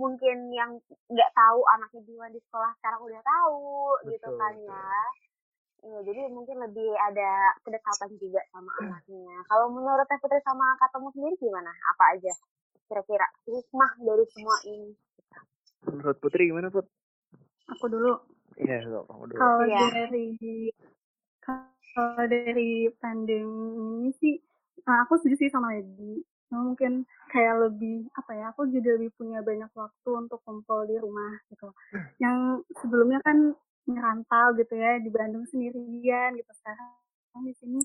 Mungkin 0.00 0.36
yang 0.56 0.70
nggak 1.12 1.30
tahu 1.36 1.60
anaknya 1.76 2.00
gimana 2.08 2.30
di 2.32 2.40
sekolah 2.48 2.72
sekarang 2.80 3.00
udah 3.04 3.20
tahu 3.20 3.60
gitu 4.08 4.24
Betul, 4.24 4.40
kan 4.40 4.52
betul. 4.56 4.72
ya. 4.72 4.88
Iya, 5.82 5.98
jadi 6.08 6.20
mungkin 6.32 6.56
lebih 6.64 6.96
ada 6.96 7.60
kedekatan 7.60 8.16
juga 8.16 8.40
sama 8.56 8.72
anaknya. 8.88 9.36
Kalau 9.52 9.68
menurut 9.68 10.08
Teh 10.08 10.16
Putri 10.16 10.40
sama 10.40 10.64
Katamu 10.80 11.12
sendiri 11.12 11.36
gimana? 11.36 11.68
Apa 11.92 12.16
aja 12.16 12.32
kira-kira 12.92 13.24
hikmah 13.48 13.92
dari 14.04 14.24
semua 14.36 14.56
ini? 14.68 14.92
menurut 15.88 16.16
Putri 16.20 16.52
gimana 16.52 16.68
Put? 16.68 16.84
Aku 17.72 17.88
dulu. 17.88 18.20
Iya 18.60 18.84
kok 18.84 19.08
kamu 19.08 19.24
dulu 19.32 19.40
Kalau 19.40 19.64
Iya. 19.64 19.88
dari 19.88 20.36
kalau 21.42 22.24
dari 22.28 22.86
pandemi 23.00 23.72
ini 23.80 24.10
sih, 24.20 24.36
nah, 24.84 25.08
aku 25.08 25.16
setuju 25.18 25.48
sih 25.48 25.50
sama 25.50 25.72
Edi. 25.76 26.20
Nah, 26.52 26.60
mungkin 26.68 27.08
kayak 27.32 27.68
lebih 27.68 28.12
apa 28.12 28.32
ya? 28.36 28.44
Aku 28.52 28.68
juga 28.68 29.00
lebih 29.00 29.10
punya 29.16 29.40
banyak 29.40 29.72
waktu 29.72 30.10
untuk 30.12 30.44
kumpul 30.44 30.84
di 30.84 31.00
rumah 31.00 31.32
gitu. 31.48 31.72
Yang 32.20 32.68
sebelumnya 32.76 33.24
kan 33.24 33.56
ngerantau 33.88 34.54
gitu 34.60 34.76
ya 34.76 35.00
di 35.00 35.08
Bandung 35.08 35.48
sendirian 35.48 36.36
gitu. 36.36 36.52
Sekarang 36.52 37.40
di 37.42 37.54
sini 37.56 37.80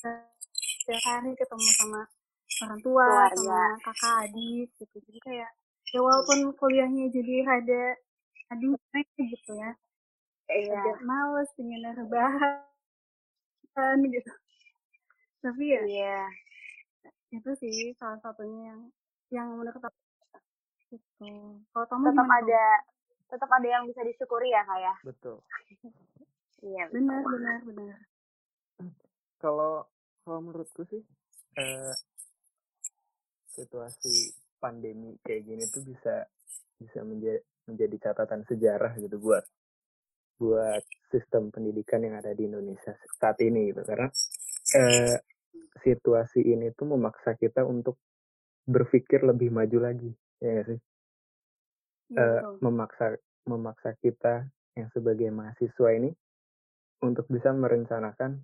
setiap 0.00 1.02
hari 1.04 1.36
ketemu 1.36 1.68
sama 1.76 2.00
orang 2.60 2.80
tua, 2.84 3.04
Keluarga. 3.08 3.36
sama 3.36 3.80
kakak 3.84 4.14
adik 4.28 4.68
gitu. 4.78 4.96
Jadi 5.08 5.18
kayak 5.24 5.50
ya 5.90 5.98
walaupun 5.98 6.38
kuliahnya 6.54 7.10
jadi 7.10 7.42
rada 7.42 7.84
aduh 8.50 8.74
gitu 9.18 9.52
ya 9.58 9.74
Iya. 10.50 10.74
agak 10.74 10.98
males 11.06 11.46
pengen 11.54 11.82
rebahan 11.94 12.66
gitu 14.06 14.32
tapi 15.42 15.64
ya 15.70 15.80
Iya. 15.86 16.18
itu 17.30 17.50
sih 17.62 17.94
salah 17.98 18.18
satunya 18.22 18.74
yang 18.74 18.80
yang 19.30 19.46
menurut 19.54 19.78
aku 19.78 19.88
gitu 20.90 21.58
kalau 21.70 21.86
kamu 21.86 22.10
Tetap 22.10 22.26
gimana 22.26 22.38
ada 22.42 22.64
tetap 23.30 23.50
ada 23.50 23.66
yang 23.70 23.86
bisa 23.86 24.02
disyukuri 24.02 24.50
ya, 24.50 24.66
Kak 24.66 24.78
ya? 24.82 24.94
betul 25.06 25.38
Iya. 26.66 26.86
benar 26.90 27.22
benar 27.24 27.58
benar 27.66 27.98
kalau 29.42 29.86
kalau 30.26 30.38
menurutku 30.42 30.82
sih 30.86 31.02
eh, 31.58 31.94
situasi 33.54 34.34
pandemi 34.60 35.16
kayak 35.24 35.42
gini 35.46 35.64
tuh 35.72 35.82
bisa 35.84 36.24
bisa 36.80 37.00
menjadi 37.04 37.40
menjadi 37.68 37.96
catatan 38.10 38.42
sejarah 38.48 38.92
gitu 38.98 39.16
buat 39.20 39.44
buat 40.40 40.82
sistem 41.12 41.52
pendidikan 41.52 42.00
yang 42.00 42.16
ada 42.16 42.32
di 42.32 42.48
Indonesia 42.48 42.96
saat 43.20 43.36
ini 43.44 43.70
gitu. 43.70 43.84
Karena 43.84 44.08
eh, 44.76 45.16
situasi 45.84 46.40
ini 46.44 46.72
tuh 46.72 46.96
memaksa 46.96 47.36
kita 47.36 47.64
untuk 47.64 48.00
berpikir 48.64 49.24
lebih 49.24 49.52
maju 49.52 49.78
lagi 49.80 50.10
ya 50.40 50.48
nggak 50.56 50.66
sih? 50.72 50.80
Iya, 52.10 52.26
Eh, 52.26 52.40
memaksa 52.58 53.14
memaksa 53.46 53.94
kita 54.02 54.48
yang 54.74 54.88
sebagai 54.90 55.30
mahasiswa 55.30 55.88
ini 55.94 56.10
untuk 57.06 57.26
bisa 57.30 57.54
merencanakan 57.54 58.42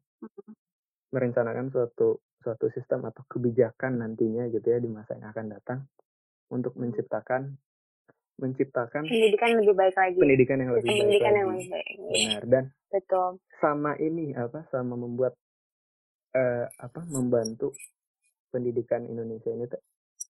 merencanakan 1.11 1.67
suatu 1.75 2.23
suatu 2.47 2.71
sistem 2.71 3.03
atau 3.11 3.27
kebijakan 3.27 3.99
nantinya 3.99 4.47
gitu 4.55 4.63
ya 4.63 4.79
di 4.79 4.87
masa 4.87 5.19
yang 5.19 5.35
akan 5.35 5.47
datang 5.51 5.79
untuk 6.55 6.79
menciptakan 6.79 7.59
menciptakan 8.39 9.03
Pendidikan 9.03 9.49
yang 9.51 9.61
lebih 9.67 9.75
baik 9.75 9.97
lagi. 9.99 10.19
pendidikan 10.23 10.57
yang 10.63 10.71
lebih 10.79 10.87
Sistem 10.87 10.95
baik 10.95 11.03
pendidikan 11.03 11.35
yang 11.35 11.49
lagi 11.51 11.59
lebih 11.59 11.71
baik. 11.75 11.87
Iya. 11.91 12.07
benar 12.15 12.43
dan 12.47 12.65
Betul. 12.87 13.31
sama 13.59 13.93
ini 13.99 14.27
apa 14.39 14.61
sama 14.71 14.95
membuat 14.95 15.35
eh, 16.39 16.67
apa 16.79 17.01
membantu 17.11 17.75
pendidikan 18.55 19.03
Indonesia 19.11 19.51
ini 19.51 19.67
tuh 19.67 19.83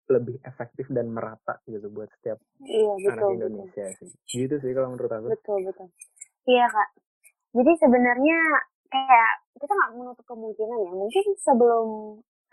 lebih 0.07 0.39
efektif 0.41 0.87
dan 0.89 1.11
merata 1.11 1.59
gitu 1.69 1.91
buat 1.93 2.09
setiap 2.17 2.39
Iya, 2.63 2.93
anak 2.97 3.05
betul. 3.05 3.29
betul. 3.29 3.35
Indonesia 3.37 3.85
sih 4.01 4.09
gitu 4.33 4.55
sih 4.63 4.71
kalau 4.73 4.89
menurut 4.95 5.11
aku 5.13 5.27
Betul, 5.37 5.59
betul. 5.69 5.87
Iya, 6.47 6.65
Kak. 6.71 6.89
Jadi 7.53 7.71
sebenarnya 7.79 8.37
kayak 8.87 9.31
kita 9.57 9.73
nggak 9.73 9.93
menutup 9.97 10.25
kemungkinan 10.25 10.79
ya. 10.85 10.91
Mungkin 10.93 11.25
sebelum 11.41 11.87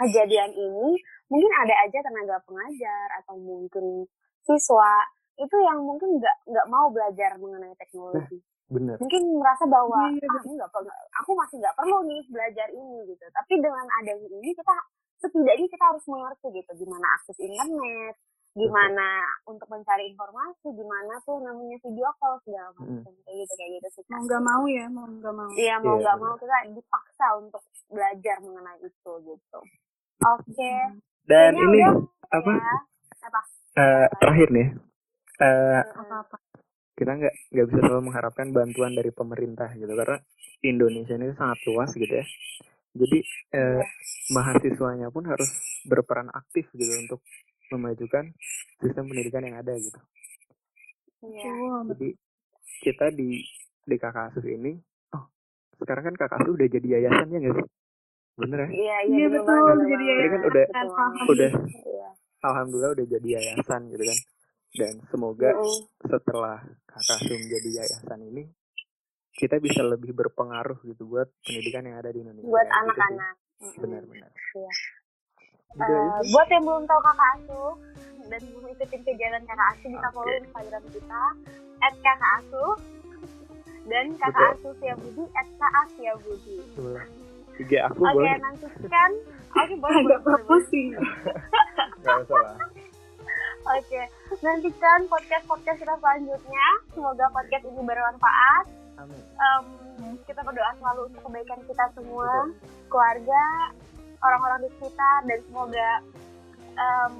kejadian 0.00 0.50
ini, 0.52 0.98
mungkin 1.30 1.50
ada 1.62 1.74
aja 1.86 1.98
tenaga 2.02 2.36
pengajar 2.44 3.06
atau 3.22 3.38
mungkin 3.38 4.08
siswa 4.44 4.92
itu 5.34 5.56
yang 5.62 5.82
mungkin 5.82 6.18
nggak 6.18 6.36
nggak 6.46 6.66
mau 6.70 6.90
belajar 6.90 7.34
mengenai 7.38 7.74
teknologi. 7.78 8.38
bener 8.64 8.96
Mungkin 8.96 9.22
merasa 9.38 9.68
bahwa 9.68 10.08
Iya, 10.08 10.24
iya, 10.24 10.28
ah, 10.30 10.42
ini 10.48 10.54
nggak 10.56 10.72
perlu, 10.72 10.90
aku 11.20 11.30
masih 11.36 11.56
nggak 11.60 11.76
perlu 11.76 11.98
nih 12.08 12.22
belajar 12.32 12.68
ini 12.72 12.98
gitu. 13.12 13.24
Tapi 13.28 13.52
dengan 13.60 13.86
adanya 14.00 14.28
ini 14.28 14.50
kita 14.56 14.74
setidaknya 15.20 15.66
kita 15.68 15.84
harus 15.84 16.04
mengerti 16.08 16.46
gitu 16.52 16.72
gimana 16.84 17.06
akses 17.20 17.38
internet, 17.40 18.14
gimana 18.54 19.08
untuk 19.46 19.66
mencari 19.68 20.10
informasi, 20.14 20.66
gimana 20.74 21.18
tuh 21.26 21.42
namanya 21.42 21.76
video 21.82 22.10
call 22.18 22.38
segala 22.46 22.70
macam 22.78 23.12
kayak 23.26 23.36
gitu 23.44 23.54
kayak 23.58 23.70
gitu 23.78 23.88
sih. 23.98 24.02
Mau 24.10 24.22
nggak 24.26 24.42
mau 24.42 24.64
ya 24.70 24.86
mau 24.90 25.06
nggak 25.10 25.34
mau 25.34 25.50
Iya 25.54 25.76
mau 25.82 25.96
Iya, 25.98 26.02
nggak 26.02 26.16
benar. 26.18 26.30
mau 26.30 26.34
kita 26.38 26.56
dipaksa 26.70 27.26
untuk 27.38 27.62
belajar 27.90 28.36
mengenai 28.42 28.78
itu 28.82 29.12
gitu. 29.26 29.60
Oke. 30.22 30.74
dan 31.26 31.52
Kayaknya 31.54 31.58
ini 31.58 31.80
udah 31.82 31.94
apa 32.32 32.52
ya. 32.52 32.76
Apa? 33.26 33.40
eh, 33.76 34.06
terakhir 34.20 34.48
nih 34.52 34.68
eh, 35.40 35.82
apa 35.82 36.16
apa 36.22 36.36
kita 36.94 37.12
nggak 37.18 37.34
nggak 37.50 37.66
bisa 37.70 37.80
selalu 37.90 38.02
mengharapkan 38.06 38.48
bantuan 38.54 38.92
dari 38.94 39.10
pemerintah 39.10 39.70
gitu 39.74 39.90
karena 39.90 40.18
Indonesia 40.62 41.14
ini 41.18 41.34
sangat 41.34 41.58
luas 41.66 41.90
gitu 41.94 42.14
ya 42.14 42.26
jadi 42.94 43.18
eh, 43.58 43.82
mahasiswanya 44.30 45.10
pun 45.10 45.26
harus 45.26 45.50
berperan 45.86 46.30
aktif 46.30 46.70
gitu 46.74 46.92
untuk 47.02 47.20
memajukan 47.68 48.24
sistem 48.76 49.04
pendidikan 49.06 49.42
yang 49.42 49.56
ada 49.56 49.72
gitu 49.74 50.00
Iya. 51.20 51.48
Wow, 51.48 51.88
jadi 51.88 52.08
kita 52.82 53.08
di 53.10 53.40
di 53.80 53.96
KKASUS 53.96 54.44
ini 54.44 54.76
oh 55.10 55.24
sekarang 55.74 56.04
kan 56.04 56.16
KKASUS 56.18 56.52
udah 56.52 56.68
jadi 56.68 56.86
yayasan 56.90 57.28
ya 57.28 57.38
nggak 57.40 57.54
sih 57.54 57.68
bener 58.34 58.58
ya 58.58 58.68
Iya, 58.68 58.74
Iya, 58.74 58.96
iya 59.08 59.26
betul, 59.30 59.56
betul, 59.56 59.78
jadi 59.86 60.04
banget. 60.04 60.12
Ini 60.14 60.28
kan 60.28 60.42
udah- 60.42 60.68
Betul 60.68 61.30
udah 61.30 61.50
Iya. 61.82 62.08
alhamdulillah 62.42 62.92
udah 62.92 63.06
jadi 63.08 63.28
yayasan 63.30 63.80
gitu 63.88 64.04
kan 64.04 64.18
dan 64.74 64.94
semoga 65.06 65.50
setelah 66.02 66.58
KKASUS 66.84 67.32
menjadi 67.38 67.68
yayasan 67.74 68.20
ini 68.26 68.42
kita 69.32 69.56
bisa 69.58 69.80
lebih 69.82 70.12
berpengaruh 70.12 70.78
gitu 70.84 71.08
buat 71.08 71.26
pendidikan 71.40 71.82
yang 71.82 71.98
ada 71.98 72.06
di 72.08 72.20
Indonesia. 72.20 72.46
buat 72.46 72.62
gitu 72.62 72.78
anak-anak. 72.78 73.34
Mm-mm. 73.56 73.80
Benar-benar. 73.80 74.30
Iya. 74.52 74.72
Sih. 75.76 76.30
buat 76.30 76.48
yang 76.48 76.62
belum 76.62 76.84
tahu 76.84 77.00
kakak 77.02 77.28
asuh 77.36 77.72
dan 78.24 78.40
belum 78.46 78.64
ikutin 78.70 79.00
kegiatan 79.02 79.42
kakak 79.44 79.68
asuh 79.70 79.88
bisa 79.88 79.98
Oke. 80.00 80.14
follow 80.14 80.34
instagram 80.36 80.82
kita 80.88 81.22
kakak 82.00 82.30
asuh 82.38 82.72
dan 83.84 84.06
kakak 84.16 84.32
Betul. 84.32 84.54
asuh 84.54 84.72
Sia 84.78 84.94
Budi 84.96 85.24
Sia 85.92 86.12
Budi 86.16 86.58
Boleh. 86.74 87.06
Tiga 87.54 87.78
aku 87.86 88.00
oke 88.00 88.14
boleh. 88.14 88.34
nantikan 88.36 89.10
oke 89.52 89.74
boleh 89.76 89.98
agak 90.00 90.18
boleh, 90.18 90.18
boleh. 90.24 90.44
pusing 90.48 90.88
Gak 92.00 92.14
masalah. 92.20 92.56
oke 93.66 94.00
nantikan 94.40 95.00
podcast 95.06 95.44
podcast 95.44 95.78
kita 95.78 95.94
selanjutnya 95.96 96.66
semoga 96.90 97.26
podcast 97.30 97.64
ini 97.64 97.80
bermanfaat 97.80 98.66
Amin. 98.94 99.18
Em, 99.18 99.64
kita 100.22 100.38
berdoa 100.40 100.70
selalu 100.76 101.00
untuk 101.08 101.22
kebaikan 101.24 101.60
kita 101.62 101.84
semua 101.92 102.46
keluarga 102.86 103.42
orang-orang 104.24 104.58
di 104.64 104.68
sekitar 104.80 105.18
dan 105.28 105.38
semoga 105.44 105.88
em, 106.74 107.12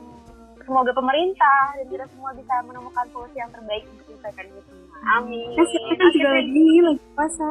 semoga 0.64 0.92
pemerintah 0.96 1.76
dan 1.76 1.86
kita 1.92 2.04
semua 2.16 2.32
bisa 2.32 2.54
menemukan 2.64 3.06
solusi 3.12 3.36
yang 3.36 3.52
terbaik 3.52 3.84
untuk 3.92 4.16
kita 4.16 4.28
semua. 4.40 4.96
Amin. 5.20 5.52
Kan 5.52 5.64
Oke, 5.68 5.78
juga 6.16 6.28
lagi 6.32 6.66
lagi 6.80 7.04
puasa. 7.12 7.50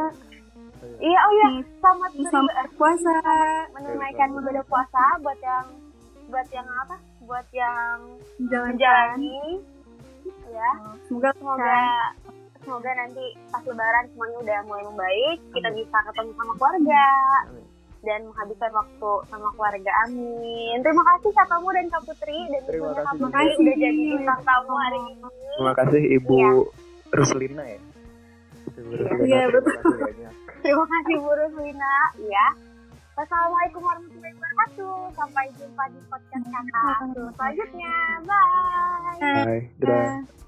Iya 1.00 1.20
oh 1.20 1.32
iya. 1.32 1.48
Selamat 1.80 2.12
selamat 2.18 2.54
berpuasa. 2.66 3.16
menunaikan 3.78 4.30
ibadah 4.36 4.66
puasa 4.68 5.04
buat 5.22 5.40
yang 5.40 5.66
buat 6.28 6.48
yang 6.52 6.68
apa? 6.84 6.98
Buat 7.24 7.48
yang 7.54 7.98
menjalani. 8.42 9.62
Ya 10.50 10.72
semoga 11.08 11.30
semoga 11.38 11.80
semoga 12.64 12.92
nanti 12.96 13.26
pas 13.52 13.64
lebaran 13.68 14.08
semuanya 14.16 14.38
udah 14.40 14.60
mulai 14.66 14.84
membaik 14.88 15.38
kita 15.52 15.70
bisa 15.76 15.98
ketemu 16.12 16.32
sama 16.36 16.54
keluarga. 16.58 17.08
Amin. 17.52 17.63
Dan 18.04 18.20
menghabiskan 18.26 18.72
waktu 18.72 19.10
sama 19.26 19.48
keluarga 19.52 19.92
amin 20.04 20.76
terima 20.80 21.04
kasih 21.06 21.30
kak 21.32 21.48
kamu 21.48 21.68
dan 21.72 21.86
kak 21.88 22.04
Putri 22.04 22.40
dan 22.48 22.62
Terima 22.66 22.90
kasih 22.92 23.04
kak. 23.04 23.16
Putri 23.18 23.48
udah 23.58 23.76
jadi 23.78 24.04
bintang 24.12 24.42
tamu 24.44 24.74
hari 24.78 25.00
ini 25.08 25.28
Terima 25.50 25.74
kasih 25.74 26.02
Ibu 26.14 26.34
Iya. 26.36 26.52
Ruslina 27.14 27.64
ya. 27.64 27.80
Ibu 28.74 28.90
Ruslina, 28.92 29.24
Iya, 29.24 29.42
terima 29.44 29.54
betul. 29.56 29.94
terima 30.60 30.86
kasih 30.86 31.16
Bu 31.18 31.32
Ruslina 31.32 31.94
ya 32.22 32.48
Wassalamualaikum 33.14 33.78
warahmatullahi 33.80 34.34
wabarakatuh 34.34 34.96
sampai 35.14 35.46
jumpa 35.54 35.84
di 35.88 36.00
podcast 36.04 36.46
kakak 36.46 36.98
selanjutnya 37.32 37.94
bye 38.22 39.22
Bye. 39.46 39.62
Dadah. 39.78 40.43